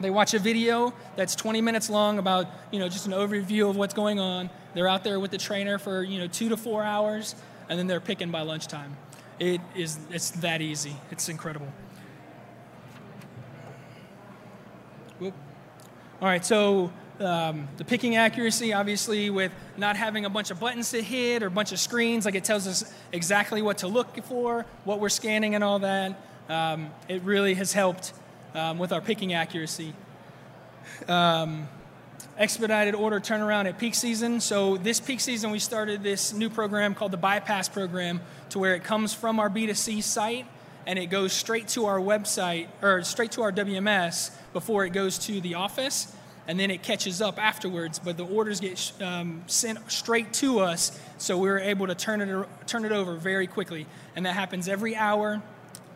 they 0.00 0.08
watch 0.08 0.32
a 0.32 0.38
video 0.38 0.94
that's 1.14 1.36
20 1.36 1.60
minutes 1.60 1.90
long 1.90 2.18
about, 2.18 2.46
you 2.70 2.78
know, 2.78 2.88
just 2.88 3.06
an 3.06 3.12
overview 3.12 3.68
of 3.68 3.76
what's 3.76 3.92
going 3.92 4.18
on. 4.18 4.48
They're 4.72 4.88
out 4.88 5.04
there 5.04 5.20
with 5.20 5.30
the 5.30 5.36
trainer 5.36 5.78
for, 5.78 6.02
you 6.02 6.18
know, 6.18 6.26
two 6.26 6.48
to 6.48 6.56
four 6.56 6.82
hours, 6.82 7.34
and 7.68 7.78
then 7.78 7.86
they're 7.86 8.00
picking 8.00 8.30
by 8.30 8.40
lunchtime. 8.40 8.96
It 9.38 9.60
is, 9.76 9.98
it's 10.10 10.30
that 10.30 10.62
easy. 10.62 10.96
It's 11.10 11.28
incredible. 11.28 11.68
Whoop. 15.18 15.34
All 16.22 16.28
right, 16.28 16.44
so 16.44 16.90
um, 17.22 17.68
the 17.76 17.84
picking 17.84 18.16
accuracy, 18.16 18.72
obviously, 18.72 19.30
with 19.30 19.52
not 19.76 19.96
having 19.96 20.24
a 20.24 20.30
bunch 20.30 20.50
of 20.50 20.60
buttons 20.60 20.90
to 20.90 21.02
hit 21.02 21.42
or 21.42 21.46
a 21.46 21.50
bunch 21.50 21.72
of 21.72 21.78
screens, 21.78 22.24
like 22.24 22.34
it 22.34 22.44
tells 22.44 22.66
us 22.66 22.92
exactly 23.12 23.62
what 23.62 23.78
to 23.78 23.88
look 23.88 24.22
for, 24.24 24.66
what 24.84 25.00
we're 25.00 25.08
scanning, 25.08 25.54
and 25.54 25.62
all 25.64 25.78
that. 25.78 26.20
Um, 26.48 26.90
it 27.08 27.22
really 27.22 27.54
has 27.54 27.72
helped 27.72 28.12
um, 28.54 28.78
with 28.78 28.92
our 28.92 29.00
picking 29.00 29.32
accuracy. 29.32 29.94
Um, 31.08 31.68
expedited 32.38 32.94
order 32.94 33.20
turnaround 33.20 33.66
at 33.66 33.78
peak 33.78 33.94
season. 33.94 34.40
So 34.40 34.76
this 34.76 35.00
peak 35.00 35.20
season, 35.20 35.50
we 35.50 35.58
started 35.58 36.02
this 36.02 36.32
new 36.32 36.50
program 36.50 36.94
called 36.94 37.12
the 37.12 37.18
Bypass 37.18 37.68
Program, 37.68 38.20
to 38.50 38.58
where 38.58 38.74
it 38.74 38.84
comes 38.84 39.14
from 39.14 39.40
our 39.40 39.48
B2C 39.48 40.02
site 40.02 40.46
and 40.86 40.98
it 40.98 41.06
goes 41.06 41.32
straight 41.32 41.68
to 41.68 41.86
our 41.86 41.98
website 41.98 42.68
or 42.82 43.02
straight 43.02 43.32
to 43.32 43.42
our 43.42 43.52
WMS 43.52 44.30
before 44.52 44.84
it 44.84 44.90
goes 44.90 45.18
to 45.18 45.40
the 45.40 45.54
office 45.54 46.14
and 46.46 46.58
then 46.58 46.70
it 46.70 46.82
catches 46.82 47.22
up 47.22 47.42
afterwards. 47.42 47.98
But 47.98 48.16
the 48.16 48.26
orders 48.26 48.60
get 48.60 48.92
um, 49.00 49.42
sent 49.46 49.90
straight 49.90 50.32
to 50.34 50.60
us, 50.60 50.98
so 51.18 51.38
we 51.38 51.48
are 51.48 51.58
able 51.58 51.86
to 51.86 51.94
turn 51.94 52.20
it 52.20 52.48
turn 52.66 52.84
it 52.84 52.92
over 52.92 53.14
very 53.14 53.46
quickly, 53.46 53.86
and 54.16 54.26
that 54.26 54.34
happens 54.34 54.68
every 54.68 54.96
hour. 54.96 55.42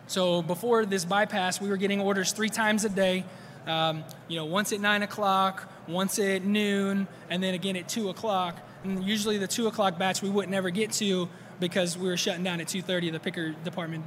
So 0.07 0.43
before 0.43 0.87
this 0.87 1.05
bypass, 1.05 1.61
we 1.61 1.69
were 1.69 1.77
getting 1.77 2.01
orders 2.01 2.33
three 2.33 2.49
times 2.49 2.85
a 2.85 2.89
day. 2.89 3.25
Um, 3.67 4.05
you 4.29 4.37
know, 4.37 4.45
once 4.45 4.73
at 4.73 4.81
nine 4.81 5.03
o'clock, 5.03 5.71
once 5.89 6.19
at 6.21 6.45
noon, 6.45 7.09
and 7.29 7.43
then 7.43 7.55
again 7.55 7.77
at 7.77 7.89
two 7.89 8.09
o'clock. 8.09 8.57
And 8.85 9.03
usually 9.03 9.39
the 9.39 9.49
two 9.49 9.67
o'clock 9.67 9.99
batch 9.99 10.23
we 10.23 10.31
wouldn't 10.31 10.55
ever 10.55 10.71
get 10.71 10.93
to 10.93 11.29
because 11.59 11.99
we 11.99 12.09
were 12.09 12.17
shutting 12.17 12.45
down 12.45 12.61
at 12.61 12.69
2:30 12.69 13.11
the 13.11 13.21
picker 13.21 13.51
department. 13.51 14.05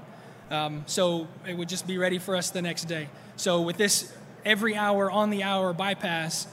Um, 0.51 0.83
so 0.87 1.27
it 1.47 1.55
would 1.55 1.69
just 1.69 1.85
be 1.85 1.97
ready 1.97 2.17
for 2.17 2.35
us 2.35 2.49
the 2.49 2.61
next 2.61 2.85
day. 2.85 3.09
So 3.35 3.61
with 3.61 3.77
this 3.77 4.11
every 4.45 4.75
hour 4.75 5.09
on 5.09 5.29
the 5.29 5.43
hour 5.43 5.73
bypass. 5.73 6.47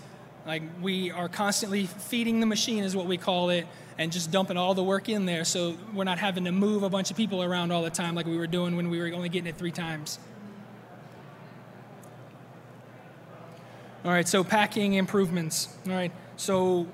Like 0.47 0.63
we 0.81 1.11
are 1.11 1.29
constantly 1.29 1.87
feeding 1.87 2.41
the 2.41 2.47
machine, 2.47 2.85
is 2.85 2.95
what 2.95 3.07
we 3.07 3.17
call 3.19 3.51
it, 3.51 3.67
and 3.99 4.13
just 4.13 4.31
dumping 4.31 4.57
all 4.57 4.75
the 4.75 4.85
work 4.85 5.09
in 5.09 5.27
there. 5.27 5.45
So 5.45 5.77
we're 5.93 6.05
not 6.05 6.19
having 6.19 6.45
to 6.45 6.53
move 6.53 6.83
a 6.83 6.89
bunch 6.89 7.11
of 7.11 7.17
people 7.17 7.43
around 7.43 7.73
all 7.73 7.83
the 7.83 7.91
time 7.91 8.15
like 8.15 8.27
we 8.27 8.37
were 8.37 8.47
doing 8.47 8.77
when 8.77 8.91
we 8.91 8.99
were 8.99 9.13
only 9.15 9.29
getting 9.29 9.49
it 9.49 9.57
three 9.57 9.73
times. 9.73 10.19
All 14.05 14.13
right, 14.13 14.29
so 14.29 14.45
packing 14.45 14.95
improvements. 14.95 15.69
All 15.89 15.93
right, 15.93 16.13
so 16.37 16.87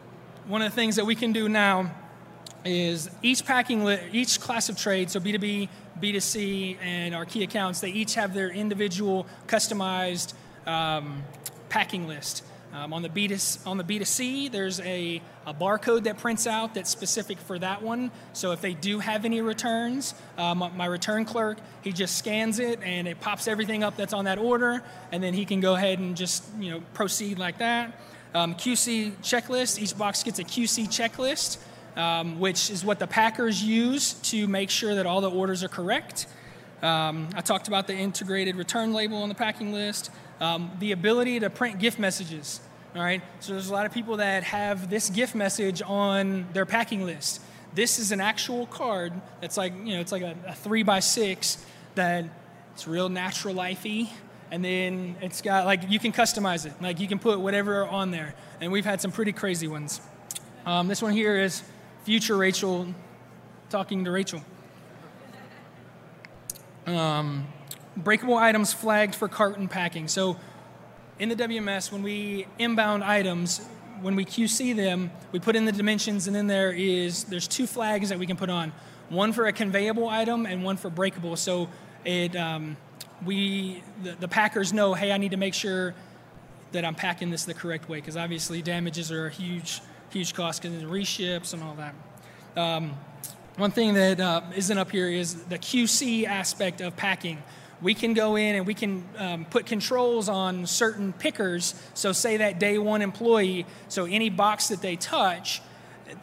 one 0.46 0.62
of 0.62 0.70
the 0.70 0.74
things 0.74 0.96
that 0.96 1.04
we 1.04 1.14
can 1.14 1.32
do 1.32 1.46
now 1.46 1.94
is 2.64 3.10
each 3.22 3.44
packing, 3.44 3.86
each 4.12 4.40
class 4.40 4.68
of 4.68 4.78
trade, 4.78 5.10
so 5.10 5.20
B2B, 5.20 5.68
B2C, 6.00 6.78
and 6.80 7.14
our 7.14 7.24
key 7.24 7.42
accounts, 7.42 7.80
they 7.80 7.90
each 7.90 8.14
have 8.14 8.32
their 8.32 8.48
individual 8.48 9.26
customized 9.46 10.32
um, 10.66 11.22
packing 11.68 12.06
list. 12.06 12.44
Um, 12.72 12.94
on 12.94 13.02
the 13.02 13.10
B 13.10 13.28
to 13.28 13.38
on 13.66 13.76
the 13.76 13.84
B2C, 13.84 14.50
there's 14.50 14.80
a, 14.80 15.20
a, 15.44 15.52
barcode 15.52 16.04
that 16.04 16.16
prints 16.16 16.46
out 16.46 16.72
that's 16.72 16.88
specific 16.88 17.38
for 17.38 17.58
that 17.58 17.82
one. 17.82 18.10
So 18.32 18.52
if 18.52 18.62
they 18.62 18.72
do 18.72 18.98
have 18.98 19.26
any 19.26 19.42
returns, 19.42 20.14
um, 20.38 20.70
my 20.74 20.86
return 20.86 21.26
clerk 21.26 21.58
he 21.82 21.92
just 21.92 22.16
scans 22.16 22.58
it 22.58 22.80
and 22.82 23.06
it 23.06 23.20
pops 23.20 23.46
everything 23.46 23.82
up 23.82 23.96
that's 23.98 24.14
on 24.14 24.24
that 24.24 24.38
order, 24.38 24.82
and 25.10 25.22
then 25.22 25.34
he 25.34 25.44
can 25.44 25.60
go 25.60 25.74
ahead 25.74 25.98
and 25.98 26.16
just 26.16 26.44
you 26.58 26.70
know 26.70 26.82
proceed 26.94 27.38
like 27.38 27.58
that. 27.58 28.00
Um, 28.34 28.54
QC 28.54 29.16
checklist. 29.18 29.78
Each 29.78 29.96
box 29.96 30.22
gets 30.22 30.38
a 30.38 30.44
QC 30.44 30.86
checklist, 30.88 31.58
um, 31.98 32.40
which 32.40 32.70
is 32.70 32.86
what 32.86 32.98
the 32.98 33.06
packers 33.06 33.62
use 33.62 34.14
to 34.14 34.46
make 34.46 34.70
sure 34.70 34.94
that 34.94 35.04
all 35.04 35.20
the 35.20 35.30
orders 35.30 35.62
are 35.62 35.68
correct. 35.68 36.26
Um, 36.80 37.28
I 37.36 37.42
talked 37.42 37.68
about 37.68 37.86
the 37.86 37.94
integrated 37.94 38.56
return 38.56 38.92
label 38.92 39.18
on 39.18 39.28
the 39.28 39.34
packing 39.34 39.72
list. 39.72 40.10
Um, 40.42 40.72
the 40.80 40.90
ability 40.90 41.38
to 41.38 41.50
print 41.50 41.78
gift 41.78 42.00
messages. 42.00 42.60
All 42.96 43.02
right, 43.02 43.22
so 43.38 43.52
there's 43.52 43.70
a 43.70 43.72
lot 43.72 43.86
of 43.86 43.92
people 43.92 44.16
that 44.16 44.42
have 44.42 44.90
this 44.90 45.08
gift 45.08 45.36
message 45.36 45.80
on 45.86 46.48
their 46.52 46.66
packing 46.66 47.06
list. 47.06 47.40
This 47.74 48.00
is 48.00 48.10
an 48.10 48.20
actual 48.20 48.66
card 48.66 49.12
that's 49.40 49.56
like 49.56 49.72
you 49.84 49.94
know 49.94 50.00
it's 50.00 50.10
like 50.10 50.22
a, 50.22 50.34
a 50.48 50.54
three 50.54 50.82
by 50.82 50.98
six 50.98 51.64
that 51.94 52.24
it's 52.74 52.88
real 52.88 53.08
natural 53.08 53.54
lifey, 53.54 54.10
and 54.50 54.64
then 54.64 55.14
it's 55.20 55.42
got 55.42 55.64
like 55.64 55.88
you 55.88 56.00
can 56.00 56.10
customize 56.10 56.66
it. 56.66 56.72
Like 56.82 56.98
you 56.98 57.06
can 57.06 57.20
put 57.20 57.38
whatever 57.38 57.86
on 57.86 58.10
there, 58.10 58.34
and 58.60 58.72
we've 58.72 58.84
had 58.84 59.00
some 59.00 59.12
pretty 59.12 59.32
crazy 59.32 59.68
ones. 59.68 60.00
Um, 60.66 60.88
this 60.88 61.00
one 61.00 61.12
here 61.12 61.36
is 61.36 61.62
future 62.02 62.36
Rachel 62.36 62.92
talking 63.70 64.04
to 64.06 64.10
Rachel. 64.10 64.42
Um, 66.84 67.46
breakable 67.96 68.36
items 68.36 68.72
flagged 68.72 69.14
for 69.14 69.28
carton 69.28 69.68
packing. 69.68 70.08
So 70.08 70.36
in 71.18 71.28
the 71.28 71.36
WMS, 71.36 71.92
when 71.92 72.02
we 72.02 72.46
inbound 72.58 73.04
items, 73.04 73.60
when 74.00 74.16
we 74.16 74.24
QC 74.24 74.74
them, 74.74 75.10
we 75.30 75.38
put 75.38 75.56
in 75.56 75.64
the 75.64 75.72
dimensions, 75.72 76.26
and 76.26 76.34
then 76.34 76.46
there 76.46 76.72
is 76.72 77.24
there's 77.24 77.46
two 77.46 77.66
flags 77.66 78.08
that 78.08 78.18
we 78.18 78.26
can 78.26 78.36
put 78.36 78.50
on, 78.50 78.72
one 79.08 79.32
for 79.32 79.46
a 79.46 79.52
conveyable 79.52 80.08
item 80.08 80.46
and 80.46 80.64
one 80.64 80.76
for 80.76 80.90
breakable. 80.90 81.36
So 81.36 81.68
it 82.04 82.34
um, 82.34 82.76
we 83.24 83.82
the, 84.02 84.12
the, 84.12 84.28
packers 84.28 84.72
know, 84.72 84.94
hey, 84.94 85.12
I 85.12 85.18
need 85.18 85.30
to 85.30 85.36
make 85.36 85.54
sure 85.54 85.94
that 86.72 86.84
I'm 86.84 86.94
packing 86.94 87.30
this 87.30 87.44
the 87.44 87.54
correct 87.54 87.88
way 87.88 87.98
because 87.98 88.16
obviously 88.16 88.62
damages 88.62 89.12
are 89.12 89.26
a 89.26 89.30
huge 89.30 89.80
huge 90.10 90.34
cost 90.34 90.62
because 90.62 90.84
reships 90.84 91.52
and 91.52 91.62
all 91.62 91.76
that. 91.76 91.94
Um, 92.56 92.94
one 93.56 93.70
thing 93.70 93.94
that 93.94 94.18
uh, 94.18 94.42
not 94.56 94.78
up 94.78 94.90
here 94.90 95.08
is 95.08 95.44
the 95.44 95.58
QC 95.58 96.24
aspect 96.24 96.80
of 96.80 96.96
packing 96.96 97.42
we 97.82 97.94
can 97.94 98.14
go 98.14 98.36
in 98.36 98.54
and 98.54 98.66
we 98.66 98.74
can 98.74 99.04
um, 99.18 99.44
put 99.44 99.66
controls 99.66 100.28
on 100.28 100.66
certain 100.66 101.12
pickers. 101.12 101.74
So, 101.94 102.12
say 102.12 102.36
that 102.38 102.58
day 102.58 102.78
one 102.78 103.02
employee, 103.02 103.66
so 103.88 104.04
any 104.04 104.30
box 104.30 104.68
that 104.68 104.80
they 104.80 104.96
touch, 104.96 105.60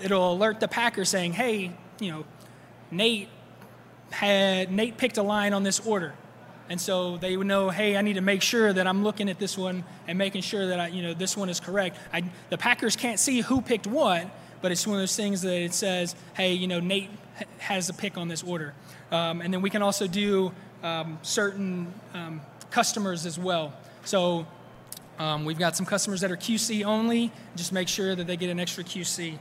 it'll 0.01 0.33
alert 0.33 0.59
the 0.59 0.67
packer 0.67 1.05
saying, 1.05 1.33
hey, 1.33 1.71
you 1.99 2.11
know, 2.11 2.25
Nate 2.91 3.29
had 4.11 4.71
Nate 4.71 4.97
picked 4.97 5.17
a 5.17 5.23
line 5.23 5.53
on 5.53 5.63
this 5.63 5.79
order. 5.79 6.13
And 6.69 6.79
so 6.79 7.17
they 7.17 7.35
would 7.35 7.47
know, 7.47 7.71
hey, 7.71 7.97
I 7.97 8.03
need 8.03 8.13
to 8.13 8.21
make 8.21 8.43
sure 8.43 8.71
that 8.71 8.85
I'm 8.85 9.03
looking 9.03 9.27
at 9.27 9.39
this 9.39 9.57
one 9.57 9.83
and 10.07 10.19
making 10.19 10.43
sure 10.43 10.67
that 10.67 10.79
I, 10.79 10.87
you 10.87 11.01
know, 11.01 11.15
this 11.15 11.35
one 11.35 11.49
is 11.49 11.59
correct. 11.59 11.97
I, 12.13 12.23
the 12.51 12.59
Packers 12.59 12.95
can't 12.95 13.19
see 13.19 13.41
who 13.41 13.59
picked 13.59 13.87
what, 13.87 14.29
but 14.61 14.71
it's 14.71 14.85
one 14.85 14.97
of 14.97 15.01
those 15.01 15.15
things 15.15 15.41
that 15.41 15.59
it 15.59 15.73
says, 15.73 16.15
hey, 16.35 16.53
you 16.53 16.67
know, 16.67 16.79
Nate 16.79 17.09
has 17.57 17.89
a 17.89 17.93
pick 17.93 18.17
on 18.17 18.27
this 18.27 18.43
order. 18.43 18.75
Um, 19.11 19.41
and 19.41 19.51
then 19.51 19.63
we 19.63 19.71
can 19.71 19.81
also 19.81 20.05
do 20.05 20.51
um, 20.83 21.19
certain 21.21 21.93
um, 22.13 22.41
customers 22.71 23.25
as 23.25 23.37
well. 23.37 23.73
So 24.05 24.45
um, 25.17 25.45
we've 25.45 25.59
got 25.59 25.75
some 25.75 25.85
customers 25.85 26.21
that 26.21 26.31
are 26.31 26.37
QC 26.37 26.85
only. 26.85 27.31
Just 27.55 27.73
make 27.73 27.87
sure 27.87 28.15
that 28.15 28.25
they 28.25 28.37
get 28.37 28.49
an 28.49 28.59
extra 28.59 28.83
QC. 28.83 29.37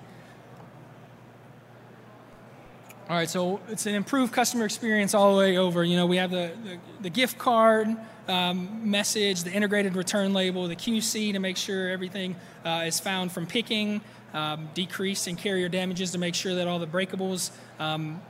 All 3.08 3.16
right, 3.16 3.30
so 3.30 3.60
it's 3.68 3.86
an 3.86 3.94
improved 3.94 4.34
customer 4.34 4.66
experience 4.66 5.14
all 5.14 5.32
the 5.32 5.38
way 5.38 5.56
over. 5.56 5.82
You 5.82 5.96
know, 5.96 6.04
we 6.04 6.18
have 6.18 6.30
the, 6.30 6.52
the, 6.62 6.78
the 7.00 7.10
gift 7.10 7.38
card 7.38 7.96
um, 8.28 8.90
message, 8.90 9.44
the 9.44 9.50
integrated 9.50 9.96
return 9.96 10.34
label, 10.34 10.68
the 10.68 10.76
QC 10.76 11.32
to 11.32 11.38
make 11.38 11.56
sure 11.56 11.88
everything 11.88 12.36
uh, 12.66 12.84
is 12.86 13.00
found 13.00 13.32
from 13.32 13.46
picking, 13.46 14.02
um, 14.34 14.68
decrease 14.74 15.26
in 15.26 15.36
carrier 15.36 15.70
damages 15.70 16.10
to 16.10 16.18
make 16.18 16.34
sure 16.34 16.54
that 16.56 16.68
all 16.68 16.78
the 16.78 16.86
breakables 16.86 17.50
um, 17.78 18.20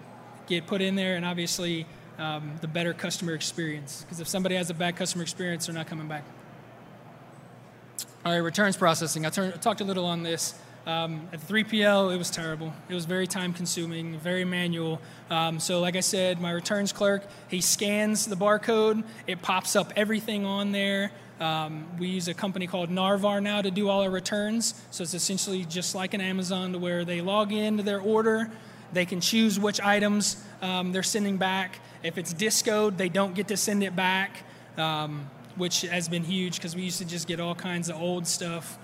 get 0.47 0.67
put 0.67 0.81
in 0.81 0.95
there, 0.95 1.17
and 1.17 1.25
obviously 1.25 1.85
um, 2.19 2.53
the 2.61 2.69
better 2.69 2.93
customer 2.93 3.35
experience. 3.35 4.03
Because 4.03 4.21
if 4.21 4.29
somebody 4.29 4.57
has 4.57 4.71
a 4.71 4.75
bad 4.75 4.97
customer 4.97 5.23
experience, 5.23 5.67
they're 5.67 5.75
not 5.75 5.87
coming 5.87 6.09
back. 6.09 6.25
All 8.25 8.33
right, 8.33 8.39
returns 8.39 8.77
processing. 8.77 9.25
I, 9.25 9.31
turn, 9.31 9.53
I 9.53 9.57
talked 9.57 9.81
a 9.81 9.85
little 9.85 10.05
on 10.05 10.23
this. 10.23 10.55
Um, 10.87 11.29
at 11.33 11.41
the 11.41 11.53
3PL, 11.53 12.15
it 12.15 12.17
was 12.17 12.31
terrible. 12.31 12.73
It 12.89 12.95
was 12.95 13.05
very 13.05 13.27
time 13.27 13.53
consuming, 13.53 14.19
very 14.19 14.45
manual. 14.45 15.01
Um, 15.29 15.61
so, 15.61 15.81
like 15.81 15.97
I 15.97 16.01
said, 16.01 16.41
my 16.41 16.51
returns 16.51 16.93
clerk, 16.93 17.25
he 17.49 17.61
scans 17.61 18.25
the 18.27 18.37
barcode, 18.37 19.05
it 19.27 19.43
pops 19.43 19.77
up 19.77 19.93
everything 19.97 20.47
on 20.47 20.73
there. 20.73 21.13
Um, 21.41 21.87
we 21.99 22.09
use 22.09 22.27
a 22.27 22.35
company 22.35 22.67
called 22.67 22.91
Narvar 22.91 23.43
now 23.43 23.63
to 23.63 23.71
do 23.71 23.89
all 23.89 24.01
our 24.01 24.11
returns. 24.11 24.75
So, 24.91 25.03
it's 25.03 25.15
essentially 25.15 25.65
just 25.67 25.95
like 25.95 26.15
an 26.15 26.23
Amazon 26.23 26.73
to 26.73 26.79
where 26.79 27.05
they 27.05 27.21
log 27.21 27.53
into 27.53 27.83
their 27.83 28.01
order, 28.01 28.51
they 28.93 29.05
can 29.05 29.21
choose 29.21 29.61
which 29.61 29.81
items 29.81 30.43
um, 30.63 30.93
they're 30.93 31.03
sending 31.03 31.37
back. 31.37 31.81
If 32.03 32.19
it's 32.19 32.33
discoed, 32.33 32.99
they 32.99 33.09
don't 33.09 33.35
get 33.35 33.49
to 33.49 33.57
send 33.57 33.83
it 33.83 33.97
back, 33.97 34.45
um, 34.77 35.29
which 35.57 35.83
has 35.83 36.09
been 36.09 36.25
huge 36.25 36.57
because 36.57 36.77
we 36.77 36.83
used 36.83 36.99
to 36.99 37.05
just 37.05 37.27
get 37.27 37.41
all 37.41 37.55
kinds 37.55 37.89
of 37.89 37.97
old 37.97 38.27
stuff. 38.27 38.79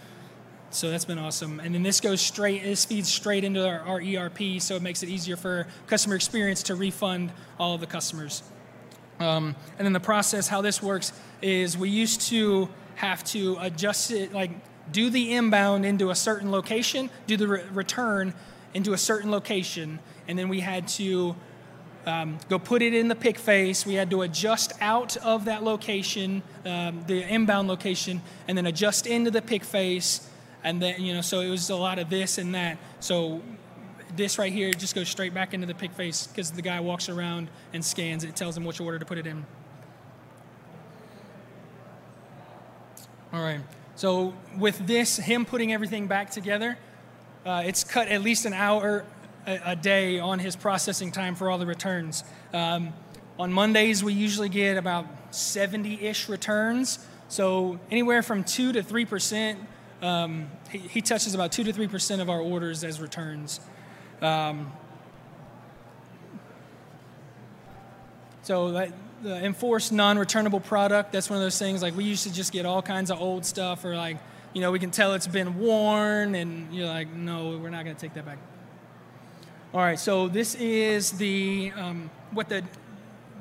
so 0.70 0.90
that's 0.90 1.04
been 1.04 1.18
awesome. 1.18 1.60
And 1.60 1.74
then 1.74 1.84
this 1.84 2.00
goes 2.00 2.20
straight, 2.20 2.64
this 2.64 2.84
feeds 2.84 3.08
straight 3.12 3.44
into 3.44 3.64
our, 3.66 3.80
our 3.80 4.02
ERP, 4.02 4.60
so 4.60 4.74
it 4.74 4.82
makes 4.82 5.04
it 5.04 5.08
easier 5.08 5.36
for 5.36 5.68
customer 5.86 6.16
experience 6.16 6.64
to 6.64 6.74
refund 6.74 7.32
all 7.58 7.74
of 7.74 7.80
the 7.80 7.86
customers. 7.86 8.42
Um, 9.20 9.54
and 9.78 9.86
then 9.86 9.92
the 9.92 10.00
process, 10.00 10.48
how 10.48 10.60
this 10.60 10.82
works, 10.82 11.12
is 11.40 11.78
we 11.78 11.90
used 11.90 12.22
to 12.22 12.68
have 12.96 13.22
to 13.24 13.56
adjust 13.60 14.10
it, 14.10 14.32
like 14.32 14.50
do 14.90 15.10
the 15.10 15.34
inbound 15.34 15.86
into 15.86 16.10
a 16.10 16.14
certain 16.14 16.50
location, 16.50 17.10
do 17.26 17.36
the 17.36 17.46
re- 17.46 17.64
return 17.72 18.34
into 18.74 18.92
a 18.92 18.98
certain 18.98 19.30
location, 19.30 20.00
and 20.26 20.38
then 20.38 20.48
we 20.48 20.60
had 20.60 20.88
to 20.88 21.36
um, 22.06 22.38
go 22.48 22.58
put 22.58 22.82
it 22.82 22.94
in 22.94 23.08
the 23.08 23.14
pick 23.14 23.38
face. 23.38 23.86
We 23.86 23.94
had 23.94 24.10
to 24.10 24.22
adjust 24.22 24.72
out 24.80 25.16
of 25.18 25.46
that 25.46 25.62
location, 25.62 26.42
um, 26.64 27.04
the 27.06 27.22
inbound 27.22 27.68
location, 27.68 28.20
and 28.46 28.56
then 28.56 28.66
adjust 28.66 29.06
into 29.06 29.30
the 29.30 29.42
pick 29.42 29.64
face. 29.64 30.28
And 30.62 30.80
then, 30.80 31.00
you 31.00 31.14
know, 31.14 31.20
so 31.20 31.40
it 31.40 31.50
was 31.50 31.70
a 31.70 31.76
lot 31.76 31.98
of 31.98 32.10
this 32.10 32.38
and 32.38 32.54
that. 32.54 32.78
So 33.00 33.42
this 34.16 34.38
right 34.38 34.52
here 34.52 34.72
just 34.72 34.94
goes 34.94 35.08
straight 35.08 35.34
back 35.34 35.54
into 35.54 35.66
the 35.66 35.74
pick 35.74 35.92
face 35.92 36.26
because 36.26 36.50
the 36.50 36.62
guy 36.62 36.80
walks 36.80 37.08
around 37.08 37.48
and 37.72 37.84
scans 37.84 38.24
it, 38.24 38.36
tells 38.36 38.56
him 38.56 38.64
which 38.64 38.80
order 38.80 38.98
to 38.98 39.04
put 39.04 39.18
it 39.18 39.26
in. 39.26 39.44
All 43.32 43.42
right. 43.42 43.60
So 43.96 44.34
with 44.58 44.86
this, 44.86 45.16
him 45.16 45.44
putting 45.44 45.72
everything 45.72 46.06
back 46.06 46.30
together, 46.30 46.78
uh, 47.44 47.62
it's 47.66 47.84
cut 47.84 48.08
at 48.08 48.22
least 48.22 48.44
an 48.46 48.52
hour 48.52 49.04
a, 49.46 49.60
a, 49.72 49.76
day 49.76 50.18
on 50.18 50.38
his 50.38 50.56
processing 50.56 51.12
time 51.12 51.34
for 51.34 51.50
all 51.50 51.58
the 51.58 51.66
returns. 51.66 52.24
Um, 52.52 52.92
on 53.38 53.52
Mondays, 53.52 54.02
we 54.02 54.12
usually 54.12 54.48
get 54.48 54.76
about 54.76 55.32
70-ish 55.32 56.28
returns. 56.28 57.04
So 57.28 57.80
anywhere 57.90 58.22
from 58.22 58.44
two 58.44 58.72
to 58.72 58.82
three 58.82 59.04
percent. 59.04 59.58
Um, 60.02 60.50
he, 60.70 60.78
he, 60.78 61.00
touches 61.00 61.34
about 61.34 61.50
two 61.50 61.64
to 61.64 61.72
three 61.72 61.88
percent 61.88 62.20
of 62.20 62.28
our 62.28 62.40
orders 62.40 62.84
as 62.84 63.00
returns. 63.00 63.60
Um, 64.20 64.72
so 68.42 68.72
that, 68.72 68.92
the 69.22 69.42
enforced 69.42 69.90
non-returnable 69.90 70.60
product, 70.60 71.12
that's 71.12 71.30
one 71.30 71.38
of 71.38 71.42
those 71.42 71.58
things 71.58 71.80
like 71.80 71.96
we 71.96 72.04
used 72.04 72.24
to 72.24 72.32
just 72.32 72.52
get 72.52 72.66
all 72.66 72.82
kinds 72.82 73.10
of 73.10 73.20
old 73.20 73.46
stuff 73.46 73.84
or 73.84 73.96
like, 73.96 74.18
you 74.52 74.60
know, 74.60 74.70
we 74.70 74.78
can 74.78 74.90
tell 74.90 75.14
it's 75.14 75.26
been 75.26 75.58
worn 75.58 76.34
and 76.34 76.72
you're 76.74 76.86
like, 76.86 77.10
no, 77.12 77.58
we're 77.58 77.70
not 77.70 77.84
going 77.84 77.96
to 77.96 78.00
take 78.00 78.14
that 78.14 78.26
back. 78.26 78.38
All 79.74 79.80
right, 79.80 79.98
so 79.98 80.28
this 80.28 80.54
is 80.54 81.10
the 81.10 81.72
um, 81.74 82.08
what 82.30 82.48
the 82.48 82.62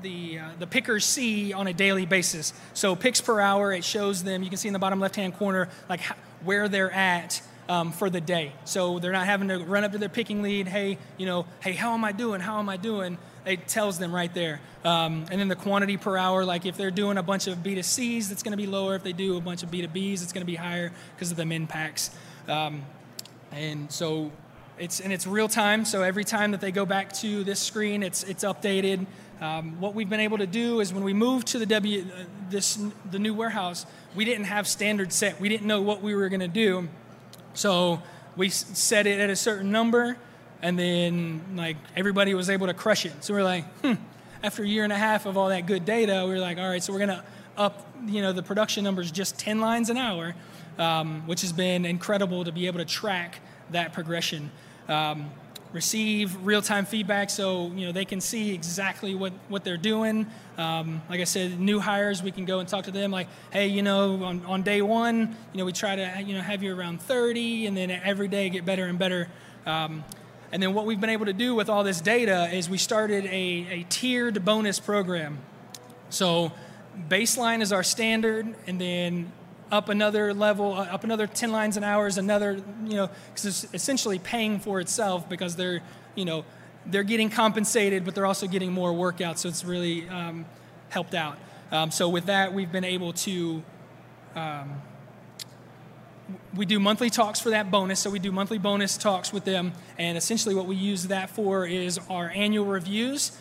the 0.02 0.40
uh, 0.40 0.50
the 0.58 0.66
pickers 0.66 1.06
see 1.06 1.54
on 1.54 1.68
a 1.68 1.74
daily 1.74 2.08
basis. 2.08 2.54
So 2.74 2.96
picks 2.96 3.22
per 3.22 3.40
hour, 3.40 3.72
it 3.72 3.84
shows 3.84 4.24
them. 4.24 4.42
You 4.42 4.50
can 4.50 4.58
see 4.58 4.68
in 4.68 4.74
the 4.74 4.80
bottom 4.80 5.00
left-hand 5.00 5.36
corner 5.36 5.70
like 5.88 6.00
how, 6.00 6.16
where 6.44 6.68
they're 6.68 6.92
at 6.92 7.40
um, 7.70 7.92
for 7.92 8.10
the 8.10 8.20
day. 8.20 8.54
So 8.66 8.98
they're 8.98 9.12
not 9.12 9.28
having 9.28 9.50
to 9.50 9.60
run 9.60 9.84
up 9.84 9.92
to 9.92 10.00
their 10.00 10.10
picking 10.10 10.42
lead. 10.42 10.68
Hey, 10.68 10.98
you 11.18 11.28
know, 11.28 11.46
hey, 11.60 11.74
how 11.74 11.94
am 11.94 12.04
I 12.04 12.12
doing? 12.12 12.42
How 12.42 12.58
am 12.58 12.68
I 12.68 12.78
doing? 12.78 13.20
It 13.46 13.68
tells 13.68 14.00
them 14.00 14.12
right 14.12 14.34
there. 14.34 14.60
Um, 14.84 15.28
and 15.30 15.40
then 15.40 15.50
the 15.50 15.56
quantity 15.56 15.98
per 15.98 16.18
hour, 16.18 16.46
like 16.46 16.66
if 16.66 16.78
they're 16.78 16.90
doing 16.90 17.20
a 17.20 17.24
bunch 17.24 17.46
of 17.46 17.60
B2Cs, 17.60 18.30
that's 18.30 18.42
going 18.42 18.54
to 18.54 18.58
be 18.58 18.66
lower. 18.66 18.96
If 18.96 19.04
they 19.04 19.14
do 19.14 19.38
a 19.38 19.42
bunch 19.42 19.62
of 19.62 19.70
B2Bs, 19.70 20.24
it's 20.24 20.34
going 20.34 20.42
to 20.42 20.52
be 20.52 20.56
higher 20.56 20.92
because 21.14 21.30
of 21.30 21.38
the 21.38 21.46
min 21.46 21.68
packs. 21.68 22.10
Um, 22.48 22.86
and 23.52 23.92
so 23.92 24.32
it's 24.78 25.00
and 25.00 25.14
it's 25.14 25.28
real 25.28 25.48
time. 25.48 25.86
So 25.86 26.02
every 26.02 26.24
time 26.24 26.52
that 26.52 26.62
they 26.62 26.72
go 26.72 26.86
back 26.86 27.14
to 27.14 27.44
this 27.44 27.60
screen, 27.60 28.04
it's 28.04 28.24
it's 28.24 28.44
updated. 28.44 29.06
Um, 29.42 29.80
what 29.82 29.94
we've 29.94 30.10
been 30.10 30.20
able 30.20 30.38
to 30.38 30.48
do 30.48 30.80
is 30.80 30.94
when 30.94 31.04
we 31.04 31.14
moved 31.14 31.48
to 31.48 31.60
the 31.60 31.66
W, 31.66 32.02
uh, 32.02 32.24
this 32.50 32.80
the 33.12 33.20
new 33.20 33.34
warehouse, 33.34 33.86
we 34.16 34.26
didn't 34.26 34.46
have 34.46 34.68
standard 34.68 35.12
set. 35.12 35.40
We 35.40 35.50
didn't 35.50 35.68
know 35.68 35.82
what 35.82 36.02
we 36.02 36.16
were 36.16 36.30
going 36.30 36.40
to 36.40 36.48
do, 36.48 36.88
so 37.54 38.02
we 38.36 38.50
set 38.50 39.06
it 39.06 39.20
at 39.20 39.30
a 39.30 39.36
certain 39.36 39.72
number 39.72 40.18
and 40.64 40.80
then 40.80 41.42
like 41.56 41.78
everybody 41.96 42.34
was 42.34 42.50
able 42.50 42.68
to 42.68 42.74
crush 42.74 43.06
it. 43.06 43.24
So 43.24 43.34
we're 43.34 43.44
like, 43.44 43.66
hmm. 43.82 43.94
After 44.42 44.64
a 44.64 44.68
year 44.68 44.84
and 44.84 44.92
a 44.92 44.98
half 44.98 45.26
of 45.26 45.38
all 45.38 45.50
that 45.50 45.68
good 45.68 45.86
data, 45.86 46.26
we 46.28 46.34
are 46.34 46.40
like, 46.40 46.58
all 46.58 46.68
right, 46.68 46.84
so 46.84 46.92
we're 46.92 47.00
gonna 47.00 47.24
up, 47.56 47.88
you 48.06 48.22
know, 48.22 48.34
the 48.34 48.44
production 48.44 48.84
numbers 48.84 49.12
just 49.12 49.38
10 49.40 49.62
lines 49.62 49.90
an 49.90 49.96
hour, 49.96 50.36
um, 50.78 51.26
which 51.28 51.42
has 51.42 51.54
been 51.54 51.86
incredible 51.86 52.44
to 52.44 52.52
be 52.52 52.68
able 52.68 52.80
to 52.80 52.86
track 52.86 53.40
that 53.72 53.94
progression. 53.94 54.52
Um, 54.88 55.30
receive 55.72 56.36
real-time 56.46 56.86
feedback 56.86 57.32
so 57.32 57.72
you 57.72 57.88
know 57.88 57.92
they 57.92 58.06
can 58.06 58.22
see 58.22 58.54
exactly 58.54 59.16
what, 59.16 59.34
what 59.50 59.64
they're 59.64 59.76
doing 59.76 60.28
um, 60.60 61.02
like 61.10 61.20
i 61.20 61.24
said 61.24 61.60
new 61.60 61.80
hires 61.80 62.22
we 62.22 62.30
can 62.30 62.46
go 62.46 62.60
and 62.60 62.70
talk 62.70 62.84
to 62.84 62.92
them 62.92 63.10
like 63.10 63.28
hey 63.52 63.66
you 63.66 63.82
know 63.82 64.24
on, 64.24 64.46
on 64.46 64.62
day 64.62 64.84
one 64.84 65.36
you 65.52 65.58
know 65.58 65.66
we 65.66 65.72
try 65.72 65.96
to 65.96 66.22
you 66.24 66.36
know 66.36 66.42
have 66.42 66.62
you 66.62 66.78
around 66.78 67.02
30 67.02 67.66
and 67.66 67.76
then 67.76 67.90
every 67.90 68.28
day 68.28 68.52
get 68.52 68.66
better 68.66 68.86
and 68.86 69.00
better 69.00 69.28
um, 69.66 70.04
and 70.54 70.62
then 70.62 70.76
what 70.76 70.86
we've 70.86 71.02
been 71.02 71.10
able 71.10 71.26
to 71.26 71.34
do 71.34 71.56
with 71.56 71.68
all 71.68 71.84
this 71.84 72.00
data 72.00 72.48
is 72.54 72.70
we 72.70 72.78
started 72.78 73.26
a, 73.26 73.30
a 73.72 73.86
tiered 73.90 74.46
bonus 74.46 74.80
program. 74.80 75.40
So 76.12 76.52
baseline 77.10 77.64
is 77.64 77.74
our 77.74 77.82
standard, 77.82 78.54
and 78.68 78.80
then 78.80 79.32
up 79.74 79.90
another 79.90 80.36
level, 80.36 80.74
uh, 80.74 80.86
up 80.86 81.04
another 81.04 81.26
10 81.26 81.52
lines 81.52 81.78
an 81.78 81.84
hour 81.84 82.06
is 82.06 82.20
another, 82.20 82.62
you 82.86 82.96
know, 82.96 83.10
because 83.34 83.46
it's 83.46 83.74
essentially 83.74 84.20
paying 84.20 84.60
for 84.60 84.80
itself 84.80 85.28
because 85.28 85.56
they're, 85.56 85.82
you 86.14 86.26
know, 86.26 86.46
they're 86.86 87.04
getting 87.04 87.30
compensated, 87.30 88.06
but 88.06 88.14
they're 88.14 88.28
also 88.28 88.46
getting 88.46 88.72
more 88.72 88.94
work 88.94 89.20
out, 89.20 89.40
so 89.40 89.50
it's 89.50 89.66
really 89.66 90.08
um, 90.10 90.46
helped 90.90 91.16
out. 91.16 91.40
Um, 91.72 91.90
so 91.90 92.08
with 92.08 92.28
that, 92.28 92.54
we've 92.54 92.72
been 92.72 92.84
able 92.84 93.14
to 93.14 93.64
um, 94.36 94.82
we 96.56 96.68
do 96.68 96.80
monthly 96.80 97.10
talks 97.10 97.40
for 97.40 97.50
that 97.50 97.72
bonus. 97.72 98.00
So 98.00 98.10
we 98.12 98.20
do 98.20 98.32
monthly 98.32 98.60
bonus 98.60 98.96
talks 98.96 99.34
with 99.34 99.44
them. 99.44 99.74
And 99.98 100.18
essentially, 100.18 100.54
what 100.56 100.68
we 100.68 100.76
use 100.76 101.08
that 101.08 101.30
for 101.32 101.66
is 101.66 102.00
our 102.10 102.30
annual 102.30 102.66
reviews. 102.66 103.32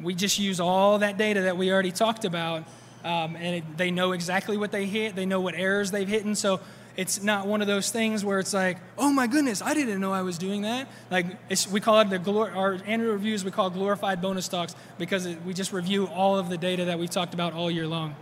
We 0.00 0.14
just 0.14 0.38
use 0.38 0.60
all 0.60 0.98
that 0.98 1.16
data 1.18 1.42
that 1.42 1.56
we 1.56 1.72
already 1.72 1.92
talked 1.92 2.24
about. 2.24 2.64
Um, 3.08 3.36
and 3.36 3.56
it, 3.56 3.78
they 3.78 3.90
know 3.90 4.12
exactly 4.12 4.58
what 4.58 4.70
they 4.70 4.84
hit, 4.84 5.16
they 5.16 5.24
know 5.24 5.40
what 5.40 5.54
errors 5.54 5.90
they've 5.90 6.06
hit. 6.06 6.26
And 6.26 6.36
so 6.36 6.60
it's 6.94 7.22
not 7.22 7.46
one 7.46 7.62
of 7.62 7.66
those 7.66 7.90
things 7.90 8.24
where 8.24 8.38
it's 8.38 8.52
like, 8.52 8.76
oh 8.98 9.10
my 9.10 9.26
goodness, 9.26 9.62
I 9.62 9.72
didn't 9.72 10.00
know 10.00 10.12
I 10.12 10.22
was 10.22 10.36
doing 10.36 10.62
that. 10.62 10.88
Like 11.10 11.26
we 11.70 11.80
call 11.80 12.00
it 12.00 12.10
the 12.10 12.18
glor- 12.18 12.54
our 12.54 12.78
annual 12.84 13.12
reviews. 13.12 13.44
We 13.44 13.50
call 13.50 13.70
glorified 13.70 14.20
bonus 14.20 14.46
talks 14.46 14.76
because 14.98 15.24
it, 15.24 15.42
we 15.42 15.54
just 15.54 15.72
review 15.72 16.06
all 16.08 16.38
of 16.38 16.50
the 16.50 16.58
data 16.58 16.84
that 16.86 16.98
we've 16.98 17.08
talked 17.08 17.32
about 17.34 17.54
all 17.54 17.70
year 17.70 17.86
long. 17.86 18.14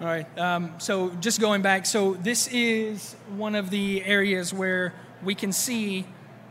All 0.00 0.06
right. 0.06 0.38
Um, 0.38 0.72
so 0.78 1.10
just 1.20 1.42
going 1.42 1.60
back, 1.60 1.84
so 1.84 2.14
this 2.14 2.48
is 2.48 3.14
one 3.36 3.54
of 3.54 3.68
the 3.68 4.02
areas 4.02 4.50
where 4.50 4.94
we 5.22 5.34
can 5.34 5.52
see 5.52 6.06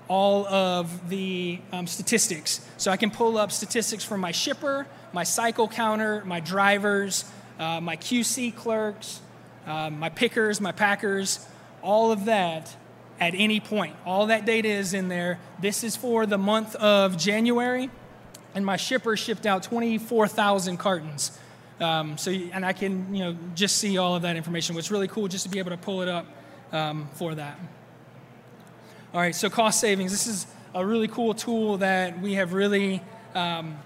all 0.07 0.45
of 0.45 1.09
the 1.09 1.59
um, 1.71 1.87
statistics. 1.87 2.61
So 2.77 2.91
I 2.91 2.97
can 2.97 3.09
pull 3.09 3.39
up 3.39 3.51
statistics 3.51 4.03
from 4.03 4.21
my 4.21 4.31
shipper, 4.31 4.85
my 5.13 5.23
cycle 5.23 5.67
counter, 5.67 6.23
my 6.25 6.39
drivers, 6.39 7.25
uh, 7.57 7.81
my 7.81 7.97
QC 7.97 8.55
clerks, 8.55 9.21
uh, 9.65 9.89
my 9.89 10.09
pickers, 10.09 10.61
my 10.61 10.71
packers, 10.71 11.45
all 11.81 12.11
of 12.11 12.25
that 12.25 12.75
at 13.19 13.33
any 13.35 13.59
point. 13.59 13.95
All 14.05 14.27
that 14.27 14.45
data 14.45 14.69
is 14.69 14.93
in 14.93 15.07
there. 15.09 15.39
This 15.59 15.83
is 15.83 15.95
for 15.95 16.25
the 16.25 16.37
month 16.37 16.75
of 16.75 17.17
January, 17.17 17.89
and 18.55 18.65
my 18.65 18.77
shipper 18.77 19.17
shipped 19.17 19.45
out 19.45 19.63
24,000 19.63 20.77
cartons. 20.77 21.37
Um, 21.79 22.17
so, 22.17 22.31
and 22.31 22.65
I 22.65 22.73
can, 22.73 23.13
you 23.13 23.23
know, 23.23 23.37
just 23.55 23.77
see 23.77 23.97
all 23.97 24.15
of 24.15 24.23
that 24.23 24.35
information. 24.35 24.75
What's 24.75 24.91
really 24.91 25.07
cool 25.07 25.27
just 25.27 25.45
to 25.45 25.49
be 25.49 25.59
able 25.59 25.71
to 25.71 25.77
pull 25.77 26.01
it 26.01 26.09
up 26.09 26.25
um, 26.71 27.09
for 27.13 27.35
that. 27.35 27.57
All 29.13 29.19
right, 29.19 29.35
so 29.35 29.49
cost 29.49 29.79
savings. 29.79 30.11
This 30.11 30.27
is 30.27 30.45
a 30.73 30.85
really 30.85 31.07
cool 31.07 31.33
tool 31.33 31.77
that 31.77 32.21
we 32.21 32.33
have 32.33 32.53
really 32.53 33.01
um, 33.33 33.77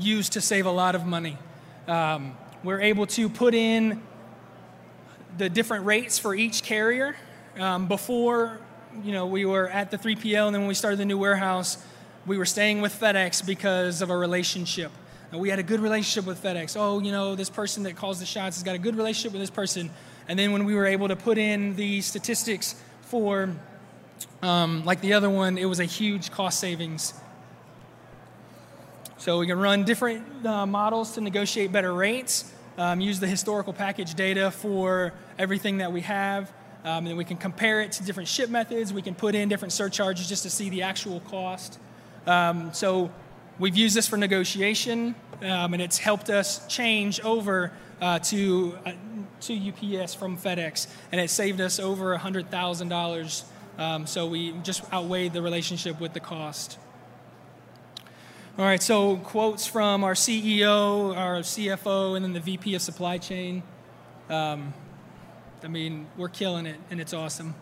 used 0.00 0.32
to 0.32 0.40
save 0.40 0.66
a 0.66 0.70
lot 0.70 0.94
of 0.94 1.06
money. 1.06 1.38
Um, 1.86 2.36
we're 2.64 2.80
able 2.80 3.06
to 3.06 3.28
put 3.28 3.54
in 3.54 4.02
the 5.36 5.48
different 5.48 5.84
rates 5.86 6.18
for 6.18 6.34
each 6.34 6.62
carrier. 6.62 7.16
Um, 7.58 7.88
before, 7.88 8.60
you 9.04 9.12
know, 9.12 9.26
we 9.26 9.44
were 9.44 9.68
at 9.68 9.90
the 9.90 9.98
3PL, 9.98 10.46
and 10.46 10.54
then 10.54 10.62
when 10.62 10.68
we 10.68 10.74
started 10.74 10.98
the 10.98 11.04
new 11.04 11.18
warehouse, 11.18 11.78
we 12.26 12.36
were 12.36 12.44
staying 12.44 12.80
with 12.80 12.98
FedEx 12.98 13.44
because 13.46 14.02
of 14.02 14.10
a 14.10 14.16
relationship. 14.16 14.92
And 15.30 15.40
we 15.40 15.50
had 15.50 15.58
a 15.58 15.62
good 15.62 15.80
relationship 15.80 16.26
with 16.26 16.42
FedEx. 16.42 16.76
Oh, 16.78 17.00
you 17.00 17.12
know, 17.12 17.34
this 17.34 17.50
person 17.50 17.82
that 17.84 17.96
calls 17.96 18.18
the 18.18 18.26
shots 18.26 18.56
has 18.56 18.62
got 18.62 18.74
a 18.74 18.78
good 18.78 18.96
relationship 18.96 19.32
with 19.32 19.40
this 19.40 19.50
person. 19.50 19.90
And 20.26 20.38
then 20.38 20.52
when 20.52 20.64
we 20.64 20.74
were 20.74 20.86
able 20.86 21.08
to 21.08 21.16
put 21.16 21.38
in 21.38 21.76
the 21.76 22.00
statistics 22.00 22.74
for, 23.02 23.54
um, 24.42 24.84
like 24.84 25.00
the 25.00 25.14
other 25.14 25.30
one, 25.30 25.58
it 25.58 25.66
was 25.66 25.80
a 25.80 25.84
huge 25.84 26.30
cost 26.30 26.60
savings. 26.60 27.14
So 29.18 29.38
we 29.38 29.46
can 29.46 29.58
run 29.58 29.84
different 29.84 30.46
uh, 30.46 30.66
models 30.66 31.12
to 31.14 31.20
negotiate 31.20 31.72
better 31.72 31.92
rates, 31.92 32.52
um, 32.76 33.00
use 33.00 33.20
the 33.20 33.26
historical 33.26 33.72
package 33.72 34.14
data 34.14 34.50
for 34.50 35.12
everything 35.38 35.78
that 35.78 35.92
we 35.92 36.00
have. 36.02 36.52
Um, 36.84 37.06
and 37.06 37.18
we 37.18 37.24
can 37.24 37.36
compare 37.36 37.80
it 37.80 37.92
to 37.92 38.04
different 38.04 38.28
ship 38.28 38.50
methods. 38.50 38.92
We 38.92 39.02
can 39.02 39.14
put 39.14 39.34
in 39.34 39.48
different 39.48 39.72
surcharges 39.72 40.28
just 40.28 40.44
to 40.44 40.50
see 40.50 40.70
the 40.70 40.82
actual 40.82 41.20
cost. 41.20 41.78
Um, 42.26 42.72
so 42.72 43.10
We've 43.58 43.76
used 43.76 43.96
this 43.96 44.06
for 44.06 44.16
negotiation, 44.16 45.16
um, 45.42 45.74
and 45.74 45.82
it's 45.82 45.98
helped 45.98 46.30
us 46.30 46.64
change 46.68 47.18
over 47.22 47.72
uh, 48.00 48.20
to 48.20 48.78
uh, 48.86 48.92
to 49.40 49.54
UPS 49.54 50.14
from 50.14 50.38
FedEx, 50.38 50.86
and 51.10 51.20
it 51.20 51.28
saved 51.28 51.60
us 51.60 51.80
over 51.80 52.16
$100,000. 52.16 53.44
Um, 53.78 54.06
so 54.06 54.26
we 54.26 54.52
just 54.62 54.82
outweighed 54.92 55.32
the 55.32 55.42
relationship 55.42 56.00
with 56.00 56.12
the 56.12 56.20
cost. 56.20 56.78
All 58.58 58.64
right, 58.64 58.82
so 58.82 59.18
quotes 59.18 59.68
from 59.68 60.02
our 60.02 60.14
CEO, 60.14 61.16
our 61.16 61.42
CFO, 61.42 62.16
and 62.16 62.24
then 62.24 62.32
the 62.32 62.40
VP 62.40 62.74
of 62.74 62.82
supply 62.82 63.16
chain. 63.16 63.62
Um, 64.28 64.74
I 65.62 65.68
mean, 65.68 66.08
we're 66.16 66.28
killing 66.28 66.66
it, 66.66 66.74
and 66.90 67.00
it's 67.00 67.14
awesome. 67.14 67.54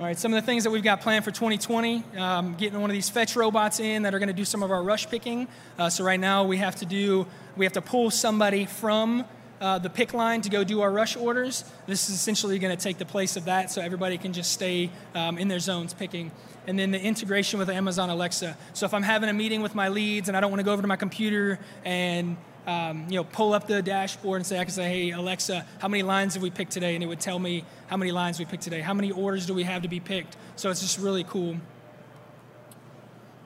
All 0.00 0.06
right, 0.06 0.18
some 0.18 0.34
of 0.34 0.42
the 0.42 0.44
things 0.44 0.64
that 0.64 0.70
we've 0.70 0.82
got 0.82 1.02
planned 1.02 1.24
for 1.24 1.30
2020, 1.30 2.02
um, 2.16 2.56
getting 2.56 2.80
one 2.80 2.90
of 2.90 2.94
these 2.94 3.08
fetch 3.08 3.36
robots 3.36 3.78
in 3.78 4.02
that 4.02 4.12
are 4.12 4.18
going 4.18 4.26
to 4.26 4.34
do 4.34 4.44
some 4.44 4.64
of 4.64 4.72
our 4.72 4.82
rush 4.82 5.08
picking. 5.08 5.46
Uh, 5.78 5.88
so 5.88 6.02
right 6.02 6.18
now 6.18 6.42
we 6.42 6.56
have 6.56 6.74
to 6.74 6.84
do, 6.84 7.28
we 7.56 7.64
have 7.64 7.74
to 7.74 7.80
pull 7.80 8.10
somebody 8.10 8.66
from 8.66 9.24
uh, 9.60 9.78
the 9.78 9.88
pick 9.88 10.12
line 10.14 10.40
to 10.40 10.50
go 10.50 10.64
do 10.64 10.80
our 10.80 10.90
rush 10.90 11.16
orders. 11.16 11.64
This 11.86 12.08
is 12.08 12.16
essentially 12.16 12.58
going 12.58 12.76
to 12.76 12.82
take 12.82 12.98
the 12.98 13.06
place 13.06 13.36
of 13.36 13.44
that, 13.44 13.70
so 13.70 13.80
everybody 13.80 14.18
can 14.18 14.32
just 14.32 14.50
stay 14.50 14.90
um, 15.14 15.38
in 15.38 15.46
their 15.46 15.60
zones 15.60 15.94
picking. 15.94 16.32
And 16.66 16.78
then 16.78 16.92
the 16.92 17.00
integration 17.00 17.58
with 17.58 17.68
Amazon 17.68 18.08
Alexa. 18.08 18.56
So 18.72 18.86
if 18.86 18.94
I'm 18.94 19.02
having 19.02 19.28
a 19.28 19.32
meeting 19.32 19.62
with 19.62 19.74
my 19.74 19.88
leads 19.88 20.28
and 20.28 20.36
I 20.36 20.40
don't 20.40 20.50
want 20.50 20.60
to 20.60 20.64
go 20.64 20.72
over 20.72 20.82
to 20.82 20.88
my 20.88 20.96
computer 20.96 21.58
and 21.84 22.36
um, 22.66 23.06
you 23.08 23.16
know, 23.16 23.24
pull 23.24 23.54
up 23.54 23.66
the 23.66 23.82
dashboard 23.82 24.36
and 24.36 24.46
say, 24.46 24.58
I 24.58 24.64
can 24.64 24.72
say, 24.72 24.88
hey, 24.88 25.10
Alexa, 25.10 25.66
how 25.80 25.88
many 25.88 26.02
lines 26.02 26.34
have 26.34 26.42
we 26.42 26.50
picked 26.50 26.72
today? 26.72 26.94
And 26.94 27.02
it 27.02 27.06
would 27.06 27.20
tell 27.20 27.38
me 27.38 27.64
how 27.88 27.96
many 27.96 28.12
lines 28.12 28.38
we 28.38 28.44
picked 28.44 28.62
today. 28.62 28.80
How 28.80 28.94
many 28.94 29.10
orders 29.10 29.46
do 29.46 29.54
we 29.54 29.64
have 29.64 29.82
to 29.82 29.88
be 29.88 30.00
picked? 30.00 30.36
So 30.56 30.70
it's 30.70 30.80
just 30.80 30.98
really 30.98 31.24
cool. 31.24 31.56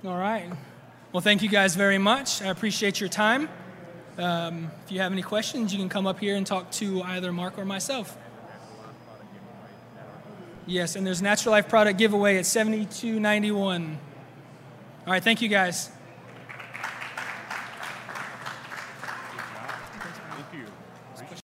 All 0.04 0.18
right. 0.18 0.50
Well, 1.12 1.22
thank 1.22 1.42
you 1.42 1.48
guys 1.48 1.74
very 1.74 1.98
much. 1.98 2.42
I 2.42 2.48
appreciate 2.48 3.00
your 3.00 3.08
time. 3.08 3.48
Um, 4.18 4.70
if 4.84 4.92
you 4.92 5.00
have 5.00 5.12
any 5.12 5.22
questions, 5.22 5.72
you 5.72 5.78
can 5.78 5.88
come 5.88 6.06
up 6.06 6.20
here 6.20 6.36
and 6.36 6.46
talk 6.46 6.70
to 6.72 7.02
either 7.02 7.32
Mark 7.32 7.58
or 7.58 7.64
myself. 7.64 8.16
Yes, 10.68 10.96
and 10.96 11.06
there's 11.06 11.22
Natural 11.22 11.52
Life 11.52 11.68
product 11.68 11.96
giveaway 11.96 12.38
at 12.38 12.46
7291. 12.46 13.98
All 15.06 15.12
right, 15.12 15.22
thank 15.22 15.40
you 15.40 15.48
guys. 15.48 15.90